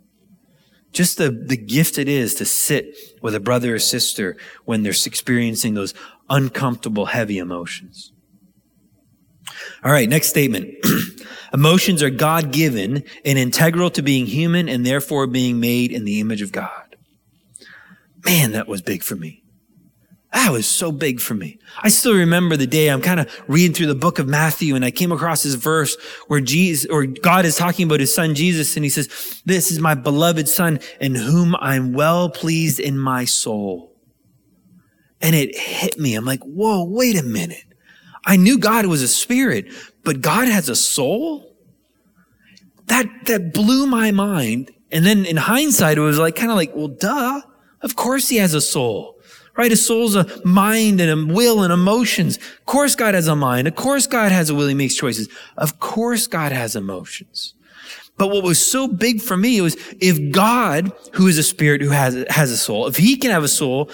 Just 0.93 1.19
the, 1.19 1.31
the 1.31 1.57
gift 1.57 1.99
it 1.99 2.09
is 2.09 2.35
to 2.37 2.45
sit 2.45 2.97
with 3.23 3.35
a 3.35 3.41
brother 3.41 3.75
or 3.75 3.79
sister 3.79 4.37
when 4.65 4.83
they're 4.83 4.91
experiencing 4.91 5.75
those 5.75 5.95
uncomfortable, 6.29 7.07
heavy 7.07 7.39
emotions. 7.39 8.13
All 9.85 9.93
right, 9.93 10.09
next 10.09 10.29
statement. 10.29 10.75
Emotions 11.53 12.03
are 12.03 12.11
God 12.11 12.53
given 12.53 13.03
and 13.25 13.39
integral 13.39 13.91
to 13.91 14.03
being 14.03 14.27
human 14.27 14.69
and 14.69 14.87
therefore 14.87 15.27
being 15.27 15.59
made 15.61 15.91
in 15.91 16.05
the 16.05 16.21
image 16.21 16.43
of 16.43 16.53
God. 16.53 16.97
Man, 18.25 18.53
that 18.53 18.69
was 18.69 18.83
big 18.83 19.03
for 19.03 19.17
me. 19.17 19.41
That 20.33 20.53
was 20.53 20.69
so 20.69 20.93
big 20.93 21.19
for 21.19 21.35
me. 21.35 21.59
I 21.83 21.89
still 21.89 22.15
remember 22.15 22.57
the 22.57 22.67
day 22.67 22.89
I'm 22.89 23.03
kind 23.03 23.19
of 23.19 23.43
reading 23.49 23.75
through 23.75 23.87
the 23.89 23.97
book 23.97 24.21
of 24.21 24.29
Matthew 24.29 24.77
and 24.77 24.85
I 24.85 24.93
came 24.93 25.11
across 25.11 25.43
this 25.43 25.55
verse 25.55 25.97
where 26.29 26.41
Jesus 26.41 26.89
or 26.89 27.05
God 27.05 27.45
is 27.45 27.57
talking 27.57 27.87
about 27.87 27.99
his 27.99 28.15
son 28.15 28.37
Jesus 28.37 28.77
and 28.77 28.85
he 28.85 28.91
says, 28.91 29.43
this 29.45 29.73
is 29.73 29.81
my 29.81 29.95
beloved 29.95 30.49
son 30.49 30.79
in 31.01 31.17
whom 31.17 31.57
I'm 31.57 31.95
well 31.95 32.31
pleased 32.31 32.79
in 32.79 32.97
my 32.97 33.25
soul. 33.25 33.97
And 35.21 35.35
it 35.35 35.59
hit 35.59 35.99
me. 35.99 36.15
I'm 36.15 36.25
like, 36.25 36.43
whoa, 36.45 36.85
wait 36.85 37.19
a 37.19 37.25
minute. 37.25 37.65
I 38.25 38.37
knew 38.37 38.59
God 38.59 38.87
was 38.87 39.03
a 39.03 39.09
spirit, 39.09 39.67
but 40.05 40.21
God 40.21 40.49
has 40.49 40.69
a 40.69 40.77
soul? 40.77 41.57
That, 42.87 43.07
that 43.27 43.55
blew 43.55 43.87
my 43.87 44.11
mind. 44.11 44.73
And 44.91 45.07
then 45.07 45.25
in 45.25 45.37
hindsight, 45.37 45.97
it 45.97 46.01
was 46.01 46.19
like, 46.19 46.37
kind 46.37 46.51
of 46.51 46.57
like, 46.57 46.75
well, 46.75 46.89
duh. 46.89 47.43
Of 47.83 47.97
course 47.97 48.29
he 48.29 48.37
has 48.37 48.53
a 48.53 48.61
soul 48.61 49.21
right? 49.57 49.73
A 49.73 49.77
soul's 49.77 50.17
a 50.17 50.27
mind 50.43 51.03
and 51.03 51.11
a 51.31 51.35
will 51.35 51.63
and 51.63 51.71
emotions. 51.71 52.39
Of 52.39 52.65
course 52.65 52.95
God 52.95 53.15
has 53.15 53.27
a 53.29 53.37
mind. 53.37 53.69
Of 53.69 53.75
course 53.75 54.07
God 54.07 54.33
has 54.33 54.49
a 54.49 54.55
will. 54.55 54.69
He 54.69 54.75
makes 54.75 54.95
choices. 54.95 55.29
Of 55.59 55.79
course 55.81 56.27
God 56.27 56.51
has 56.53 56.77
emotions. 56.77 57.53
But 58.17 58.29
what 58.29 58.43
was 58.43 58.65
so 58.65 58.89
big 58.89 59.21
for 59.21 59.37
me 59.37 59.61
was 59.61 59.77
if 60.01 60.33
God, 60.33 60.93
who 61.13 61.27
is 61.27 61.37
a 61.37 61.43
spirit 61.43 61.83
who 61.83 61.91
has, 61.91 62.25
has 62.31 62.51
a 62.51 62.57
soul, 62.57 62.87
if 62.87 62.97
he 62.97 63.17
can 63.17 63.31
have 63.31 63.45
a 63.45 63.49
soul, 63.49 63.91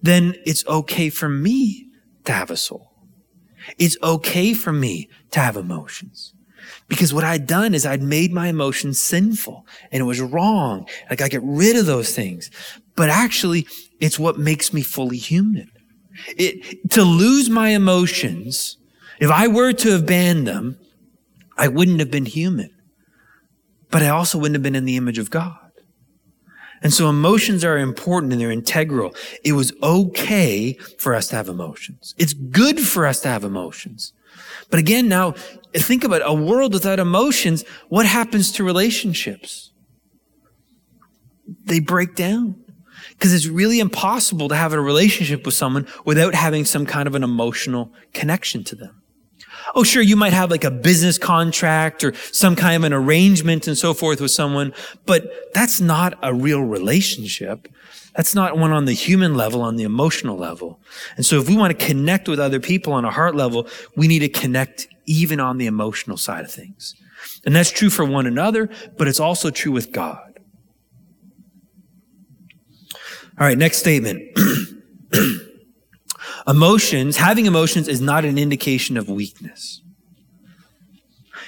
then 0.00 0.36
it's 0.46 0.66
okay 0.66 1.10
for 1.10 1.28
me 1.28 1.88
to 2.24 2.32
have 2.32 2.50
a 2.50 2.56
soul. 2.56 2.89
It's 3.78 3.96
okay 4.02 4.54
for 4.54 4.72
me 4.72 5.08
to 5.30 5.40
have 5.40 5.56
emotions. 5.56 6.34
Because 6.88 7.14
what 7.14 7.24
I'd 7.24 7.46
done 7.46 7.74
is 7.74 7.86
I'd 7.86 8.02
made 8.02 8.32
my 8.32 8.48
emotions 8.48 9.00
sinful 9.00 9.66
and 9.92 10.00
it 10.00 10.04
was 10.04 10.20
wrong. 10.20 10.86
Like 11.08 11.20
I 11.20 11.28
get 11.28 11.42
rid 11.42 11.76
of 11.76 11.86
those 11.86 12.14
things. 12.14 12.50
But 12.96 13.08
actually, 13.08 13.66
it's 14.00 14.18
what 14.18 14.38
makes 14.38 14.72
me 14.72 14.82
fully 14.82 15.16
human. 15.16 15.70
It, 16.36 16.90
to 16.90 17.02
lose 17.02 17.48
my 17.48 17.70
emotions, 17.70 18.76
if 19.20 19.30
I 19.30 19.46
were 19.46 19.72
to 19.72 19.90
have 19.92 20.06
banned 20.06 20.46
them, 20.46 20.78
I 21.56 21.68
wouldn't 21.68 22.00
have 22.00 22.10
been 22.10 22.26
human. 22.26 22.70
But 23.90 24.02
I 24.02 24.08
also 24.08 24.38
wouldn't 24.38 24.56
have 24.56 24.62
been 24.62 24.76
in 24.76 24.84
the 24.84 24.96
image 24.96 25.18
of 25.18 25.30
God. 25.30 25.59
And 26.82 26.92
so 26.94 27.08
emotions 27.08 27.64
are 27.64 27.78
important 27.78 28.32
and 28.32 28.40
they're 28.40 28.50
integral. 28.50 29.14
It 29.44 29.52
was 29.52 29.72
okay 29.82 30.74
for 30.98 31.14
us 31.14 31.28
to 31.28 31.36
have 31.36 31.48
emotions. 31.48 32.14
It's 32.16 32.32
good 32.32 32.80
for 32.80 33.06
us 33.06 33.20
to 33.20 33.28
have 33.28 33.44
emotions. 33.44 34.12
But 34.70 34.78
again, 34.78 35.08
now 35.08 35.32
think 35.74 36.04
about 36.04 36.22
a 36.24 36.32
world 36.32 36.72
without 36.72 36.98
emotions. 36.98 37.64
What 37.88 38.06
happens 38.06 38.52
to 38.52 38.64
relationships? 38.64 39.72
They 41.64 41.80
break 41.80 42.14
down 42.14 42.64
because 43.10 43.34
it's 43.34 43.46
really 43.46 43.80
impossible 43.80 44.48
to 44.48 44.54
have 44.54 44.72
a 44.72 44.80
relationship 44.80 45.44
with 45.44 45.54
someone 45.54 45.86
without 46.04 46.34
having 46.34 46.64
some 46.64 46.86
kind 46.86 47.06
of 47.06 47.14
an 47.14 47.24
emotional 47.24 47.92
connection 48.14 48.64
to 48.64 48.76
them. 48.76 48.99
Oh, 49.74 49.84
sure, 49.84 50.02
you 50.02 50.16
might 50.16 50.32
have 50.32 50.50
like 50.50 50.64
a 50.64 50.70
business 50.70 51.18
contract 51.18 52.02
or 52.02 52.14
some 52.32 52.56
kind 52.56 52.76
of 52.76 52.84
an 52.84 52.92
arrangement 52.92 53.66
and 53.66 53.78
so 53.78 53.94
forth 53.94 54.20
with 54.20 54.30
someone, 54.30 54.72
but 55.06 55.30
that's 55.54 55.80
not 55.80 56.18
a 56.22 56.34
real 56.34 56.62
relationship. 56.62 57.68
That's 58.16 58.34
not 58.34 58.58
one 58.58 58.72
on 58.72 58.86
the 58.86 58.92
human 58.92 59.34
level, 59.34 59.62
on 59.62 59.76
the 59.76 59.84
emotional 59.84 60.36
level. 60.36 60.80
And 61.16 61.24
so 61.24 61.38
if 61.40 61.48
we 61.48 61.56
want 61.56 61.78
to 61.78 61.86
connect 61.86 62.28
with 62.28 62.40
other 62.40 62.58
people 62.58 62.92
on 62.92 63.04
a 63.04 63.10
heart 63.10 63.36
level, 63.36 63.68
we 63.96 64.08
need 64.08 64.18
to 64.20 64.28
connect 64.28 64.88
even 65.06 65.38
on 65.40 65.58
the 65.58 65.66
emotional 65.66 66.16
side 66.16 66.44
of 66.44 66.50
things. 66.50 66.94
And 67.44 67.54
that's 67.54 67.70
true 67.70 67.90
for 67.90 68.04
one 68.04 68.26
another, 68.26 68.68
but 68.96 69.06
it's 69.06 69.20
also 69.20 69.50
true 69.50 69.72
with 69.72 69.92
God. 69.92 70.40
All 73.38 73.46
right, 73.46 73.56
next 73.56 73.78
statement. 73.78 74.36
Emotions, 76.50 77.16
having 77.16 77.46
emotions 77.46 77.86
is 77.86 78.00
not 78.00 78.24
an 78.24 78.36
indication 78.36 78.96
of 78.96 79.08
weakness. 79.08 79.82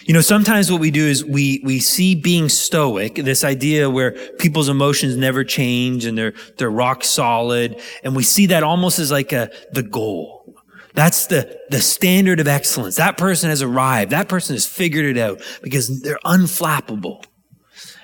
You 0.04 0.14
know, 0.14 0.20
sometimes 0.20 0.70
what 0.70 0.80
we 0.80 0.92
do 0.92 1.04
is 1.04 1.24
we, 1.24 1.60
we 1.64 1.80
see 1.80 2.14
being 2.14 2.48
stoic, 2.48 3.16
this 3.16 3.42
idea 3.42 3.90
where 3.90 4.12
people's 4.38 4.68
emotions 4.68 5.16
never 5.16 5.42
change 5.42 6.04
and 6.04 6.16
they're, 6.16 6.34
they're 6.56 6.70
rock 6.70 7.02
solid. 7.02 7.80
And 8.04 8.14
we 8.14 8.22
see 8.22 8.46
that 8.46 8.62
almost 8.62 9.00
as 9.00 9.10
like 9.10 9.32
a, 9.32 9.50
the 9.72 9.82
goal. 9.82 10.54
That's 10.94 11.26
the, 11.26 11.58
the 11.70 11.80
standard 11.80 12.38
of 12.38 12.46
excellence. 12.46 12.94
That 12.96 13.18
person 13.18 13.50
has 13.50 13.60
arrived. 13.60 14.12
That 14.12 14.28
person 14.28 14.54
has 14.54 14.66
figured 14.66 15.16
it 15.16 15.18
out 15.18 15.40
because 15.62 16.02
they're 16.02 16.20
unflappable. 16.24 17.24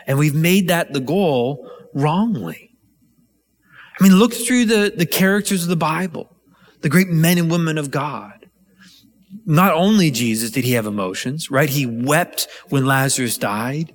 And 0.09 0.19
we've 0.19 0.35
made 0.35 0.69
that 0.69 0.93
the 0.93 1.01
goal 1.01 1.71
wrongly. 1.95 2.77
I 4.01 4.03
mean, 4.03 4.17
look 4.17 4.35
through 4.35 4.65
the, 4.65 4.93
the 4.97 5.07
characters 5.07 5.63
of 5.63 5.69
the 5.69 5.77
Bible 5.77 6.35
the 6.81 6.89
great 6.89 7.09
men 7.09 7.39
and 7.39 7.51
women 7.51 7.79
of 7.79 7.91
God. 7.91 8.49
Not 9.45 9.75
only 9.75 10.11
Jesus 10.11 10.51
did 10.51 10.65
he 10.65 10.73
have 10.73 10.87
emotions, 10.87 11.51
right? 11.51 11.69
He 11.69 11.87
wept 11.87 12.49
when 12.69 12.87
Lazarus 12.87 13.37
died. 13.39 13.95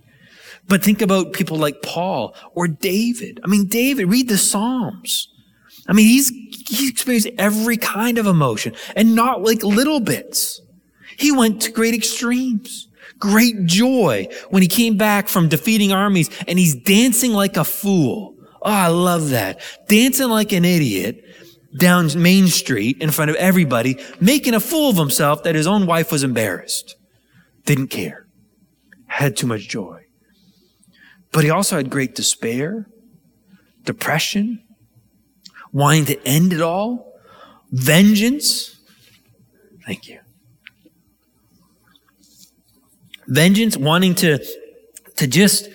But 0.68 0.84
think 0.84 1.02
about 1.02 1.34
people 1.34 1.58
like 1.58 1.82
Paul 1.82 2.36
or 2.54 2.68
David. 2.68 3.40
I 3.44 3.48
mean, 3.48 3.68
David, 3.68 4.10
read 4.10 4.30
the 4.30 4.38
Psalms. 4.38 5.28
I 5.88 5.94
mean, 5.94 6.08
he's, 6.08 6.30
he's 6.70 6.90
experienced 6.90 7.28
every 7.38 7.78
kind 7.78 8.18
of 8.18 8.28
emotion 8.28 8.74
and 8.96 9.16
not 9.16 9.42
like 9.42 9.64
little 9.64 10.00
bits. 10.00 10.62
He 11.18 11.32
went 11.32 11.62
to 11.64 11.72
great 11.72 11.94
extremes, 11.94 12.88
great 13.20 13.66
joy 13.66 14.28
when 14.50 14.62
he 14.62 14.68
came 14.68 14.98
back 14.98 15.28
from 15.28 15.50
defeating 15.50 15.92
armies 15.92 16.30
and 16.48 16.58
he's 16.58 16.76
dancing 16.76 17.34
like 17.34 17.58
a 17.58 17.66
fool. 17.66 18.36
Oh, 18.62 18.72
I 18.72 18.88
love 18.88 19.32
that. 19.32 19.60
Dancing 19.90 20.30
like 20.30 20.54
an 20.54 20.64
idiot 20.64 21.24
down 21.78 22.10
Main 22.22 22.48
Street 22.48 23.02
in 23.02 23.12
front 23.12 23.32
of 23.32 23.38
everybody, 23.38 23.98
making 24.20 24.54
a 24.54 24.60
fool 24.60 24.90
of 24.90 24.98
himself 24.98 25.44
that 25.44 25.56
his 25.56 25.68
own 25.68 25.86
wife 25.86 26.12
was 26.12 26.24
embarrassed. 26.24 26.96
Didn't 27.66 27.88
care. 27.88 28.28
Had 29.08 29.36
too 29.38 29.48
much 29.48 29.68
joy. 29.68 30.06
But 31.32 31.44
he 31.44 31.50
also 31.50 31.78
had 31.78 31.90
great 31.90 32.14
despair, 32.14 32.88
depression, 33.84 34.64
wanting 35.72 36.06
to 36.06 36.28
end 36.28 36.54
it 36.54 36.62
all, 36.62 37.14
vengeance. 37.72 38.80
Thank 39.86 40.08
you. 40.08 40.20
Vengeance, 43.28 43.76
wanting 43.76 44.14
to, 44.16 44.46
to 45.16 45.28
just 45.28 45.70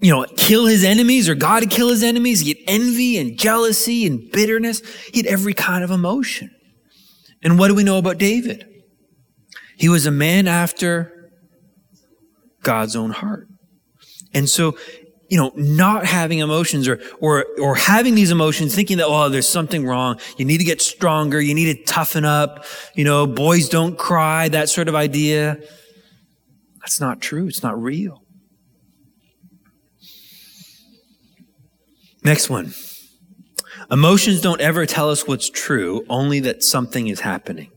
you 0.00 0.10
know, 0.10 0.26
kill 0.36 0.66
his 0.66 0.84
enemies 0.84 1.28
or 1.28 1.34
God 1.34 1.60
to 1.60 1.66
kill 1.66 1.88
his 1.88 2.02
enemies. 2.02 2.40
He 2.40 2.50
had 2.50 2.58
envy 2.66 3.18
and 3.18 3.38
jealousy 3.38 4.06
and 4.06 4.30
bitterness. 4.30 4.82
He 5.12 5.20
had 5.20 5.26
every 5.26 5.54
kind 5.54 5.82
of 5.82 5.90
emotion. 5.90 6.50
And 7.42 7.58
what 7.58 7.68
do 7.68 7.74
we 7.74 7.84
know 7.84 7.98
about 7.98 8.18
David? 8.18 8.66
He 9.78 9.88
was 9.88 10.06
a 10.06 10.10
man 10.10 10.48
after 10.48 11.30
God's 12.62 12.96
own 12.96 13.10
heart. 13.10 13.46
And 14.34 14.48
so, 14.50 14.76
you 15.30 15.38
know, 15.38 15.52
not 15.54 16.06
having 16.06 16.40
emotions 16.40 16.88
or, 16.88 17.00
or, 17.20 17.46
or 17.60 17.74
having 17.74 18.14
these 18.14 18.30
emotions, 18.30 18.74
thinking 18.74 18.98
that, 18.98 19.06
oh, 19.06 19.28
there's 19.28 19.48
something 19.48 19.86
wrong. 19.86 20.18
You 20.36 20.44
need 20.44 20.58
to 20.58 20.64
get 20.64 20.82
stronger. 20.82 21.40
You 21.40 21.54
need 21.54 21.76
to 21.76 21.84
toughen 21.84 22.24
up. 22.24 22.64
You 22.94 23.04
know, 23.04 23.26
boys 23.26 23.68
don't 23.68 23.96
cry, 23.96 24.48
that 24.48 24.68
sort 24.68 24.88
of 24.88 24.94
idea. 24.94 25.58
That's 26.80 27.00
not 27.00 27.20
true. 27.20 27.46
It's 27.46 27.62
not 27.62 27.80
real. 27.80 28.25
Next 32.26 32.50
one. 32.50 32.74
Emotions 33.88 34.40
don't 34.40 34.60
ever 34.60 34.84
tell 34.84 35.10
us 35.10 35.28
what's 35.28 35.48
true, 35.48 36.04
only 36.08 36.40
that 36.40 36.64
something 36.64 37.06
is 37.06 37.20
happening. 37.20 37.70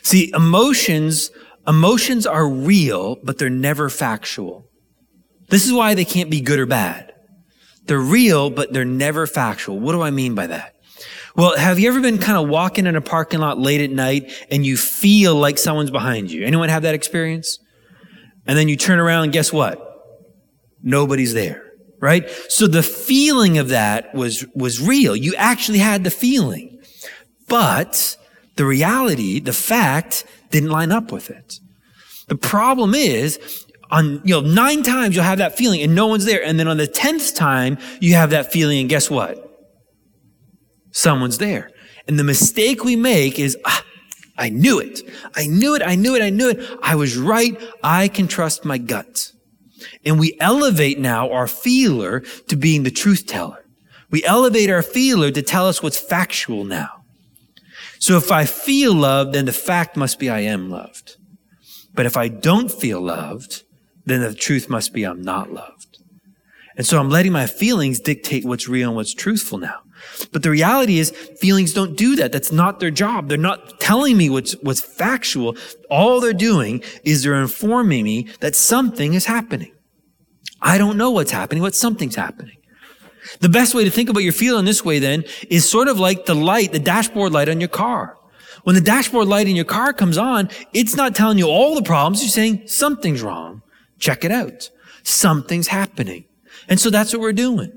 See, 0.00 0.32
emotions, 0.34 1.32
emotions 1.68 2.26
are 2.26 2.48
real, 2.48 3.16
but 3.22 3.36
they're 3.36 3.50
never 3.50 3.90
factual. 3.90 4.70
This 5.50 5.66
is 5.66 5.72
why 5.74 5.92
they 5.92 6.06
can't 6.06 6.30
be 6.30 6.40
good 6.40 6.58
or 6.58 6.64
bad. 6.64 7.12
They're 7.84 7.98
real, 8.00 8.48
but 8.48 8.72
they're 8.72 8.86
never 8.86 9.26
factual. 9.26 9.78
What 9.78 9.92
do 9.92 10.00
I 10.00 10.10
mean 10.10 10.34
by 10.34 10.46
that? 10.46 10.76
Well, 11.36 11.58
have 11.58 11.78
you 11.78 11.90
ever 11.90 12.00
been 12.00 12.16
kind 12.16 12.38
of 12.38 12.48
walking 12.48 12.86
in 12.86 12.96
a 12.96 13.02
parking 13.02 13.40
lot 13.40 13.58
late 13.58 13.82
at 13.82 13.90
night 13.90 14.32
and 14.50 14.64
you 14.64 14.78
feel 14.78 15.34
like 15.34 15.58
someone's 15.58 15.90
behind 15.90 16.30
you? 16.30 16.46
Anyone 16.46 16.70
have 16.70 16.84
that 16.84 16.94
experience? 16.94 17.58
And 18.46 18.56
then 18.56 18.68
you 18.68 18.76
turn 18.76 18.98
around 18.98 19.24
and 19.24 19.32
guess 19.34 19.52
what? 19.52 19.88
Nobody's 20.82 21.34
there, 21.34 21.62
right? 22.00 22.28
So 22.48 22.66
the 22.66 22.82
feeling 22.82 23.58
of 23.58 23.68
that 23.68 24.14
was, 24.14 24.44
was 24.54 24.80
real. 24.80 25.16
You 25.16 25.34
actually 25.36 25.78
had 25.78 26.04
the 26.04 26.10
feeling, 26.10 26.80
but 27.48 28.16
the 28.56 28.64
reality, 28.64 29.40
the 29.40 29.52
fact 29.52 30.24
didn't 30.50 30.70
line 30.70 30.92
up 30.92 31.12
with 31.12 31.30
it. 31.30 31.60
The 32.28 32.36
problem 32.36 32.94
is, 32.94 33.66
on, 33.90 34.20
you 34.24 34.34
know, 34.34 34.40
nine 34.40 34.82
times 34.82 35.16
you'll 35.16 35.24
have 35.24 35.38
that 35.38 35.56
feeling 35.56 35.82
and 35.82 35.94
no 35.94 36.06
one's 36.06 36.24
there. 36.24 36.44
And 36.44 36.60
then 36.60 36.68
on 36.68 36.76
the 36.76 36.86
tenth 36.86 37.34
time, 37.34 37.78
you 38.00 38.14
have 38.14 38.30
that 38.30 38.52
feeling 38.52 38.78
and 38.78 38.88
guess 38.88 39.10
what? 39.10 39.46
Someone's 40.92 41.38
there. 41.38 41.70
And 42.06 42.18
the 42.18 42.24
mistake 42.24 42.84
we 42.84 42.96
make 42.96 43.38
is, 43.38 43.56
ah, 43.64 43.84
I 44.38 44.48
knew 44.48 44.78
it. 44.78 45.00
I 45.34 45.46
knew 45.46 45.74
it. 45.74 45.82
I 45.82 45.96
knew 45.96 46.14
it. 46.14 46.22
I 46.22 46.30
knew 46.30 46.48
it. 46.50 46.78
I 46.82 46.94
was 46.94 47.16
right. 47.16 47.60
I 47.82 48.08
can 48.08 48.26
trust 48.26 48.64
my 48.64 48.78
gut. 48.78 49.32
And 50.04 50.18
we 50.18 50.36
elevate 50.40 50.98
now 50.98 51.30
our 51.30 51.46
feeler 51.46 52.20
to 52.48 52.56
being 52.56 52.82
the 52.82 52.90
truth 52.90 53.26
teller. 53.26 53.64
We 54.10 54.24
elevate 54.24 54.70
our 54.70 54.82
feeler 54.82 55.30
to 55.30 55.42
tell 55.42 55.68
us 55.68 55.82
what's 55.82 55.98
factual 55.98 56.64
now. 56.64 57.04
So 57.98 58.16
if 58.16 58.32
I 58.32 58.44
feel 58.46 58.94
loved, 58.94 59.34
then 59.34 59.44
the 59.44 59.52
fact 59.52 59.96
must 59.96 60.18
be 60.18 60.28
I 60.28 60.40
am 60.40 60.70
loved. 60.70 61.16
But 61.94 62.06
if 62.06 62.16
I 62.16 62.28
don't 62.28 62.70
feel 62.70 63.00
loved, 63.00 63.62
then 64.06 64.20
the 64.20 64.34
truth 64.34 64.68
must 64.68 64.92
be 64.92 65.04
I'm 65.04 65.22
not 65.22 65.52
loved. 65.52 65.79
And 66.80 66.86
so 66.86 66.98
I'm 66.98 67.10
letting 67.10 67.32
my 67.32 67.46
feelings 67.46 68.00
dictate 68.00 68.46
what's 68.46 68.66
real 68.66 68.88
and 68.88 68.96
what's 68.96 69.12
truthful 69.12 69.58
now. 69.58 69.80
But 70.32 70.42
the 70.42 70.48
reality 70.48 70.98
is 70.98 71.10
feelings 71.38 71.74
don't 71.74 71.94
do 71.94 72.16
that. 72.16 72.32
That's 72.32 72.52
not 72.52 72.80
their 72.80 72.90
job. 72.90 73.28
They're 73.28 73.36
not 73.36 73.80
telling 73.80 74.16
me 74.16 74.30
what's, 74.30 74.52
what's 74.62 74.80
factual. 74.80 75.58
All 75.90 76.22
they're 76.22 76.32
doing 76.32 76.82
is 77.04 77.22
they're 77.22 77.34
informing 77.34 78.02
me 78.02 78.28
that 78.40 78.56
something 78.56 79.12
is 79.12 79.26
happening. 79.26 79.74
I 80.62 80.78
don't 80.78 80.96
know 80.96 81.10
what's 81.10 81.32
happening, 81.32 81.62
but 81.62 81.74
something's 81.74 82.14
happening. 82.16 82.56
The 83.40 83.50
best 83.50 83.74
way 83.74 83.84
to 83.84 83.90
think 83.90 84.08
about 84.08 84.22
your 84.22 84.32
feeling 84.32 84.64
this 84.64 84.82
way 84.82 85.00
then 85.00 85.24
is 85.50 85.68
sort 85.68 85.86
of 85.86 86.00
like 86.00 86.24
the 86.24 86.34
light, 86.34 86.72
the 86.72 86.78
dashboard 86.78 87.32
light 87.32 87.50
on 87.50 87.60
your 87.60 87.68
car. 87.68 88.16
When 88.62 88.74
the 88.74 88.80
dashboard 88.80 89.28
light 89.28 89.48
in 89.48 89.54
your 89.54 89.66
car 89.66 89.92
comes 89.92 90.16
on, 90.16 90.48
it's 90.72 90.96
not 90.96 91.14
telling 91.14 91.36
you 91.36 91.46
all 91.46 91.74
the 91.74 91.82
problems. 91.82 92.22
You're 92.22 92.30
saying 92.30 92.68
something's 92.68 93.20
wrong. 93.20 93.60
Check 93.98 94.24
it 94.24 94.32
out. 94.32 94.70
Something's 95.02 95.68
happening. 95.68 96.24
And 96.70 96.80
so 96.80 96.88
that's 96.88 97.12
what 97.12 97.20
we're 97.20 97.32
doing. 97.32 97.72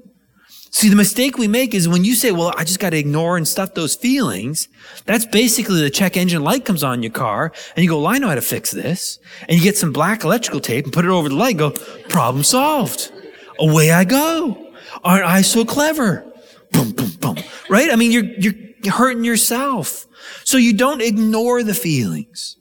See, 0.70 0.90
the 0.90 0.96
mistake 0.96 1.38
we 1.38 1.48
make 1.48 1.76
is 1.76 1.88
when 1.88 2.04
you 2.04 2.16
say, 2.16 2.32
well, 2.32 2.52
I 2.58 2.64
just 2.64 2.80
got 2.80 2.92
to 2.92 2.98
ignore 2.98 3.38
and 3.38 3.48
stuff 3.48 3.76
those 3.76 3.96
feelings. 3.96 4.70
That's 5.06 5.26
basically 5.26 5.82
the 5.82 5.92
check 5.92 6.18
engine 6.18 6.44
light 6.44 6.66
comes 6.66 6.84
on 6.84 7.04
your 7.04 7.12
car 7.12 7.52
and 7.76 7.84
you 7.84 7.90
go, 7.90 7.98
well, 7.98 8.08
I 8.08 8.18
know 8.18 8.30
how 8.30 8.36
to 8.36 8.42
fix 8.42 8.72
this. 8.72 9.20
And 9.48 9.58
you 9.58 9.64
get 9.64 9.78
some 9.78 9.94
black 9.94 10.24
electrical 10.24 10.60
tape 10.60 10.86
and 10.86 10.94
put 10.94 11.06
it 11.06 11.12
over 11.12 11.30
the 11.30 11.36
light 11.36 11.58
go, 11.58 11.72
problem 12.10 12.44
solved. 12.44 13.12
Away 13.60 13.92
I 13.92 14.04
go. 14.04 14.74
Aren't 15.04 15.26
I 15.26 15.42
so 15.42 15.64
clever? 15.64 16.26
Boom, 16.72 16.92
boom, 16.92 17.12
boom. 17.20 17.38
Right? 17.70 17.92
I 17.92 17.96
mean, 17.96 18.12
you're, 18.12 18.26
you're 18.26 18.94
hurting 18.94 19.24
yourself. 19.24 20.08
So 20.44 20.58
you 20.58 20.74
don't 20.74 21.02
ignore 21.02 21.62
the 21.62 21.76
feelings. 21.76 22.58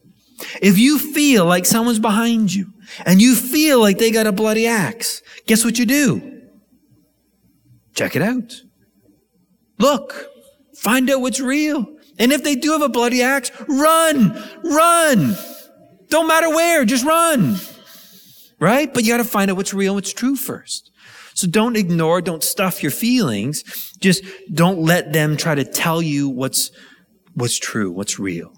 If 0.60 0.76
you 0.76 0.98
feel 0.98 1.46
like 1.46 1.64
someone's 1.64 1.98
behind 1.98 2.52
you 2.54 2.71
and 3.04 3.20
you 3.20 3.34
feel 3.34 3.80
like 3.80 3.98
they 3.98 4.10
got 4.10 4.26
a 4.26 4.32
bloody 4.32 4.66
axe, 4.66 5.22
guess 5.46 5.64
what 5.64 5.78
you 5.78 5.86
do? 5.86 6.42
Check 7.94 8.16
it 8.16 8.22
out. 8.22 8.62
Look, 9.78 10.28
find 10.76 11.10
out 11.10 11.20
what's 11.20 11.40
real. 11.40 11.86
And 12.18 12.32
if 12.32 12.42
they 12.42 12.54
do 12.54 12.72
have 12.72 12.82
a 12.82 12.88
bloody 12.88 13.22
axe, 13.22 13.50
run, 13.68 14.42
run. 14.62 15.36
Don't 16.08 16.28
matter 16.28 16.48
where, 16.48 16.84
just 16.84 17.04
run. 17.04 17.56
Right? 18.58 18.92
But 18.92 19.04
you 19.04 19.12
got 19.12 19.16
to 19.18 19.24
find 19.24 19.50
out 19.50 19.56
what's 19.56 19.74
real, 19.74 19.94
what's 19.94 20.12
true 20.12 20.36
first. 20.36 20.90
So 21.34 21.48
don't 21.48 21.76
ignore, 21.76 22.20
don't 22.20 22.44
stuff 22.44 22.82
your 22.82 22.92
feelings. 22.92 23.62
Just 23.98 24.22
don't 24.52 24.80
let 24.80 25.12
them 25.12 25.36
try 25.36 25.54
to 25.54 25.64
tell 25.64 26.02
you 26.02 26.28
what's, 26.28 26.70
what's 27.34 27.58
true, 27.58 27.90
what's 27.90 28.18
real. 28.18 28.52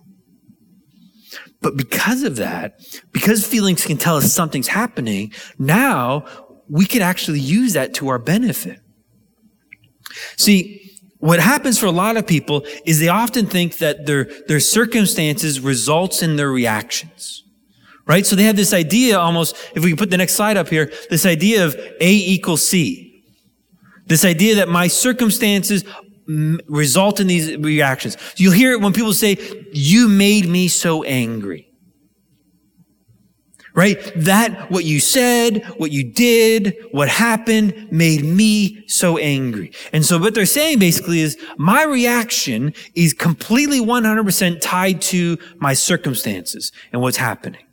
But 1.64 1.78
because 1.78 2.24
of 2.24 2.36
that, 2.36 2.78
because 3.10 3.46
feelings 3.46 3.86
can 3.86 3.96
tell 3.96 4.18
us 4.18 4.30
something's 4.30 4.68
happening, 4.68 5.32
now 5.58 6.26
we 6.68 6.84
can 6.84 7.00
actually 7.00 7.40
use 7.40 7.72
that 7.72 7.94
to 7.94 8.08
our 8.08 8.18
benefit. 8.18 8.80
See, 10.36 11.00
what 11.20 11.40
happens 11.40 11.78
for 11.78 11.86
a 11.86 11.90
lot 11.90 12.18
of 12.18 12.26
people 12.26 12.66
is 12.84 13.00
they 13.00 13.08
often 13.08 13.46
think 13.46 13.78
that 13.78 14.04
their, 14.04 14.28
their 14.46 14.60
circumstances 14.60 15.58
results 15.58 16.22
in 16.22 16.36
their 16.36 16.50
reactions. 16.50 17.44
Right? 18.06 18.26
So 18.26 18.36
they 18.36 18.42
have 18.42 18.56
this 18.56 18.74
idea 18.74 19.18
almost, 19.18 19.56
if 19.74 19.82
we 19.82 19.88
can 19.88 19.96
put 19.96 20.10
the 20.10 20.18
next 20.18 20.34
slide 20.34 20.58
up 20.58 20.68
here, 20.68 20.92
this 21.08 21.24
idea 21.24 21.64
of 21.64 21.74
A 21.76 22.12
equals 22.12 22.66
C. 22.66 23.24
This 24.04 24.26
idea 24.26 24.56
that 24.56 24.68
my 24.68 24.86
circumstances 24.86 25.82
result 26.26 27.20
in 27.20 27.26
these 27.26 27.56
reactions. 27.56 28.16
You'll 28.36 28.52
hear 28.52 28.72
it 28.72 28.80
when 28.80 28.92
people 28.92 29.12
say, 29.12 29.36
you 29.72 30.08
made 30.08 30.48
me 30.48 30.68
so 30.68 31.02
angry 31.02 31.74
right? 33.74 34.12
That, 34.14 34.70
what 34.70 34.84
you 34.84 35.00
said, 35.00 35.64
what 35.78 35.90
you 35.90 36.04
did, 36.04 36.76
what 36.92 37.08
happened 37.08 37.88
made 37.90 38.24
me 38.24 38.86
so 38.86 39.18
angry. 39.18 39.72
And 39.92 40.06
so 40.06 40.18
what 40.18 40.34
they're 40.34 40.46
saying 40.46 40.78
basically 40.78 41.20
is 41.20 41.36
my 41.58 41.82
reaction 41.82 42.72
is 42.94 43.12
completely 43.12 43.80
100% 43.80 44.60
tied 44.60 45.02
to 45.02 45.36
my 45.56 45.74
circumstances 45.74 46.70
and 46.92 47.02
what's 47.02 47.16
happening. 47.16 47.64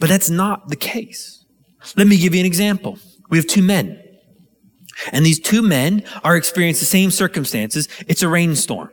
But 0.00 0.08
that's 0.08 0.30
not 0.30 0.68
the 0.68 0.76
case. 0.76 1.44
Let 1.96 2.06
me 2.06 2.18
give 2.18 2.34
you 2.34 2.40
an 2.40 2.46
example. 2.46 2.98
We 3.30 3.38
have 3.38 3.46
two 3.46 3.62
men. 3.62 4.02
And 5.12 5.24
these 5.24 5.40
two 5.40 5.62
men 5.62 6.04
are 6.24 6.36
experiencing 6.36 6.80
the 6.80 6.86
same 6.86 7.10
circumstances. 7.10 7.88
It's 8.06 8.22
a 8.22 8.28
rainstorm. 8.28 8.90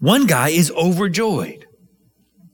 One 0.00 0.26
guy 0.26 0.48
is 0.48 0.70
overjoyed. 0.72 1.66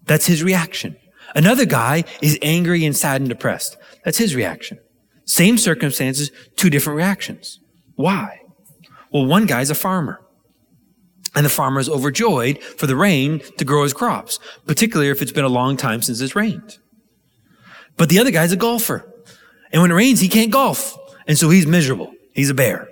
That's 0.04 0.26
his 0.26 0.42
reaction. 0.42 0.96
Another 1.34 1.64
guy 1.64 2.04
is 2.20 2.38
angry 2.42 2.84
and 2.84 2.96
sad 2.96 3.20
and 3.20 3.28
depressed. 3.28 3.76
That's 4.04 4.18
his 4.18 4.34
reaction. 4.34 4.78
Same 5.24 5.58
circumstances, 5.58 6.30
two 6.56 6.70
different 6.70 6.96
reactions. 6.96 7.60
Why? 7.94 8.40
Well, 9.12 9.26
one 9.26 9.46
guy's 9.46 9.70
a 9.70 9.74
farmer. 9.74 10.20
And 11.34 11.46
the 11.46 11.50
farmer 11.50 11.78
is 11.78 11.88
overjoyed 11.88 12.60
for 12.60 12.88
the 12.88 12.96
rain 12.96 13.40
to 13.58 13.64
grow 13.64 13.84
his 13.84 13.94
crops, 13.94 14.40
particularly 14.66 15.10
if 15.10 15.22
it's 15.22 15.30
been 15.30 15.44
a 15.44 15.48
long 15.48 15.76
time 15.76 16.02
since 16.02 16.20
it's 16.20 16.34
rained. 16.34 16.78
But 17.96 18.08
the 18.08 18.18
other 18.18 18.32
guy's 18.32 18.50
a 18.50 18.56
golfer. 18.56 19.06
And 19.72 19.80
when 19.80 19.92
it 19.92 19.94
rains, 19.94 20.20
he 20.20 20.28
can't 20.28 20.50
golf. 20.50 20.98
And 21.30 21.38
so 21.38 21.48
he's 21.48 21.64
miserable. 21.64 22.12
He's 22.34 22.50
a 22.50 22.54
bear. 22.54 22.88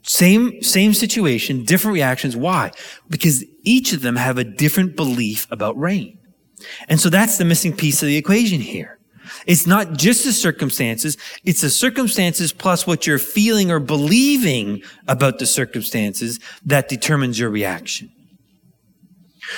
Same, 0.00 0.62
same 0.62 0.94
situation, 0.94 1.66
different 1.66 1.92
reactions. 1.92 2.34
Why? 2.34 2.70
Because 3.10 3.44
each 3.62 3.92
of 3.92 4.00
them 4.00 4.16
have 4.16 4.38
a 4.38 4.44
different 4.44 4.96
belief 4.96 5.46
about 5.50 5.78
rain. 5.78 6.18
And 6.88 6.98
so 6.98 7.10
that's 7.10 7.36
the 7.36 7.44
missing 7.44 7.76
piece 7.76 8.02
of 8.02 8.06
the 8.06 8.16
equation 8.16 8.62
here. 8.62 8.98
It's 9.44 9.66
not 9.66 9.98
just 9.98 10.24
the 10.24 10.32
circumstances, 10.32 11.18
it's 11.44 11.60
the 11.60 11.68
circumstances 11.68 12.54
plus 12.54 12.86
what 12.86 13.06
you're 13.06 13.18
feeling 13.18 13.70
or 13.70 13.80
believing 13.80 14.80
about 15.06 15.40
the 15.40 15.46
circumstances 15.46 16.40
that 16.64 16.88
determines 16.88 17.38
your 17.38 17.50
reaction. 17.50 18.10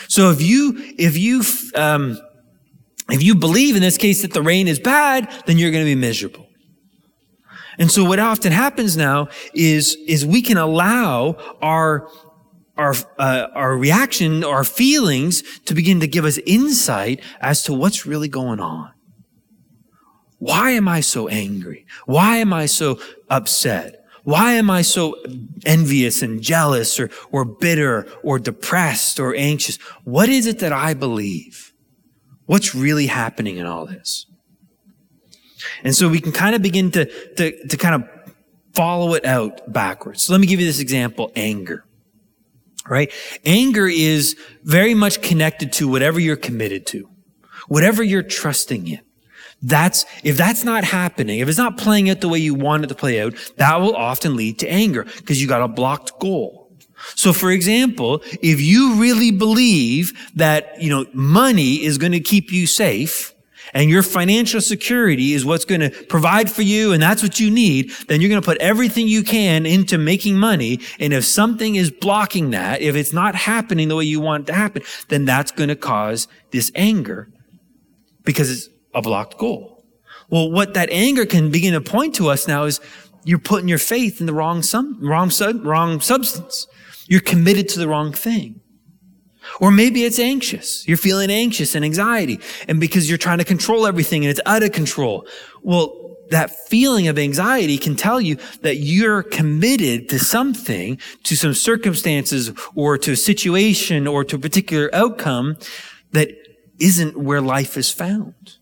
So 0.08 0.32
if 0.32 0.42
you, 0.42 0.72
if 0.98 1.16
you, 1.16 1.44
um, 1.76 2.18
if 3.08 3.22
you 3.22 3.36
believe 3.36 3.76
in 3.76 3.82
this 3.82 3.98
case 3.98 4.22
that 4.22 4.32
the 4.32 4.42
rain 4.42 4.66
is 4.66 4.80
bad, 4.80 5.32
then 5.46 5.58
you're 5.58 5.70
going 5.70 5.84
to 5.84 5.88
be 5.88 5.94
miserable. 5.94 6.48
And 7.80 7.90
so 7.90 8.04
what 8.04 8.18
often 8.18 8.52
happens 8.52 8.94
now 8.94 9.28
is, 9.54 9.96
is 10.06 10.26
we 10.26 10.42
can 10.42 10.58
allow 10.58 11.38
our, 11.62 12.08
our, 12.76 12.94
uh, 13.18 13.46
our 13.54 13.74
reaction, 13.74 14.44
our 14.44 14.64
feelings 14.64 15.42
to 15.60 15.74
begin 15.74 15.98
to 16.00 16.06
give 16.06 16.26
us 16.26 16.38
insight 16.44 17.22
as 17.40 17.62
to 17.62 17.72
what's 17.72 18.04
really 18.04 18.28
going 18.28 18.60
on. 18.60 18.92
Why 20.38 20.72
am 20.72 20.88
I 20.88 21.00
so 21.00 21.28
angry? 21.28 21.86
Why 22.04 22.36
am 22.36 22.52
I 22.52 22.66
so 22.66 23.00
upset? 23.30 24.04
Why 24.24 24.52
am 24.52 24.70
I 24.70 24.82
so 24.82 25.16
envious 25.64 26.20
and 26.20 26.42
jealous 26.42 27.00
or, 27.00 27.08
or 27.32 27.46
bitter 27.46 28.06
or 28.22 28.38
depressed 28.38 29.18
or 29.18 29.34
anxious? 29.34 29.76
What 30.04 30.28
is 30.28 30.46
it 30.46 30.58
that 30.58 30.74
I 30.74 30.92
believe? 30.92 31.72
What's 32.44 32.74
really 32.74 33.06
happening 33.06 33.56
in 33.56 33.64
all 33.64 33.86
this? 33.86 34.26
And 35.84 35.94
so 35.94 36.08
we 36.08 36.20
can 36.20 36.32
kind 36.32 36.54
of 36.54 36.62
begin 36.62 36.90
to, 36.92 37.04
to, 37.34 37.66
to 37.68 37.76
kind 37.76 38.02
of 38.02 38.08
follow 38.74 39.14
it 39.14 39.24
out 39.24 39.72
backwards. 39.72 40.22
So 40.22 40.32
let 40.32 40.40
me 40.40 40.46
give 40.46 40.60
you 40.60 40.66
this 40.66 40.80
example, 40.80 41.32
anger 41.36 41.84
right? 42.88 43.12
Anger 43.44 43.86
is 43.86 44.36
very 44.64 44.94
much 44.94 45.22
connected 45.22 45.72
to 45.74 45.88
whatever 45.88 46.20
you're 46.20 46.36
committed 46.36 46.86
to, 46.86 47.08
whatever 47.68 48.02
you're 48.02 48.22
trusting 48.22 48.88
in. 48.88 49.00
That's, 49.62 50.06
if 50.24 50.36
that's 50.36 50.64
not 50.64 50.84
happening, 50.84 51.40
if 51.40 51.48
it's 51.48 51.58
not 51.58 51.76
playing 51.76 52.08
out 52.08 52.20
the 52.20 52.28
way 52.28 52.38
you 52.38 52.54
want 52.54 52.84
it 52.84 52.86
to 52.88 52.94
play 52.94 53.20
out, 53.20 53.34
that 53.56 53.80
will 53.80 53.94
often 53.94 54.34
lead 54.34 54.58
to 54.60 54.68
anger 54.68 55.04
because 55.04 55.40
you 55.40 55.46
got 55.46 55.62
a 55.62 55.68
blocked 55.68 56.18
goal. 56.18 56.72
So 57.14 57.32
for 57.32 57.50
example, 57.50 58.22
if 58.42 58.60
you 58.60 58.94
really 58.96 59.30
believe 59.30 60.12
that, 60.34 60.82
you 60.82 60.90
know, 60.90 61.06
money 61.12 61.82
is 61.82 61.98
going 61.98 62.12
to 62.12 62.20
keep 62.20 62.52
you 62.52 62.66
safe, 62.66 63.34
and 63.72 63.90
your 63.90 64.02
financial 64.02 64.60
security 64.60 65.32
is 65.32 65.44
what's 65.44 65.64
going 65.64 65.80
to 65.80 65.90
provide 66.06 66.50
for 66.50 66.62
you 66.62 66.92
and 66.92 67.02
that's 67.02 67.22
what 67.22 67.38
you 67.40 67.50
need, 67.50 67.90
then 68.08 68.20
you're 68.20 68.30
going 68.30 68.40
to 68.40 68.44
put 68.44 68.58
everything 68.58 69.08
you 69.08 69.22
can 69.22 69.66
into 69.66 69.98
making 69.98 70.36
money. 70.36 70.80
And 70.98 71.12
if 71.12 71.24
something 71.24 71.76
is 71.76 71.90
blocking 71.90 72.50
that, 72.50 72.80
if 72.80 72.96
it's 72.96 73.12
not 73.12 73.34
happening 73.34 73.88
the 73.88 73.96
way 73.96 74.04
you 74.04 74.20
want 74.20 74.44
it 74.44 74.52
to 74.52 74.58
happen, 74.58 74.82
then 75.08 75.24
that's 75.24 75.52
going 75.52 75.68
to 75.68 75.76
cause 75.76 76.28
this 76.50 76.70
anger 76.74 77.30
because 78.24 78.50
it's 78.50 78.68
a 78.94 79.02
blocked 79.02 79.38
goal. 79.38 79.84
Well, 80.28 80.50
what 80.50 80.74
that 80.74 80.90
anger 80.90 81.26
can 81.26 81.50
begin 81.50 81.74
to 81.74 81.80
point 81.80 82.14
to 82.16 82.28
us 82.28 82.46
now 82.46 82.64
is 82.64 82.80
you're 83.24 83.38
putting 83.38 83.68
your 83.68 83.78
faith 83.78 84.20
in 84.20 84.26
the 84.26 84.32
wrong, 84.32 84.62
sum, 84.62 84.98
wrong, 85.00 85.30
wrong 85.62 86.00
substance. 86.00 86.66
You're 87.08 87.20
committed 87.20 87.68
to 87.70 87.78
the 87.78 87.88
wrong 87.88 88.12
thing. 88.12 88.59
Or 89.58 89.70
maybe 89.70 90.04
it's 90.04 90.18
anxious. 90.18 90.86
You're 90.86 90.96
feeling 90.96 91.30
anxious 91.30 91.74
and 91.74 91.84
anxiety. 91.84 92.40
And 92.68 92.80
because 92.80 93.08
you're 93.08 93.18
trying 93.18 93.38
to 93.38 93.44
control 93.44 93.86
everything 93.86 94.24
and 94.24 94.30
it's 94.30 94.40
out 94.46 94.62
of 94.62 94.72
control. 94.72 95.26
Well, 95.62 95.96
that 96.30 96.50
feeling 96.68 97.08
of 97.08 97.18
anxiety 97.18 97.76
can 97.76 97.96
tell 97.96 98.20
you 98.20 98.36
that 98.62 98.76
you're 98.76 99.22
committed 99.22 100.08
to 100.10 100.18
something, 100.18 100.98
to 101.24 101.36
some 101.36 101.54
circumstances 101.54 102.52
or 102.74 102.96
to 102.98 103.12
a 103.12 103.16
situation 103.16 104.06
or 104.06 104.24
to 104.24 104.36
a 104.36 104.38
particular 104.38 104.88
outcome 104.94 105.56
that 106.12 106.30
isn't 106.78 107.16
where 107.16 107.40
life 107.40 107.76
is 107.76 107.90
found. 107.90 108.56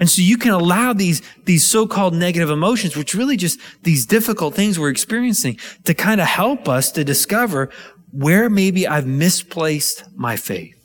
And 0.00 0.10
so 0.10 0.22
you 0.22 0.36
can 0.36 0.50
allow 0.52 0.92
these, 0.92 1.22
these 1.44 1.64
so-called 1.64 2.14
negative 2.14 2.50
emotions, 2.50 2.96
which 2.96 3.14
really 3.14 3.36
just 3.36 3.60
these 3.82 4.06
difficult 4.06 4.54
things 4.54 4.78
we're 4.78 4.90
experiencing 4.90 5.58
to 5.84 5.94
kind 5.94 6.20
of 6.20 6.26
help 6.26 6.68
us 6.68 6.90
to 6.92 7.04
discover 7.04 7.70
where 8.14 8.48
maybe 8.48 8.86
I've 8.86 9.06
misplaced 9.06 10.04
my 10.14 10.36
faith. 10.36 10.76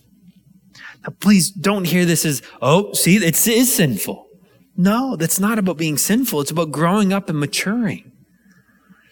Now, 1.03 1.13
please 1.19 1.51
don't 1.51 1.85
hear 1.85 2.03
this 2.03 2.25
as, 2.25 2.41
oh, 2.61 2.91
see, 2.93 3.17
it 3.17 3.47
is 3.47 3.73
sinful. 3.73 4.27
No, 4.75 5.15
that's 5.15 5.39
not 5.39 5.59
about 5.59 5.77
being 5.77 5.97
sinful. 5.97 6.41
It's 6.41 6.51
about 6.51 6.71
growing 6.71 7.13
up 7.13 7.29
and 7.29 7.39
maturing. 7.39 8.11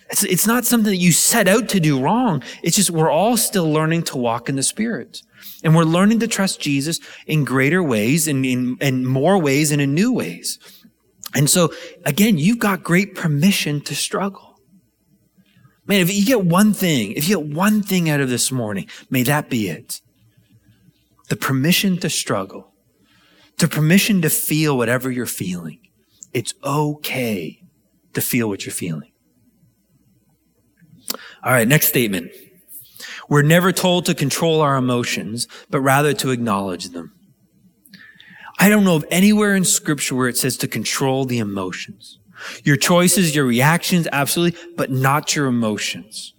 It's, 0.10 0.24
it's 0.24 0.48
not 0.48 0.66
something 0.66 0.92
that 0.92 0.98
you 0.98 1.12
set 1.12 1.48
out 1.48 1.70
to 1.70 1.80
do 1.80 2.02
wrong. 2.02 2.42
It's 2.64 2.76
just 2.76 2.90
we're 2.90 3.12
all 3.12 3.38
still 3.38 3.72
learning 3.72 4.04
to 4.04 4.18
walk 4.18 4.50
in 4.50 4.56
the 4.56 4.64
Spirit. 4.64 5.22
And 5.64 5.76
we're 5.76 5.84
learning 5.84 6.20
to 6.20 6.28
trust 6.28 6.60
Jesus 6.60 7.00
in 7.28 7.44
greater 7.44 7.84
ways 7.84 8.28
and 8.28 8.46
in, 8.46 8.78
in 8.80 9.06
more 9.06 9.38
ways 9.38 9.72
and 9.72 9.82
in 9.82 9.94
new 9.94 10.12
ways. 10.12 10.60
And 11.36 11.50
so, 11.50 11.74
again, 12.06 12.38
you've 12.38 12.60
got 12.60 12.84
great 12.84 13.16
permission 13.16 13.82
to 13.82 13.96
struggle. 13.96 14.47
Man, 15.88 16.02
if 16.02 16.14
you 16.14 16.26
get 16.26 16.44
one 16.44 16.74
thing, 16.74 17.14
if 17.14 17.28
you 17.28 17.38
get 17.38 17.56
one 17.56 17.82
thing 17.82 18.10
out 18.10 18.20
of 18.20 18.30
this 18.30 18.52
morning, 18.52 18.88
may 19.10 19.24
that 19.24 19.50
be 19.50 19.70
it. 19.70 20.02
The 21.30 21.38
permission 21.38 21.98
to 22.00 22.10
struggle, 22.10 22.74
the 23.58 23.68
permission 23.68 24.22
to 24.22 24.30
feel 24.30 24.78
whatever 24.78 25.10
you're 25.10 25.26
feeling. 25.26 25.80
It's 26.34 26.54
okay 26.64 27.64
to 28.14 28.22
feel 28.22 28.50
what 28.50 28.66
you're 28.66 28.74
feeling. 28.74 29.12
All 31.44 31.52
right, 31.52 31.68
next 31.68 31.88
statement. 31.88 32.32
We're 33.30 33.42
never 33.42 33.72
told 33.72 34.06
to 34.06 34.16
control 34.16 34.62
our 34.62 34.76
emotions, 34.76 35.48
but 35.70 35.82
rather 35.82 36.14
to 36.16 36.32
acknowledge 36.32 36.90
them. 36.90 37.14
I 38.60 38.70
don't 38.70 38.84
know 38.84 38.96
of 38.96 39.06
anywhere 39.12 39.56
in 39.56 39.64
scripture 39.64 40.16
where 40.16 40.28
it 40.28 40.38
says 40.38 40.58
to 40.58 40.68
control 40.68 41.26
the 41.26 41.40
emotions. 41.40 42.20
Your 42.64 42.78
choices, 42.78 43.36
your 43.36 43.46
reactions, 43.46 44.08
absolutely, 44.12 44.60
but 44.76 44.92
not 44.92 45.36
your 45.36 45.48
emotions. 45.48 46.34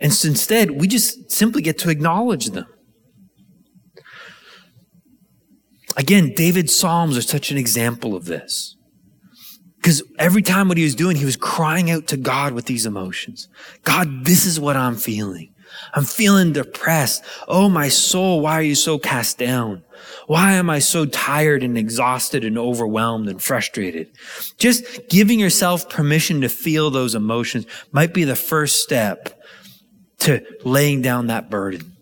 And 0.00 0.12
so 0.12 0.28
instead, 0.28 0.72
we 0.72 0.88
just 0.88 1.30
simply 1.30 1.62
get 1.62 1.78
to 1.78 1.90
acknowledge 1.90 2.46
them. 2.46 2.66
Again, 5.96 6.32
David's 6.34 6.74
Psalms 6.74 7.16
are 7.16 7.22
such 7.22 7.50
an 7.50 7.58
example 7.58 8.14
of 8.14 8.24
this. 8.24 8.76
Because 9.76 10.02
every 10.18 10.42
time 10.42 10.68
what 10.68 10.76
he 10.76 10.84
was 10.84 10.94
doing, 10.94 11.16
he 11.16 11.24
was 11.24 11.36
crying 11.36 11.90
out 11.90 12.06
to 12.08 12.16
God 12.16 12.52
with 12.52 12.66
these 12.66 12.84
emotions. 12.84 13.48
God, 13.82 14.24
this 14.24 14.44
is 14.44 14.60
what 14.60 14.76
I'm 14.76 14.96
feeling. 14.96 15.49
I'm 15.94 16.04
feeling 16.04 16.52
depressed. 16.52 17.24
Oh, 17.48 17.68
my 17.68 17.88
soul, 17.88 18.40
why 18.40 18.54
are 18.54 18.62
you 18.62 18.74
so 18.74 18.98
cast 18.98 19.38
down? 19.38 19.82
Why 20.26 20.52
am 20.52 20.70
I 20.70 20.78
so 20.78 21.06
tired 21.06 21.62
and 21.62 21.76
exhausted 21.76 22.44
and 22.44 22.58
overwhelmed 22.58 23.28
and 23.28 23.42
frustrated? 23.42 24.08
Just 24.58 25.08
giving 25.08 25.40
yourself 25.40 25.88
permission 25.88 26.40
to 26.42 26.48
feel 26.48 26.90
those 26.90 27.14
emotions 27.14 27.66
might 27.92 28.14
be 28.14 28.24
the 28.24 28.36
first 28.36 28.82
step 28.82 29.40
to 30.20 30.44
laying 30.64 31.02
down 31.02 31.26
that 31.26 31.50
burden. 31.50 31.96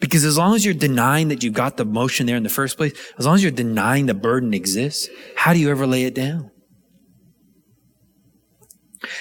Because 0.00 0.24
as 0.24 0.36
long 0.36 0.54
as 0.54 0.64
you're 0.64 0.74
denying 0.74 1.28
that 1.28 1.42
you've 1.42 1.54
got 1.54 1.76
the 1.76 1.84
emotion 1.84 2.26
there 2.26 2.36
in 2.36 2.42
the 2.42 2.48
first 2.48 2.76
place, 2.76 2.92
as 3.18 3.26
long 3.26 3.36
as 3.36 3.42
you're 3.42 3.52
denying 3.52 4.06
the 4.06 4.14
burden 4.14 4.52
exists, 4.52 5.08
how 5.36 5.52
do 5.52 5.58
you 5.58 5.70
ever 5.70 5.86
lay 5.86 6.04
it 6.04 6.14
down? 6.14 6.50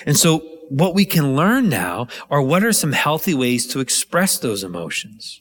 And 0.05 0.17
so 0.17 0.52
what 0.73 0.95
we 0.95 1.05
can 1.05 1.35
learn 1.35 1.69
now 1.69 2.07
are 2.31 2.41
what 2.41 2.63
are 2.63 2.73
some 2.73 2.93
healthy 2.93 3.35
ways 3.35 3.67
to 3.67 3.79
express 3.79 4.39
those 4.39 4.63
emotions? 4.63 5.39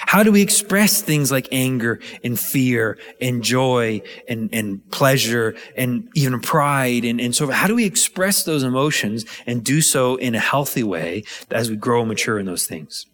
How 0.00 0.22
do 0.22 0.30
we 0.30 0.42
express 0.42 1.00
things 1.00 1.32
like 1.32 1.48
anger 1.50 1.98
and 2.22 2.38
fear 2.38 2.98
and 3.18 3.42
joy 3.42 4.02
and, 4.28 4.50
and 4.52 4.86
pleasure 4.90 5.54
and 5.78 6.10
even 6.14 6.40
pride 6.40 7.06
and, 7.06 7.20
and 7.22 7.34
so 7.34 7.50
how 7.50 7.66
do 7.66 7.74
we 7.74 7.86
express 7.86 8.44
those 8.44 8.62
emotions 8.62 9.24
and 9.46 9.64
do 9.64 9.80
so 9.80 10.16
in 10.16 10.34
a 10.34 10.38
healthy 10.38 10.82
way 10.82 11.24
as 11.50 11.70
we 11.70 11.76
grow 11.76 12.00
and 12.00 12.08
mature 12.08 12.38
in 12.38 12.44
those 12.44 12.66
things? 12.66 13.06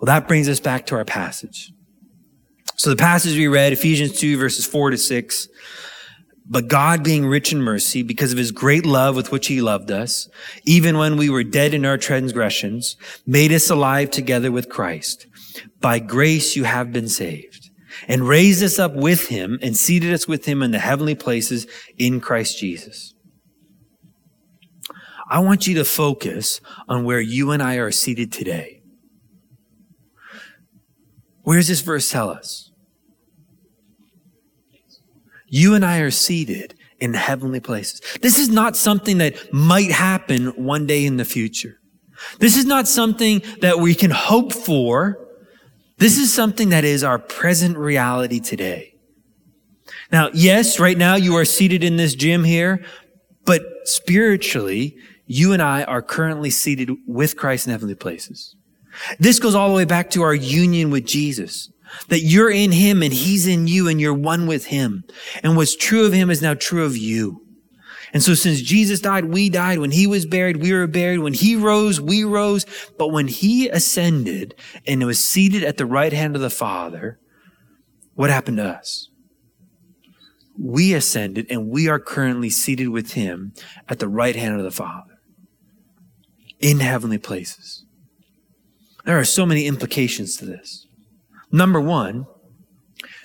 Well, 0.00 0.06
that 0.06 0.26
brings 0.26 0.48
us 0.48 0.58
back 0.58 0.86
to 0.86 0.96
our 0.96 1.04
passage. 1.04 1.72
So 2.74 2.90
the 2.90 2.96
passage 2.96 3.36
we 3.36 3.46
read, 3.46 3.72
Ephesians 3.72 4.18
2 4.18 4.36
verses 4.36 4.66
4 4.66 4.90
to 4.90 4.98
6. 4.98 5.48
But 6.44 6.68
God 6.68 7.04
being 7.04 7.26
rich 7.26 7.52
in 7.52 7.62
mercy 7.62 8.02
because 8.02 8.32
of 8.32 8.38
his 8.38 8.50
great 8.50 8.84
love 8.84 9.14
with 9.14 9.30
which 9.30 9.46
he 9.46 9.62
loved 9.62 9.90
us, 9.90 10.28
even 10.64 10.98
when 10.98 11.16
we 11.16 11.30
were 11.30 11.44
dead 11.44 11.72
in 11.72 11.84
our 11.84 11.96
transgressions, 11.96 12.96
made 13.26 13.52
us 13.52 13.70
alive 13.70 14.10
together 14.10 14.50
with 14.50 14.68
Christ. 14.68 15.26
By 15.80 15.98
grace 15.98 16.56
you 16.56 16.64
have 16.64 16.92
been 16.92 17.08
saved 17.08 17.70
and 18.08 18.26
raised 18.26 18.62
us 18.62 18.78
up 18.78 18.94
with 18.94 19.28
him 19.28 19.58
and 19.62 19.76
seated 19.76 20.12
us 20.12 20.26
with 20.26 20.46
him 20.46 20.62
in 20.62 20.72
the 20.72 20.78
heavenly 20.78 21.14
places 21.14 21.66
in 21.96 22.20
Christ 22.20 22.58
Jesus. 22.58 23.14
I 25.30 25.38
want 25.38 25.66
you 25.66 25.74
to 25.76 25.84
focus 25.84 26.60
on 26.88 27.04
where 27.04 27.20
you 27.20 27.52
and 27.52 27.62
I 27.62 27.76
are 27.76 27.90
seated 27.90 28.32
today. 28.32 28.82
Where 31.42 31.56
does 31.56 31.68
this 31.68 31.80
verse 31.80 32.10
tell 32.10 32.30
us? 32.30 32.71
You 35.54 35.74
and 35.74 35.84
I 35.84 35.98
are 35.98 36.10
seated 36.10 36.74
in 36.98 37.12
heavenly 37.12 37.60
places. 37.60 38.00
This 38.22 38.38
is 38.38 38.48
not 38.48 38.74
something 38.74 39.18
that 39.18 39.52
might 39.52 39.90
happen 39.90 40.46
one 40.46 40.86
day 40.86 41.04
in 41.04 41.18
the 41.18 41.26
future. 41.26 41.78
This 42.38 42.56
is 42.56 42.64
not 42.64 42.88
something 42.88 43.42
that 43.60 43.78
we 43.78 43.94
can 43.94 44.10
hope 44.10 44.54
for. 44.54 45.28
This 45.98 46.16
is 46.16 46.32
something 46.32 46.70
that 46.70 46.84
is 46.84 47.04
our 47.04 47.18
present 47.18 47.76
reality 47.76 48.40
today. 48.40 48.94
Now, 50.10 50.30
yes, 50.32 50.80
right 50.80 50.96
now 50.96 51.16
you 51.16 51.36
are 51.36 51.44
seated 51.44 51.84
in 51.84 51.96
this 51.96 52.14
gym 52.14 52.44
here, 52.44 52.82
but 53.44 53.62
spiritually, 53.84 54.96
you 55.26 55.52
and 55.52 55.60
I 55.60 55.84
are 55.84 56.00
currently 56.00 56.48
seated 56.48 56.92
with 57.06 57.36
Christ 57.36 57.66
in 57.66 57.72
heavenly 57.72 57.94
places. 57.94 58.56
This 59.18 59.38
goes 59.38 59.54
all 59.54 59.68
the 59.68 59.74
way 59.74 59.84
back 59.84 60.08
to 60.12 60.22
our 60.22 60.34
union 60.34 60.90
with 60.90 61.04
Jesus. 61.04 61.70
That 62.08 62.20
you're 62.20 62.50
in 62.50 62.72
him 62.72 63.02
and 63.02 63.12
he's 63.12 63.46
in 63.46 63.66
you 63.66 63.88
and 63.88 64.00
you're 64.00 64.14
one 64.14 64.46
with 64.46 64.66
him. 64.66 65.04
And 65.42 65.56
what's 65.56 65.76
true 65.76 66.06
of 66.06 66.12
him 66.12 66.30
is 66.30 66.42
now 66.42 66.54
true 66.54 66.84
of 66.84 66.96
you. 66.96 67.42
And 68.12 68.22
so 68.22 68.34
since 68.34 68.60
Jesus 68.60 69.00
died, 69.00 69.26
we 69.26 69.48
died. 69.48 69.78
When 69.78 69.90
he 69.90 70.06
was 70.06 70.26
buried, 70.26 70.58
we 70.58 70.72
were 70.72 70.86
buried. 70.86 71.18
When 71.18 71.32
he 71.32 71.56
rose, 71.56 72.00
we 72.00 72.24
rose. 72.24 72.66
But 72.98 73.08
when 73.08 73.28
he 73.28 73.68
ascended 73.68 74.54
and 74.86 75.04
was 75.04 75.26
seated 75.26 75.64
at 75.64 75.78
the 75.78 75.86
right 75.86 76.12
hand 76.12 76.36
of 76.36 76.42
the 76.42 76.50
Father, 76.50 77.18
what 78.14 78.30
happened 78.30 78.58
to 78.58 78.64
us? 78.64 79.08
We 80.58 80.92
ascended 80.92 81.46
and 81.48 81.70
we 81.70 81.88
are 81.88 81.98
currently 81.98 82.50
seated 82.50 82.90
with 82.90 83.12
him 83.12 83.54
at 83.88 83.98
the 83.98 84.08
right 84.08 84.36
hand 84.36 84.58
of 84.58 84.64
the 84.64 84.70
Father 84.70 85.18
in 86.60 86.80
heavenly 86.80 87.18
places. 87.18 87.86
There 89.06 89.18
are 89.18 89.24
so 89.24 89.46
many 89.46 89.66
implications 89.66 90.36
to 90.36 90.44
this. 90.44 90.86
Number 91.52 91.80
one, 91.80 92.26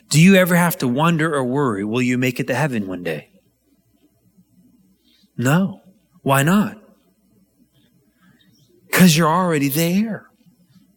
do 0.09 0.21
you 0.21 0.35
ever 0.35 0.55
have 0.55 0.77
to 0.79 0.87
wonder 0.87 1.33
or 1.33 1.43
worry, 1.43 1.83
will 1.83 2.01
you 2.01 2.17
make 2.17 2.39
it 2.39 2.47
to 2.47 2.55
heaven 2.55 2.87
one 2.87 3.03
day? 3.03 3.29
No. 5.37 5.81
Why 6.23 6.43
not? 6.43 6.77
Because 8.87 9.15
you're 9.15 9.29
already 9.29 9.69
there. 9.69 10.25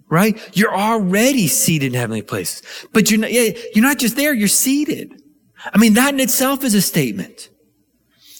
Right? 0.08 0.40
You're 0.56 0.74
already 0.74 1.46
seated 1.46 1.92
in 1.92 1.94
heavenly 1.94 2.22
places. 2.22 2.62
But 2.92 3.10
you're 3.10 3.20
not, 3.20 3.32
you're 3.32 3.84
not 3.84 3.98
just 3.98 4.16
there, 4.16 4.34
you're 4.34 4.48
seated. 4.48 5.12
I 5.72 5.78
mean, 5.78 5.94
that 5.94 6.14
in 6.14 6.20
itself 6.20 6.64
is 6.64 6.74
a 6.74 6.82
statement. 6.82 7.49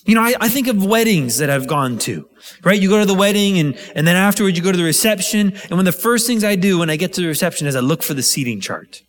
You 0.04 0.14
know, 0.14 0.22
I, 0.22 0.34
I, 0.40 0.48
think 0.48 0.66
of 0.66 0.84
weddings 0.84 1.38
that 1.38 1.50
I've 1.50 1.66
gone 1.66 1.98
to, 2.00 2.28
right? 2.64 2.80
You 2.80 2.88
go 2.88 3.00
to 3.00 3.06
the 3.06 3.14
wedding 3.14 3.58
and, 3.58 3.76
and 3.94 4.06
then 4.06 4.16
afterwards 4.16 4.56
you 4.56 4.64
go 4.64 4.72
to 4.72 4.78
the 4.78 4.84
reception. 4.84 5.52
And 5.52 5.70
one 5.70 5.80
of 5.80 5.84
the 5.84 5.92
first 5.92 6.26
things 6.26 6.42
I 6.42 6.56
do 6.56 6.78
when 6.78 6.88
I 6.88 6.96
get 6.96 7.12
to 7.14 7.20
the 7.20 7.26
reception 7.26 7.66
is 7.66 7.76
I 7.76 7.80
look 7.80 8.02
for 8.02 8.14
the 8.14 8.22
seating 8.22 8.60
chart 8.60 9.02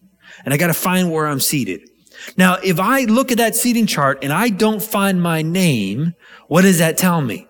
and 0.43 0.53
I 0.53 0.57
got 0.57 0.67
to 0.67 0.73
find 0.73 1.09
where 1.11 1.27
I'm 1.27 1.39
seated. 1.39 1.89
Now, 2.37 2.57
if 2.63 2.79
I 2.79 3.05
look 3.05 3.31
at 3.31 3.37
that 3.37 3.55
seating 3.55 3.87
chart 3.87 4.19
and 4.21 4.33
I 4.33 4.49
don't 4.49 4.81
find 4.81 5.21
my 5.21 5.41
name, 5.41 6.13
what 6.47 6.63
does 6.63 6.79
that 6.79 6.97
tell 6.97 7.21
me? 7.21 7.47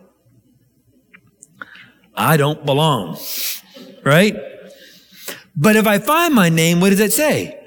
I 2.15 2.37
don't 2.37 2.65
belong, 2.65 3.17
right? 4.03 4.35
But 5.55 5.75
if 5.75 5.87
I 5.87 5.99
find 5.99 6.33
my 6.33 6.49
name, 6.49 6.79
what 6.79 6.89
does 6.89 6.99
it 6.99 7.13
say? 7.13 7.57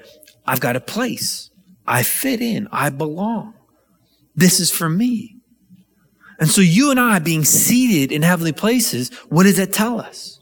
I've 0.47 0.61
got 0.61 0.77
a 0.77 0.81
place. 0.81 1.51
I 1.87 2.03
fit 2.03 2.41
in. 2.41 2.69
I 2.73 2.91
belong. 2.91 3.55
This 4.35 4.61
is 4.61 4.71
for 4.71 4.89
me. 4.89 5.34
And 6.39 6.49
so 6.49 6.61
you 6.61 6.91
and 6.91 6.99
I 6.99 7.19
being 7.19 7.45
seated 7.45 8.13
in 8.13 8.23
heavenly 8.23 8.53
places, 8.53 9.11
what 9.29 9.45
does 9.45 9.57
that 9.57 9.73
tell 9.73 10.01
us? 10.01 10.41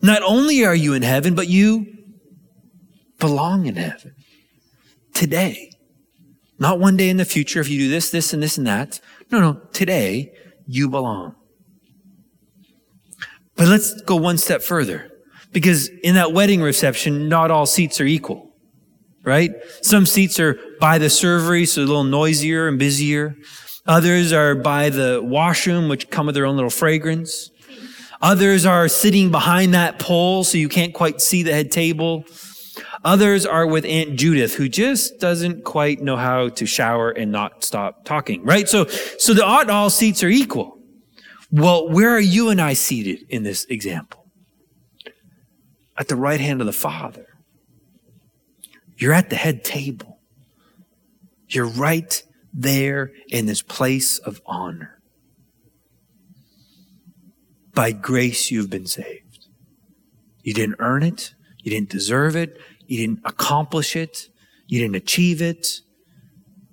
Not 0.00 0.22
only 0.22 0.64
are 0.64 0.74
you 0.74 0.94
in 0.94 1.02
heaven, 1.02 1.34
but 1.34 1.48
you 1.48 1.86
belong 3.18 3.66
in 3.66 3.76
heaven 3.76 4.14
today. 5.14 5.70
Not 6.58 6.78
one 6.78 6.96
day 6.96 7.08
in 7.08 7.16
the 7.16 7.24
future 7.24 7.60
if 7.60 7.68
you 7.68 7.78
do 7.78 7.88
this, 7.88 8.10
this, 8.10 8.32
and 8.32 8.42
this 8.42 8.58
and 8.58 8.66
that. 8.66 9.00
No, 9.30 9.40
no, 9.40 9.60
today 9.72 10.32
you 10.66 10.88
belong. 10.88 11.34
But 13.56 13.68
let's 13.68 14.00
go 14.02 14.16
one 14.16 14.38
step 14.38 14.62
further 14.62 15.10
because 15.52 15.88
in 16.02 16.14
that 16.14 16.32
wedding 16.32 16.62
reception, 16.62 17.28
not 17.28 17.50
all 17.50 17.66
seats 17.66 18.00
are 18.00 18.06
equal, 18.06 18.54
right? 19.22 19.50
Some 19.82 20.06
seats 20.06 20.40
are 20.40 20.58
by 20.80 20.98
the 20.98 21.06
servery, 21.06 21.68
so 21.68 21.82
a 21.82 21.84
little 21.84 22.04
noisier 22.04 22.66
and 22.68 22.78
busier. 22.78 23.36
Others 23.86 24.32
are 24.32 24.54
by 24.54 24.90
the 24.90 25.20
washroom, 25.22 25.88
which 25.88 26.10
come 26.10 26.26
with 26.26 26.34
their 26.34 26.46
own 26.46 26.54
little 26.54 26.70
fragrance. 26.70 27.50
Others 28.20 28.64
are 28.64 28.86
sitting 28.86 29.30
behind 29.32 29.74
that 29.74 29.98
pole, 29.98 30.44
so 30.44 30.56
you 30.56 30.68
can't 30.68 30.94
quite 30.94 31.20
see 31.20 31.42
the 31.42 31.52
head 31.52 31.72
table. 31.72 32.24
Others 33.04 33.44
are 33.44 33.66
with 33.66 33.84
Aunt 33.84 34.14
Judith, 34.14 34.54
who 34.54 34.68
just 34.68 35.18
doesn't 35.18 35.64
quite 35.64 36.00
know 36.00 36.16
how 36.16 36.48
to 36.50 36.64
shower 36.64 37.10
and 37.10 37.32
not 37.32 37.64
stop 37.64 38.04
talking, 38.04 38.44
right? 38.44 38.68
So, 38.68 38.86
so 38.86 39.34
the 39.34 39.44
ought 39.44 39.68
all 39.68 39.90
seats 39.90 40.22
are 40.22 40.28
equal. 40.28 40.78
Well, 41.50 41.88
where 41.88 42.10
are 42.10 42.20
you 42.20 42.48
and 42.50 42.60
I 42.60 42.74
seated 42.74 43.26
in 43.28 43.42
this 43.42 43.64
example? 43.64 44.24
At 45.98 46.06
the 46.06 46.16
right 46.16 46.40
hand 46.40 46.60
of 46.60 46.66
the 46.66 46.72
Father. 46.72 47.26
You're 48.96 49.12
at 49.12 49.30
the 49.30 49.36
head 49.36 49.64
table. 49.64 50.20
You're 51.48 51.68
right 51.68 52.22
there 52.52 53.12
in 53.28 53.46
this 53.46 53.62
place 53.62 54.18
of 54.18 54.40
honor. 54.46 55.00
By 57.74 57.92
grace, 57.92 58.50
you've 58.50 58.70
been 58.70 58.86
saved. 58.86 59.46
You 60.42 60.52
didn't 60.52 60.76
earn 60.78 61.02
it. 61.02 61.34
You 61.62 61.70
didn't 61.70 61.88
deserve 61.88 62.36
it. 62.36 62.58
You 62.86 62.98
didn't 62.98 63.20
accomplish 63.24 63.96
it. 63.96 64.28
You 64.66 64.80
didn't 64.80 64.96
achieve 64.96 65.40
it. 65.40 65.66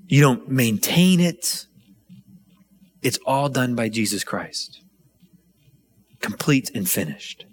You 0.07 0.21
don't 0.21 0.49
maintain 0.49 1.19
it. 1.19 1.67
It's 3.01 3.19
all 3.25 3.47
done 3.47 3.75
by 3.75 3.89
Jesus 3.89 4.23
Christ. 4.23 4.81
Complete 6.19 6.71
and 6.75 6.89
finished. 6.89 7.45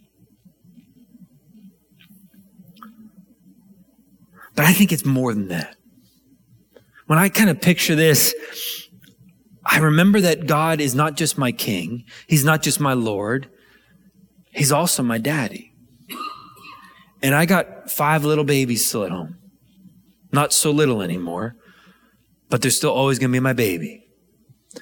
But 4.56 4.64
I 4.64 4.72
think 4.72 4.90
it's 4.90 5.04
more 5.04 5.34
than 5.34 5.48
that. 5.48 5.75
When 7.06 7.18
I 7.18 7.28
kind 7.28 7.50
of 7.50 7.60
picture 7.60 7.94
this, 7.94 8.34
I 9.64 9.78
remember 9.78 10.20
that 10.20 10.46
God 10.46 10.80
is 10.80 10.94
not 10.94 11.16
just 11.16 11.38
my 11.38 11.52
king. 11.52 12.04
He's 12.26 12.44
not 12.44 12.62
just 12.62 12.80
my 12.80 12.92
Lord. 12.92 13.48
He's 14.52 14.72
also 14.72 15.02
my 15.02 15.18
daddy. 15.18 15.72
And 17.22 17.34
I 17.34 17.46
got 17.46 17.90
five 17.90 18.24
little 18.24 18.44
babies 18.44 18.84
still 18.84 19.04
at 19.04 19.10
home. 19.10 19.38
Not 20.32 20.52
so 20.52 20.70
little 20.70 21.02
anymore, 21.02 21.56
but 22.48 22.62
they're 22.62 22.70
still 22.70 22.92
always 22.92 23.18
going 23.18 23.30
to 23.30 23.36
be 23.36 23.40
my 23.40 23.52
baby. 23.52 24.06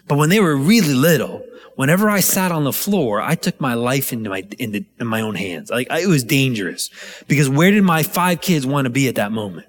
But 0.09 0.19
when 0.19 0.29
they 0.29 0.41
were 0.41 0.57
really 0.57 0.95
little, 0.95 1.45
whenever 1.77 2.11
I 2.11 2.21
sat 2.21 2.53
on 2.53 2.65
the 2.65 2.73
floor, 2.73 3.21
I 3.21 3.35
took 3.35 3.61
my 3.61 3.75
life 3.75 4.13
into 4.13 4.31
my, 4.31 4.43
into, 4.59 4.85
in 4.99 5.07
my 5.07 5.21
own 5.21 5.35
hands. 5.35 5.71
Like 5.71 5.91
I, 5.91 6.01
it 6.01 6.09
was 6.09 6.25
dangerous 6.25 6.91
because 7.29 7.49
where 7.49 7.71
did 7.71 7.85
my 7.85 8.03
five 8.03 8.41
kids 8.41 8.67
want 8.67 8.87
to 8.87 8.91
be 8.91 9.09
at 9.09 9.15
that 9.15 9.33
moment? 9.33 9.67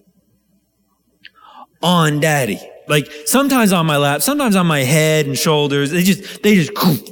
On 1.86 2.20
daddy. 2.20 2.60
Like 2.88 3.12
sometimes 3.26 3.72
on 3.72 3.86
my 3.86 3.98
lap, 3.98 4.22
sometimes 4.22 4.56
on 4.56 4.68
my 4.68 4.80
head 4.82 5.28
and 5.28 5.38
shoulders. 5.38 5.92
They 5.92 6.04
just, 6.04 6.42
they 6.44 6.56
just 6.56 6.72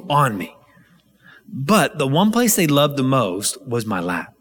on 0.09 0.37
me. 0.37 0.55
But 1.47 1.99
the 1.99 2.07
one 2.07 2.31
place 2.31 2.55
they 2.55 2.67
loved 2.67 2.97
the 2.97 3.03
most 3.03 3.61
was 3.65 3.85
my 3.85 3.99
lap 3.99 4.33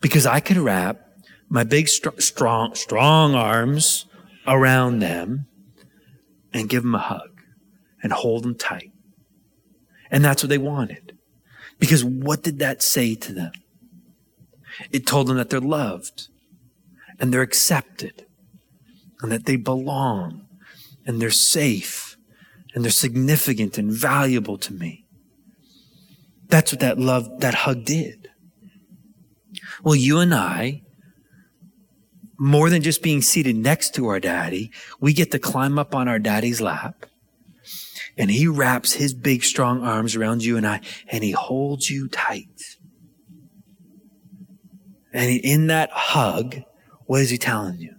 because 0.00 0.24
I 0.24 0.38
could 0.38 0.56
wrap 0.56 1.00
my 1.48 1.64
big, 1.64 1.88
strong, 1.88 2.74
strong 2.74 3.34
arms 3.34 4.06
around 4.46 5.00
them 5.00 5.46
and 6.52 6.68
give 6.68 6.82
them 6.82 6.94
a 6.94 6.98
hug 6.98 7.40
and 8.02 8.12
hold 8.12 8.44
them 8.44 8.54
tight. 8.54 8.92
And 10.10 10.24
that's 10.24 10.42
what 10.42 10.50
they 10.50 10.58
wanted. 10.58 11.18
Because 11.78 12.04
what 12.04 12.42
did 12.42 12.58
that 12.60 12.82
say 12.82 13.14
to 13.16 13.32
them? 13.32 13.52
It 14.92 15.06
told 15.06 15.26
them 15.26 15.36
that 15.36 15.50
they're 15.50 15.60
loved 15.60 16.28
and 17.18 17.32
they're 17.32 17.42
accepted 17.42 18.25
and 19.20 19.32
that 19.32 19.46
they 19.46 19.56
belong 19.56 20.46
and 21.06 21.20
they're 21.20 21.30
safe 21.30 22.16
and 22.74 22.84
they're 22.84 22.90
significant 22.90 23.78
and 23.78 23.90
valuable 23.90 24.58
to 24.58 24.72
me. 24.72 25.06
That's 26.48 26.72
what 26.72 26.80
that 26.80 26.98
love, 26.98 27.40
that 27.40 27.54
hug 27.54 27.84
did. 27.84 28.28
Well, 29.82 29.96
you 29.96 30.18
and 30.18 30.34
I, 30.34 30.82
more 32.38 32.68
than 32.70 32.82
just 32.82 33.02
being 33.02 33.22
seated 33.22 33.56
next 33.56 33.94
to 33.94 34.08
our 34.08 34.20
daddy, 34.20 34.70
we 35.00 35.12
get 35.12 35.30
to 35.32 35.38
climb 35.38 35.78
up 35.78 35.94
on 35.94 36.08
our 36.08 36.18
daddy's 36.18 36.60
lap 36.60 37.06
and 38.16 38.30
he 38.30 38.46
wraps 38.46 38.92
his 38.92 39.14
big, 39.14 39.44
strong 39.44 39.82
arms 39.82 40.16
around 40.16 40.42
you 40.42 40.56
and 40.56 40.66
I, 40.66 40.80
and 41.08 41.22
he 41.22 41.32
holds 41.32 41.90
you 41.90 42.08
tight. 42.08 42.76
And 45.12 45.30
in 45.30 45.66
that 45.68 45.90
hug, 45.92 46.56
what 47.04 47.20
is 47.20 47.30
he 47.30 47.38
telling 47.38 47.78
you? 47.78 47.95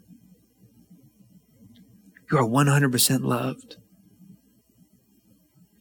You 2.31 2.37
are 2.37 2.45
100% 2.45 3.23
loved. 3.23 3.77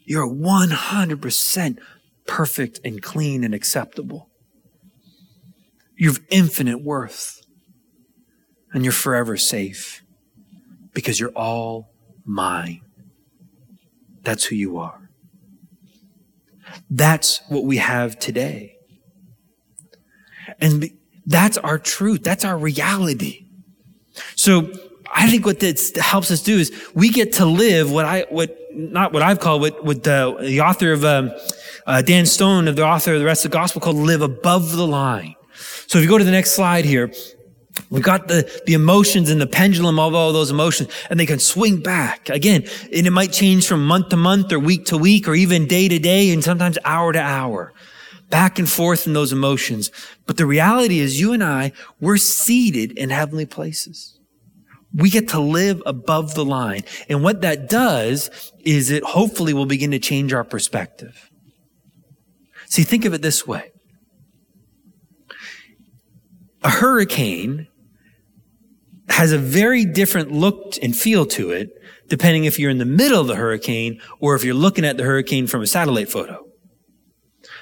You're 0.05 0.29
100% 0.29 1.79
perfect 2.27 2.81
and 2.85 3.03
clean 3.03 3.43
and 3.43 3.55
acceptable. 3.55 4.31
You 5.97 6.09
have 6.09 6.21
infinite 6.31 6.83
worth. 6.83 7.43
And 8.73 8.85
you're 8.85 8.93
forever 8.93 9.37
safe 9.37 10.03
because 10.93 11.19
you're 11.19 11.31
all 11.31 11.95
mine. 12.25 12.83
That's 14.23 14.45
who 14.45 14.57
you 14.57 14.77
are. 14.77 15.09
That's 16.91 17.41
what 17.49 17.65
we 17.65 17.79
have 17.79 18.19
today. 18.19 18.77
And 20.61 20.91
that's 21.25 21.57
our 21.59 21.79
truth. 21.79 22.23
That's 22.23 22.45
our 22.45 22.59
reality. 22.59 23.47
So 24.35 24.73
I 25.19 25.31
think 25.31 25.47
what 25.47 25.61
this 25.61 25.97
helps 25.97 26.31
us 26.31 26.43
do 26.43 26.59
is 26.59 26.71
we 26.95 27.09
get 27.09 27.33
to 27.35 27.47
live 27.47 27.91
what 27.91 28.05
I, 28.05 28.27
what, 28.29 28.55
not 28.73 29.14
what 29.14 29.23
I've 29.23 29.41
called, 29.41 29.62
what, 29.62 29.83
what 29.83 30.03
the, 30.03 30.37
the 30.41 30.61
author 30.61 30.93
of, 30.93 31.07
um, 31.07 31.33
uh, 31.87 32.03
Dan 32.03 32.27
Stone, 32.27 32.69
of 32.69 32.77
the 32.77 32.85
author 32.85 33.14
of 33.14 33.21
the 33.21 33.25
rest 33.25 33.47
of 33.47 33.51
the 33.51 33.57
gospel 33.57 33.81
called 33.81 33.97
live 33.97 34.21
above 34.21 34.73
the 34.73 34.87
line. 34.87 35.35
So 35.87 35.99
if 35.99 36.05
you 36.05 36.11
go 36.11 36.19
to 36.19 36.25
the 36.25 36.31
next 36.31 36.53
slide 36.53 36.85
here, 36.85 37.11
We've 37.91 38.03
got 38.03 38.29
the, 38.29 38.51
the 38.67 38.73
emotions 38.73 39.31
and 39.31 39.39
the 39.39 39.47
pendulum 39.47 39.99
of 39.99 40.14
all 40.14 40.33
those 40.33 40.51
emotions, 40.51 40.91
and 41.11 41.21
they 41.21 41.27
can 41.27 41.39
swing 41.39 41.81
back. 41.83 42.31
Again, 42.31 42.64
and 42.93 43.07
it 43.07 43.11
might 43.11 43.33
change 43.33 43.67
from 43.67 43.87
month 43.87 44.09
to 44.09 44.17
month 44.17 44.51
or 44.51 44.59
week 44.59 44.87
to 44.87 44.97
week 44.97 45.29
or 45.29 45.35
even 45.35 45.67
day 45.67 45.87
to 45.87 45.99
day 45.99 46.33
and 46.33 46.43
sometimes 46.43 46.79
hour 46.87 47.12
to 47.12 47.21
hour. 47.21 47.75
Back 48.31 48.59
and 48.59 48.69
forth 48.69 49.07
in 49.07 49.12
those 49.12 49.31
emotions. 49.31 49.93
But 50.25 50.37
the 50.37 50.47
reality 50.47 51.01
is 51.01 51.21
you 51.21 51.33
and 51.33 51.45
I, 51.45 51.73
we're 52.01 52.17
seated 52.17 52.93
in 52.93 53.11
heavenly 53.11 53.47
places. 53.47 54.16
We 54.95 55.11
get 55.11 55.28
to 55.28 55.41
live 55.41 55.82
above 55.84 56.34
the 56.34 56.45
line. 56.45 56.82
And 57.09 57.22
what 57.22 57.43
that 57.43 57.68
does 57.68 58.30
is 58.61 58.91
it 58.91 59.03
hopefully 59.05 59.53
will 59.53 59.66
begin 59.66 59.91
to 59.91 59.99
change 59.99 60.32
our 60.32 60.45
perspective. 60.45 61.30
See, 62.66 62.82
think 62.82 63.05
of 63.05 63.14
it 63.14 63.22
this 63.22 63.47
way. 63.47 63.72
A 66.62 66.70
hurricane 66.70 67.68
has 69.09 69.32
a 69.32 69.39
very 69.39 69.84
different 69.84 70.32
look 70.32 70.74
and 70.82 70.97
feel 70.97 71.26
to 71.26 71.51
it 71.51 71.70
depending 72.09 72.45
if 72.45 72.59
you're 72.59 72.70
in 72.70 72.78
the 72.78 72.84
middle 72.84 73.20
of 73.20 73.26
the 73.26 73.37
hurricane 73.37 74.01
or 74.20 74.34
if 74.34 74.45
you're 74.45 74.55
looking 74.55 74.84
at 74.84 74.97
the 74.97 75.03
hurricane 75.03 75.47
from 75.47 75.62
a 75.62 75.66
satellite 75.66 76.09
photo. 76.09 76.46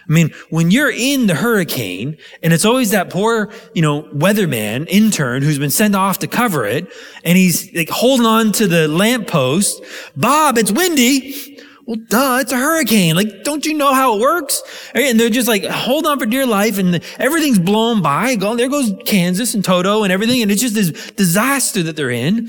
I 0.08 0.12
mean, 0.12 0.34
when 0.50 0.70
you're 0.70 0.90
in 0.90 1.26
the 1.26 1.34
hurricane 1.34 2.18
and 2.42 2.52
it's 2.52 2.64
always 2.64 2.90
that 2.90 3.10
poor, 3.10 3.52
you 3.74 3.80
know, 3.80 4.02
weatherman 4.14 4.86
intern 4.88 5.42
who's 5.42 5.58
been 5.58 5.70
sent 5.70 5.94
off 5.94 6.18
to 6.18 6.26
cover 6.26 6.66
it 6.66 6.92
and 7.24 7.38
he's 7.38 7.72
like 7.74 7.88
holding 7.88 8.26
on 8.26 8.52
to 8.52 8.66
the 8.66 8.86
lamppost. 8.86 9.82
Bob, 10.14 10.58
it's 10.58 10.70
windy. 10.70 11.58
Well, 11.86 11.98
duh, 12.08 12.38
it's 12.40 12.52
a 12.52 12.56
hurricane. 12.56 13.14
Like, 13.14 13.44
don't 13.44 13.64
you 13.64 13.74
know 13.74 13.92
how 13.92 14.16
it 14.16 14.20
works? 14.20 14.62
And 14.94 15.18
they're 15.18 15.30
just 15.30 15.48
like, 15.48 15.64
hold 15.64 16.06
on 16.06 16.18
for 16.18 16.26
dear 16.26 16.46
life 16.46 16.78
and 16.78 17.02
everything's 17.18 17.58
blown 17.58 18.02
by. 18.02 18.36
There 18.36 18.68
goes 18.68 18.92
Kansas 19.04 19.54
and 19.54 19.64
Toto 19.64 20.02
and 20.02 20.12
everything. 20.12 20.42
And 20.42 20.50
it's 20.50 20.62
just 20.62 20.74
this 20.74 21.10
disaster 21.12 21.82
that 21.82 21.96
they're 21.96 22.10
in. 22.10 22.48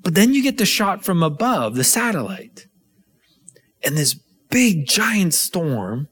But 0.00 0.14
then 0.14 0.34
you 0.34 0.42
get 0.42 0.58
the 0.58 0.66
shot 0.66 1.04
from 1.04 1.22
above, 1.22 1.76
the 1.76 1.84
satellite. 1.84 2.66
And 3.84 3.96
this 3.96 4.14
big 4.50 4.86
giant 4.86 5.34
storm 5.34 6.08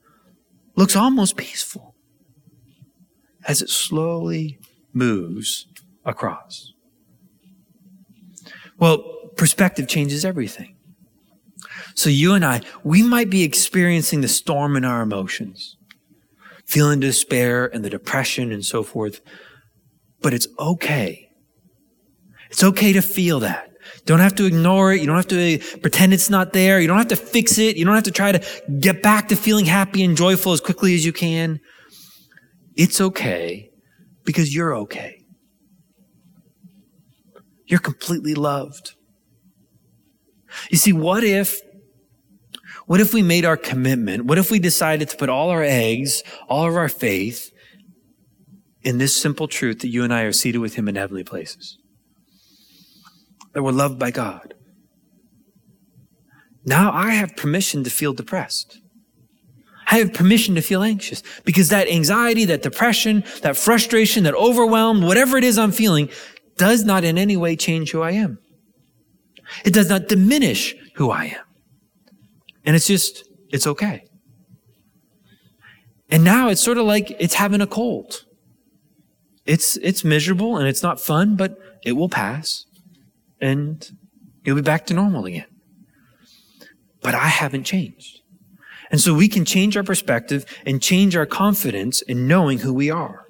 looks 0.81 0.97
almost 0.97 1.37
peaceful 1.37 1.95
as 3.47 3.61
it 3.61 3.69
slowly 3.69 4.59
moves 4.95 5.67
across. 6.07 6.73
Well, 8.79 9.05
perspective 9.37 9.89
changes 9.89 10.25
everything. 10.25 10.77
So 11.95 12.09
you 12.09 12.33
and 12.33 12.43
I, 12.43 12.63
we 12.83 13.03
might 13.03 13.29
be 13.29 13.43
experiencing 13.43 14.23
the 14.23 14.29
storm 14.29 14.75
in 14.75 14.87
our 14.87 15.03
emotions, 15.03 15.77
feeling 16.65 17.01
despair 17.01 17.67
and 17.67 17.85
the 17.85 17.91
depression 17.91 18.51
and 18.51 18.65
so 18.65 18.83
forth, 18.83 19.21
but 20.23 20.33
it's 20.33 20.49
okay. 20.59 21.31
It's 22.49 22.65
okay 22.65 22.95
to 22.95 23.03
feel 23.03 23.41
that. 23.41 23.70
Don't 24.07 24.21
have 24.21 24.35
to 24.37 24.45
ignore 24.45 24.93
it. 24.93 25.01
You 25.01 25.07
don't 25.07 25.17
have 25.17 25.29
to 25.29 25.57
uh, 25.57 25.79
pretend 25.79 26.13
it's 26.13 26.31
not 26.31 26.53
there. 26.53 26.81
You 26.81 26.87
don't 26.87 26.99
have 26.99 27.09
to 27.09 27.17
fix 27.17 27.59
it. 27.59 27.77
You 27.77 27.85
don't 27.85 27.95
have 27.95 28.05
to 28.05 28.11
try 28.11 28.33
to 28.33 28.45
get 28.79 29.03
back 29.03 29.29
to 29.29 29.37
feeling 29.37 29.67
happy 29.67 30.03
and 30.05 30.17
joyful 30.17 30.53
as 30.53 30.61
quickly 30.61 30.95
as 30.95 31.05
you 31.05 31.13
can. 31.13 31.61
It's 32.77 33.01
okay 33.01 33.71
because 34.25 34.55
you're 34.55 34.75
okay. 34.77 35.25
You're 37.67 37.81
completely 37.81 38.35
loved. 38.35 38.95
You 40.71 40.79
see, 40.79 40.93
what 40.93 41.23
if 41.23 41.61
what 42.87 43.01
if 43.01 43.15
we 43.15 43.23
made 43.23 43.45
our 43.45 43.57
commitment? 43.57 44.25
What 44.25 44.39
if 44.39 44.51
we 44.51 44.59
decided 44.59 45.09
to 45.11 45.17
put 45.17 45.29
all 45.29 45.51
our 45.51 45.63
eggs, 45.63 46.25
all 46.49 46.67
of 46.67 46.77
our 46.77 46.89
faith 46.89 47.53
in 48.83 48.99
this 48.99 49.15
simple 49.15 49.49
truth 49.49 49.81
that 49.81 49.89
you 49.89 50.05
and 50.05 50.13
I 50.13 50.23
are 50.23 50.33
seated 50.33 50.59
with 50.59 50.75
him 50.75 50.89
in 50.89 50.95
heavenly 50.95 51.25
places. 51.25 51.79
That 53.53 53.63
we're 53.63 53.73
loved 53.73 53.99
by 53.99 54.11
God. 54.11 54.55
Now 56.65 56.93
I 56.93 57.13
have 57.13 57.37
permission 57.37 57.85
to 57.85 57.91
feel 57.91 58.13
depressed. 58.13 58.79
I 59.91 59.99
have 59.99 60.13
permission 60.13 60.55
to 60.55 60.61
feel 60.61 60.83
anxious 60.83 61.23
because 61.45 61.69
that 61.71 61.89
anxiety, 61.89 62.45
that 62.45 62.63
depression, 62.63 63.25
that 63.43 63.57
frustration, 63.57 64.23
that 64.25 64.35
overwhelm, 64.35 65.03
whatever 65.03 65.37
it 65.37 65.43
is 65.43 65.59
I'm 65.59 65.73
feeling, 65.73 66.11
does 66.57 66.85
not 66.85 67.03
in 67.03 67.19
any 67.19 67.37
way 67.37 67.57
change 67.57 67.91
who 67.91 68.01
I 68.01 68.13
am. 68.13 68.39
It 69.65 69.75
does 69.75 69.89
not 69.89 70.07
diminish 70.07 70.77
who 70.95 71.11
I 71.11 71.25
am. 71.25 71.45
And 72.65 72.77
it's 72.77 72.87
just, 72.87 73.29
it's 73.49 73.67
okay. 73.67 74.05
And 76.09 76.23
now 76.23 76.49
it's 76.51 76.63
sort 76.63 76.79
of 76.79 76.87
like 76.87 77.17
it's 77.19 77.35
having 77.35 77.61
a 77.61 77.67
cold. 77.67 78.25
It's, 79.45 79.77
it's 79.79 80.05
miserable 80.05 80.57
and 80.57 80.69
it's 80.69 80.83
not 80.83 81.01
fun, 81.01 81.35
but 81.35 81.57
it 81.85 81.93
will 81.93 82.09
pass 82.09 82.67
and 83.41 83.91
you'll 84.45 84.57
be 84.57 84.63
back 84.63 84.87
to 84.87 84.95
normal 84.95 85.27
again. 85.27 85.47
But 87.03 87.15
I 87.15 87.29
haven't 87.29 87.65
changed. 87.65 88.21
And 88.91 89.01
so 89.01 89.15
we 89.15 89.29
can 89.29 89.45
change 89.45 89.77
our 89.77 89.83
perspective 89.83 90.45
and 90.67 90.83
change 90.83 91.17
our 91.17 91.27
confidence 91.27 92.03
in 92.03 92.27
knowing 92.27 92.59
who 92.59 92.75
we 92.75 92.91
are. 92.91 93.27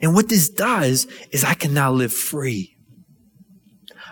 And 0.00 0.14
what 0.14 0.28
this 0.28 0.48
does 0.48 1.06
is 1.30 1.44
I 1.44 1.54
can 1.54 1.74
now 1.74 1.92
live 1.92 2.12
free. 2.12 2.76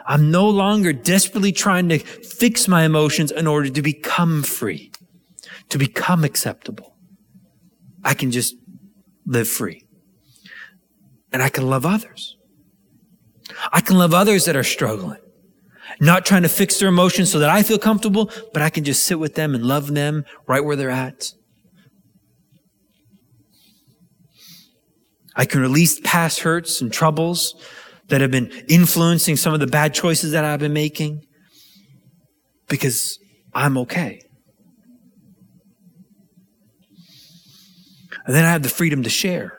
I'm 0.06 0.30
no 0.30 0.48
longer 0.48 0.92
desperately 0.92 1.52
trying 1.52 1.88
to 1.88 1.98
fix 1.98 2.68
my 2.68 2.84
emotions 2.84 3.30
in 3.30 3.46
order 3.46 3.70
to 3.70 3.82
become 3.82 4.42
free, 4.42 4.92
to 5.68 5.78
become 5.78 6.24
acceptable. 6.24 6.96
I 8.04 8.14
can 8.14 8.30
just 8.30 8.56
live 9.26 9.48
free. 9.48 9.86
And 11.32 11.42
I 11.42 11.48
can 11.48 11.68
love 11.68 11.86
others. 11.86 12.36
I 13.72 13.80
can 13.80 13.98
love 13.98 14.14
others 14.14 14.44
that 14.44 14.56
are 14.56 14.64
struggling. 14.64 15.18
Not 16.00 16.24
trying 16.24 16.42
to 16.42 16.48
fix 16.48 16.78
their 16.78 16.88
emotions 16.88 17.30
so 17.30 17.38
that 17.40 17.50
I 17.50 17.62
feel 17.62 17.78
comfortable, 17.78 18.30
but 18.52 18.62
I 18.62 18.70
can 18.70 18.84
just 18.84 19.04
sit 19.04 19.18
with 19.18 19.34
them 19.34 19.54
and 19.54 19.64
love 19.64 19.92
them 19.92 20.24
right 20.46 20.64
where 20.64 20.76
they're 20.76 20.90
at. 20.90 21.32
I 25.36 25.44
can 25.44 25.60
release 25.60 26.00
past 26.00 26.40
hurts 26.40 26.80
and 26.80 26.92
troubles 26.92 27.54
that 28.08 28.20
have 28.20 28.30
been 28.30 28.50
influencing 28.68 29.36
some 29.36 29.54
of 29.54 29.60
the 29.60 29.66
bad 29.66 29.94
choices 29.94 30.32
that 30.32 30.44
I've 30.44 30.60
been 30.60 30.72
making 30.72 31.24
because 32.68 33.18
I'm 33.54 33.78
okay. 33.78 34.20
And 38.26 38.34
then 38.34 38.44
I 38.44 38.50
have 38.50 38.62
the 38.62 38.68
freedom 38.68 39.02
to 39.02 39.10
share. 39.10 39.58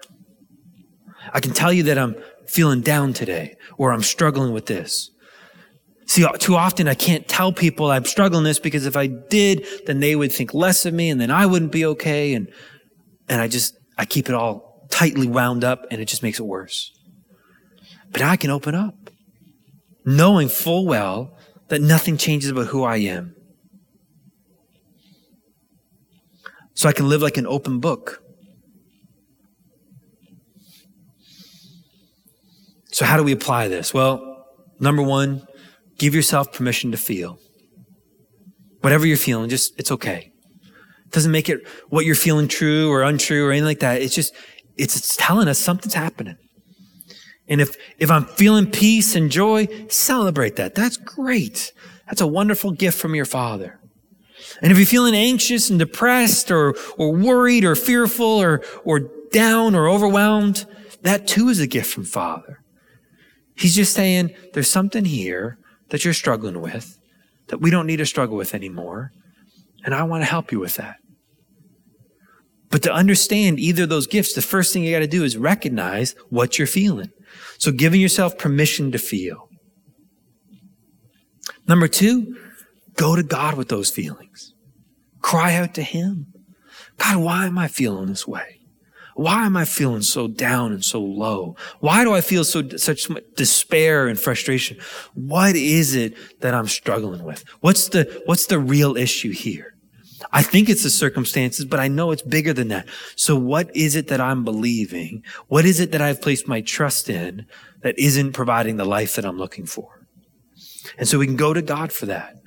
I 1.34 1.39
can 1.39 1.52
tell 1.54 1.74
you 1.74 1.84
that 1.84 1.97
I'm 1.97 2.16
feeling 2.47 2.82
down 2.82 3.14
today 3.14 3.56
or 3.82 3.91
I'm 3.91 4.03
struggling 4.03 4.53
with 4.53 4.67
this. 4.67 5.09
See, 6.05 6.23
too 6.38 6.55
often 6.55 6.88
I 6.88 6.93
can't 6.93 7.27
tell 7.27 7.51
people 7.51 7.89
I'm 7.89 8.05
struggling 8.05 8.43
this 8.43 8.59
because 8.59 8.86
if 8.86 8.95
I 8.95 9.07
did, 9.07 9.65
then 9.88 10.01
they 10.01 10.15
would 10.15 10.32
think 10.32 10.53
less 10.53 10.86
of 10.86 10.93
me 10.93 11.09
and 11.09 11.19
then 11.19 11.32
I 11.32 11.47
wouldn't 11.47 11.71
be 11.71 11.84
okay. 11.86 12.36
And, 12.36 12.47
and 13.27 13.41
I 13.41 13.47
just, 13.47 13.73
I 13.97 14.05
keep 14.05 14.29
it 14.29 14.36
all 14.36 14.86
tightly 14.91 15.27
wound 15.27 15.63
up 15.63 15.88
and 15.89 15.99
it 15.99 16.05
just 16.05 16.21
makes 16.21 16.39
it 16.39 16.43
worse. 16.43 16.91
But 18.11 18.21
I 18.21 18.36
can 18.36 18.51
open 18.51 18.75
up, 18.75 19.09
knowing 20.05 20.47
full 20.47 20.86
well 20.86 21.36
that 21.69 21.82
nothing 21.82 22.17
changes 22.17 22.51
about 22.51 22.67
who 22.67 22.84
I 22.84 22.97
am. 22.97 23.36
So 26.75 26.88
I 26.88 26.93
can 26.93 27.09
live 27.09 27.23
like 27.23 27.38
an 27.38 27.47
open 27.47 27.79
book. 27.79 28.21
So, 33.02 33.06
how 33.06 33.18
do 33.18 33.24
we 33.24 33.32
apply 33.32 33.68
this? 33.68 33.95
Well, 33.95 34.45
number 34.80 35.02
one, 35.02 35.47
give 35.97 36.14
yourself 36.14 36.54
permission 36.54 36.91
to 36.91 36.97
feel. 36.97 37.39
Whatever 38.82 39.08
you're 39.08 39.18
feeling, 39.18 39.49
just, 39.49 39.74
it's 39.80 39.91
okay. 39.91 40.32
It 41.08 41.12
doesn't 41.12 41.32
make 41.32 41.49
it 41.49 41.68
what 41.89 42.06
you're 42.06 42.14
feeling 42.14 42.47
true 42.47 42.91
or 42.91 43.02
untrue 43.02 43.43
or 43.43 43.49
anything 43.49 43.66
like 43.66 43.80
that. 43.80 44.04
It's 44.04 44.14
just, 44.14 44.36
it's, 44.78 44.95
it's 44.95 45.16
telling 45.16 45.47
us 45.47 45.58
something's 45.58 45.95
happening. 45.95 46.36
And 47.47 47.60
if, 47.60 47.76
if 47.97 48.12
I'm 48.12 48.26
feeling 48.26 48.70
peace 48.70 49.16
and 49.16 49.32
joy, 49.32 49.68
celebrate 49.89 50.58
that. 50.58 50.76
That's 50.76 50.97
great. 50.97 51.74
That's 52.06 52.22
a 52.22 52.28
wonderful 52.28 52.70
gift 52.70 52.99
from 52.99 53.16
your 53.16 53.26
father. 53.26 53.80
And 54.62 54.72
if 54.72 54.78
you're 54.78 54.86
feeling 54.86 55.16
anxious 55.16 55.72
and 55.72 55.80
depressed 55.80 56.52
or, 56.52 56.76
or 56.99 57.16
worried 57.16 57.66
or 57.66 57.74
fearful 57.74 58.28
or, 58.28 58.64
or 58.86 59.10
down 59.32 59.74
or 59.74 59.89
overwhelmed, 59.89 60.68
that 61.02 61.26
too 61.26 61.49
is 61.49 61.60
a 61.60 61.66
gift 61.66 61.91
from 61.91 62.04
father. 62.04 62.60
He's 63.56 63.76
just 63.76 63.93
saying 63.93 64.34
there's 64.54 64.70
something 64.70 65.06
here 65.06 65.58
that 65.89 66.04
you're 66.04 66.14
struggling 66.14 66.62
with 66.62 66.97
that 67.47 67.60
we 67.60 67.70
don't 67.70 67.88
need 67.88 67.97
to 67.97 68.06
struggle 68.06 68.38
with 68.38 68.56
anymore. 68.56 69.12
And 69.84 69.93
I 69.93 70.04
want 70.04 70.22
to 70.22 70.26
help 70.26 70.52
you 70.52 70.60
with 70.60 70.76
that. 70.76 70.97
But 72.70 72.84
to 72.84 72.93
understand 72.93 73.60
either 73.60 73.84
of 73.84 73.89
those 73.89 74.08
gifts, 74.08 74.34
the 74.34 74.41
first 74.41 74.72
thing 74.72 74.84
you 74.84 74.91
got 74.91 74.99
to 74.99 75.08
do 75.08 75.24
is 75.24 75.38
recognize 75.38 76.16
what 76.30 76.58
you're 76.58 76.68
feeling. 76.68 77.12
So 77.58 77.72
giving 77.72 77.99
yourself 77.99 78.38
permission 78.38 78.91
to 78.93 78.97
feel. 78.97 79.49
Number 81.68 81.88
two, 81.88 82.38
go 82.95 83.16
to 83.16 83.24
God 83.24 83.56
with 83.56 83.68
those 83.68 83.89
feelings. 83.89 84.54
Cry 85.22 85.56
out 85.56 85.74
to 85.76 85.84
Him. 85.84 86.28
God, 86.97 87.18
why 87.18 87.45
am 87.45 87.58
I 87.58 87.68
feeling 87.68 88.08
this 88.08 88.28
way? 88.28 88.61
Why 89.22 89.45
am 89.45 89.55
I 89.55 89.65
feeling 89.65 90.01
so 90.01 90.28
down 90.28 90.72
and 90.72 90.84
so 90.84 90.99
low? 90.99 91.55
Why 91.80 92.03
do 92.03 92.11
I 92.11 92.22
feel 92.22 92.43
so 92.43 92.67
such 92.69 93.07
despair 93.36 94.07
and 94.07 94.19
frustration? 94.19 94.80
What 95.13 95.55
is 95.55 95.93
it 95.93 96.15
that 96.41 96.55
I'm 96.55 96.67
struggling 96.67 97.24
with? 97.24 97.43
What's 97.59 97.89
the 97.89 98.24
what's 98.26 98.47
the 98.47 98.57
real 98.57 98.97
issue 98.97 99.32
here? 99.32 99.76
I 100.34 100.41
think 100.41 100.69
it's 100.69 100.82
the 100.82 100.89
circumstances, 100.89 101.65
but 101.65 101.80
I 101.80 101.88
know 101.88 102.09
it's 102.09 102.24
bigger 102.24 102.51
than 102.51 102.69
that. 102.69 102.88
So 103.15 103.36
what 103.36 103.69
is 103.76 103.95
it 103.95 104.07
that 104.07 104.19
I'm 104.19 104.43
believing? 104.43 105.24
What 105.49 105.65
is 105.65 105.80
it 105.80 105.91
that 105.91 106.01
I've 106.01 106.22
placed 106.22 106.47
my 106.47 106.61
trust 106.61 107.07
in 107.07 107.45
that 107.84 107.99
isn't 107.99 108.34
providing 108.34 108.78
the 108.78 108.86
life 108.86 109.15
that 109.17 109.26
I'm 109.26 109.38
looking 109.38 109.67
for? 109.67 110.07
And 110.97 111.07
so 111.07 111.19
we 111.19 111.28
can 111.28 111.36
go 111.36 111.53
to 111.53 111.61
God 111.61 111.93
for 111.93 112.07
that. 112.07 112.41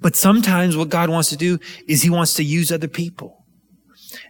But 0.00 0.14
sometimes 0.14 0.76
what 0.76 0.88
God 0.88 1.10
wants 1.10 1.30
to 1.30 1.36
do 1.36 1.58
is 1.88 2.02
he 2.02 2.10
wants 2.10 2.34
to 2.34 2.44
use 2.44 2.70
other 2.70 2.88
people. 2.88 3.39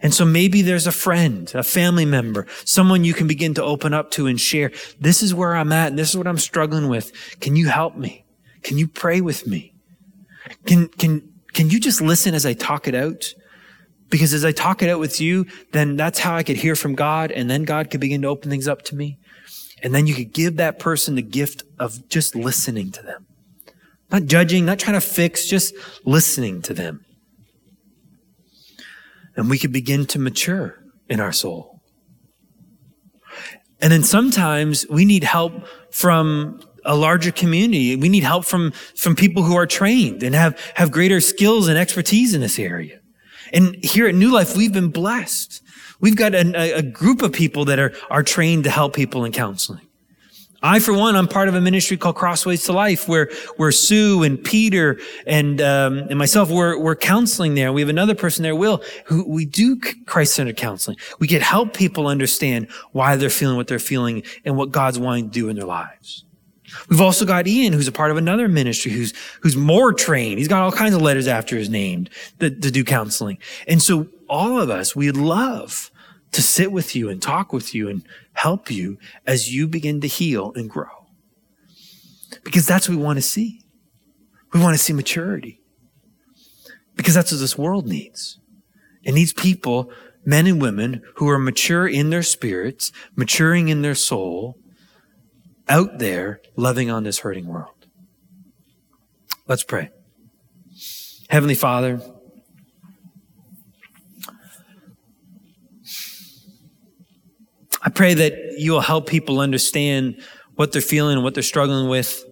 And 0.01 0.13
so 0.13 0.25
maybe 0.25 0.61
there's 0.61 0.87
a 0.87 0.91
friend, 0.91 1.51
a 1.53 1.63
family 1.63 2.05
member, 2.05 2.47
someone 2.65 3.03
you 3.03 3.13
can 3.13 3.27
begin 3.27 3.53
to 3.55 3.63
open 3.63 3.93
up 3.93 4.11
to 4.11 4.27
and 4.27 4.39
share. 4.39 4.71
This 4.99 5.21
is 5.21 5.33
where 5.33 5.55
I'm 5.55 5.71
at 5.71 5.89
and 5.89 5.99
this 5.99 6.09
is 6.09 6.17
what 6.17 6.27
I'm 6.27 6.39
struggling 6.39 6.87
with. 6.87 7.11
Can 7.39 7.55
you 7.55 7.67
help 7.67 7.95
me? 7.95 8.25
Can 8.63 8.77
you 8.77 8.87
pray 8.87 9.21
with 9.21 9.45
me? 9.45 9.73
Can, 10.65 10.87
can, 10.87 11.29
can 11.53 11.69
you 11.69 11.79
just 11.79 12.01
listen 12.01 12.33
as 12.33 12.45
I 12.45 12.53
talk 12.53 12.87
it 12.87 12.95
out? 12.95 13.33
Because 14.09 14.33
as 14.33 14.43
I 14.43 14.51
talk 14.51 14.81
it 14.81 14.89
out 14.89 14.99
with 14.99 15.21
you, 15.21 15.45
then 15.71 15.95
that's 15.95 16.19
how 16.19 16.35
I 16.35 16.43
could 16.43 16.57
hear 16.57 16.75
from 16.75 16.95
God 16.95 17.31
and 17.31 17.49
then 17.49 17.63
God 17.63 17.89
could 17.89 18.01
begin 18.01 18.23
to 18.23 18.27
open 18.27 18.49
things 18.49 18.67
up 18.67 18.81
to 18.83 18.95
me. 18.95 19.19
And 19.83 19.95
then 19.95 20.07
you 20.07 20.13
could 20.13 20.33
give 20.33 20.57
that 20.57 20.79
person 20.79 21.15
the 21.15 21.21
gift 21.21 21.63
of 21.79 22.07
just 22.09 22.35
listening 22.35 22.91
to 22.91 23.03
them. 23.03 23.25
Not 24.11 24.25
judging, 24.25 24.65
not 24.65 24.79
trying 24.79 24.99
to 24.99 25.01
fix, 25.01 25.45
just 25.45 25.73
listening 26.05 26.61
to 26.63 26.73
them. 26.73 27.05
And 29.35 29.49
we 29.49 29.57
could 29.57 29.71
begin 29.71 30.05
to 30.07 30.19
mature 30.19 30.83
in 31.09 31.19
our 31.19 31.31
soul. 31.31 31.81
And 33.81 33.91
then 33.91 34.03
sometimes 34.03 34.85
we 34.89 35.05
need 35.05 35.23
help 35.23 35.53
from 35.91 36.61
a 36.85 36.95
larger 36.95 37.31
community. 37.31 37.95
We 37.95 38.09
need 38.09 38.23
help 38.23 38.45
from, 38.45 38.71
from 38.95 39.15
people 39.15 39.43
who 39.43 39.55
are 39.55 39.65
trained 39.65 40.23
and 40.23 40.35
have, 40.35 40.59
have 40.75 40.91
greater 40.91 41.19
skills 41.19 41.67
and 41.67 41.77
expertise 41.77 42.33
in 42.33 42.41
this 42.41 42.59
area. 42.59 42.99
And 43.53 43.83
here 43.83 44.07
at 44.07 44.15
New 44.15 44.31
Life, 44.31 44.55
we've 44.55 44.73
been 44.73 44.89
blessed. 44.89 45.61
We've 45.99 46.15
got 46.15 46.33
a, 46.33 46.77
a 46.77 46.81
group 46.81 47.21
of 47.21 47.33
people 47.33 47.65
that 47.65 47.79
are, 47.79 47.93
are 48.09 48.23
trained 48.23 48.63
to 48.63 48.69
help 48.69 48.95
people 48.95 49.25
in 49.25 49.31
counseling. 49.31 49.87
I, 50.63 50.79
for 50.79 50.93
one, 50.93 51.15
I'm 51.15 51.27
part 51.27 51.49
of 51.49 51.55
a 51.55 51.61
ministry 51.61 51.97
called 51.97 52.15
Crossways 52.15 52.63
to 52.65 52.73
Life, 52.73 53.07
where 53.07 53.29
where 53.57 53.71
Sue 53.71 54.23
and 54.23 54.43
Peter 54.43 54.99
and 55.25 55.59
um, 55.61 55.97
and 55.97 56.17
myself 56.17 56.49
we're 56.49 56.77
we're 56.77 56.95
counseling 56.95 57.55
there. 57.55 57.73
We 57.73 57.81
have 57.81 57.89
another 57.89 58.15
person 58.15 58.43
there, 58.43 58.55
Will, 58.55 58.83
who 59.05 59.27
we 59.27 59.45
do 59.45 59.79
Christ-centered 60.05 60.57
counseling. 60.57 60.97
We 61.19 61.27
can 61.27 61.41
help 61.41 61.73
people 61.73 62.07
understand 62.07 62.69
why 62.91 63.15
they're 63.15 63.29
feeling 63.29 63.57
what 63.57 63.67
they're 63.67 63.79
feeling 63.79 64.23
and 64.45 64.55
what 64.55 64.71
God's 64.71 64.99
wanting 64.99 65.25
to 65.25 65.31
do 65.31 65.49
in 65.49 65.55
their 65.55 65.65
lives. 65.65 66.25
We've 66.89 67.01
also 67.01 67.25
got 67.25 67.47
Ian, 67.47 67.73
who's 67.73 67.87
a 67.87 67.91
part 67.91 68.11
of 68.11 68.17
another 68.17 68.47
ministry, 68.47 68.91
who's 68.91 69.13
who's 69.41 69.57
more 69.57 69.93
trained. 69.93 70.37
He's 70.37 70.47
got 70.47 70.61
all 70.61 70.71
kinds 70.71 70.95
of 70.95 71.01
letters 71.01 71.27
after 71.27 71.57
his 71.57 71.69
name 71.69 72.07
to, 72.39 72.49
to 72.49 72.71
do 72.71 72.83
counseling. 72.83 73.39
And 73.67 73.81
so 73.81 74.07
all 74.29 74.59
of 74.59 74.69
us, 74.69 74.95
we'd 74.95 75.17
love 75.17 75.90
to 76.31 76.41
sit 76.41 76.71
with 76.71 76.95
you 76.95 77.09
and 77.09 77.21
talk 77.21 77.51
with 77.51 77.75
you 77.75 77.89
and 77.89 78.05
help 78.33 78.71
you 78.71 78.97
as 79.27 79.53
you 79.53 79.67
begin 79.67 80.01
to 80.01 80.07
heal 80.07 80.53
and 80.55 80.69
grow. 80.69 81.07
Because 82.43 82.65
that's 82.65 82.87
what 82.87 82.97
we 82.97 83.03
want 83.03 83.17
to 83.17 83.21
see. 83.21 83.61
We 84.53 84.59
want 84.59 84.77
to 84.77 84.83
see 84.83 84.93
maturity. 84.93 85.61
Because 86.95 87.13
that's 87.13 87.31
what 87.31 87.39
this 87.39 87.57
world 87.57 87.87
needs. 87.87 88.39
It 89.03 89.13
needs 89.13 89.33
people 89.33 89.91
men 90.25 90.47
and 90.47 90.61
women 90.61 91.01
who 91.15 91.27
are 91.29 91.39
mature 91.39 91.87
in 91.87 92.09
their 92.09 92.23
spirits, 92.23 92.91
maturing 93.15 93.69
in 93.69 93.81
their 93.81 93.95
soul, 93.95 94.57
out 95.67 95.99
there 95.99 96.41
loving 96.55 96.89
on 96.89 97.03
this 97.03 97.19
hurting 97.19 97.47
world. 97.47 97.87
Let's 99.47 99.63
pray. 99.63 99.89
Heavenly 101.29 101.55
Father, 101.55 102.01
I 107.81 107.89
pray 107.89 108.13
that 108.13 108.33
you 108.57 108.71
will 108.71 108.81
help 108.81 109.07
people 109.07 109.39
understand 109.39 110.21
what 110.55 110.71
they're 110.71 110.81
feeling 110.81 111.15
and 111.15 111.23
what 111.23 111.33
they're 111.33 111.43
struggling 111.43 111.89
with 111.89 112.23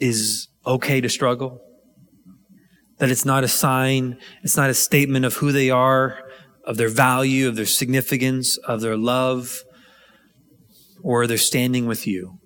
is 0.00 0.48
okay 0.66 1.00
to 1.00 1.08
struggle. 1.08 1.60
That 2.98 3.10
it's 3.10 3.24
not 3.24 3.44
a 3.44 3.48
sign, 3.48 4.18
it's 4.42 4.56
not 4.56 4.70
a 4.70 4.74
statement 4.74 5.24
of 5.24 5.34
who 5.34 5.52
they 5.52 5.70
are, 5.70 6.18
of 6.64 6.76
their 6.76 6.88
value, 6.88 7.48
of 7.48 7.56
their 7.56 7.66
significance, 7.66 8.56
of 8.58 8.80
their 8.80 8.96
love, 8.96 9.62
or 11.02 11.26
their 11.26 11.38
standing 11.38 11.86
with 11.86 12.06
you. 12.06 12.38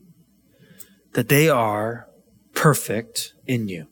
That 1.14 1.28
they 1.28 1.48
are 1.48 2.08
perfect 2.54 3.32
in 3.46 3.68
you, 3.68 3.86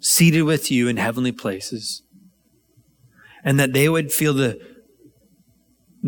seated 0.00 0.42
with 0.42 0.70
you 0.70 0.88
in 0.88 0.96
heavenly 0.96 1.32
places, 1.32 2.02
and 3.44 3.58
that 3.58 3.72
they 3.72 3.88
would 3.88 4.12
feel 4.12 4.34
the, 4.34 4.58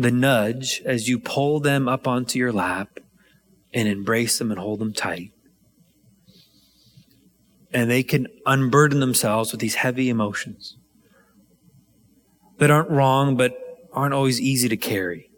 the 0.01 0.11
nudge 0.11 0.81
as 0.85 1.07
you 1.07 1.19
pull 1.19 1.59
them 1.59 1.87
up 1.87 2.07
onto 2.07 2.37
your 2.37 2.51
lap 2.51 2.99
and 3.73 3.87
embrace 3.87 4.37
them 4.37 4.51
and 4.51 4.59
hold 4.59 4.79
them 4.79 4.93
tight 4.93 5.31
and 7.73 7.89
they 7.89 8.03
can 8.03 8.27
unburden 8.45 8.99
themselves 8.99 9.51
with 9.51 9.61
these 9.61 9.75
heavy 9.75 10.09
emotions 10.09 10.77
that 12.57 12.69
aren't 12.69 12.89
wrong, 12.89 13.35
but 13.37 13.57
aren't 13.93 14.13
always 14.13 14.39
easy 14.39 14.69
to 14.69 14.77
carry. 14.77 15.29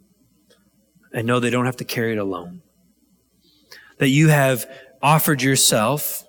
And 1.14 1.28
know 1.28 1.40
they 1.40 1.52
don't 1.52 1.66
have 1.66 1.78
to 1.78 1.86
carry 1.86 2.14
it 2.14 2.18
alone. 2.18 2.64
That 4.00 4.10
you 4.10 4.30
have 4.30 4.66
offered 5.02 5.42
yourself 5.42 6.24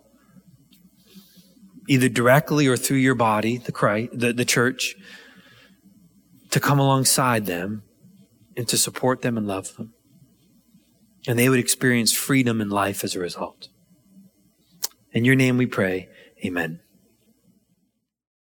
either 1.89 2.09
directly 2.09 2.66
or 2.66 2.76
through 2.76 2.99
your 2.99 3.14
body, 3.14 3.57
the 3.57 3.72
Christ, 3.72 4.11
the, 4.12 4.32
the 4.32 4.45
church, 4.45 4.95
to 6.51 6.61
come 6.61 6.78
alongside 6.78 7.47
them 7.47 7.82
and 8.57 8.69
to 8.69 8.79
support 8.79 9.23
them 9.23 9.37
and 9.37 9.47
love 9.47 9.77
them. 9.77 9.95
And 11.27 11.39
they 11.39 11.49
would 11.49 11.59
experience 11.59 12.13
freedom 12.13 12.61
in 12.61 12.69
life 12.69 13.03
as 13.03 13.15
a 13.15 13.21
result. 13.21 13.69
In 15.13 15.25
your 15.25 15.37
name 15.37 15.57
we 15.57 15.67
pray. 15.67 16.09
Amen. 16.45 16.81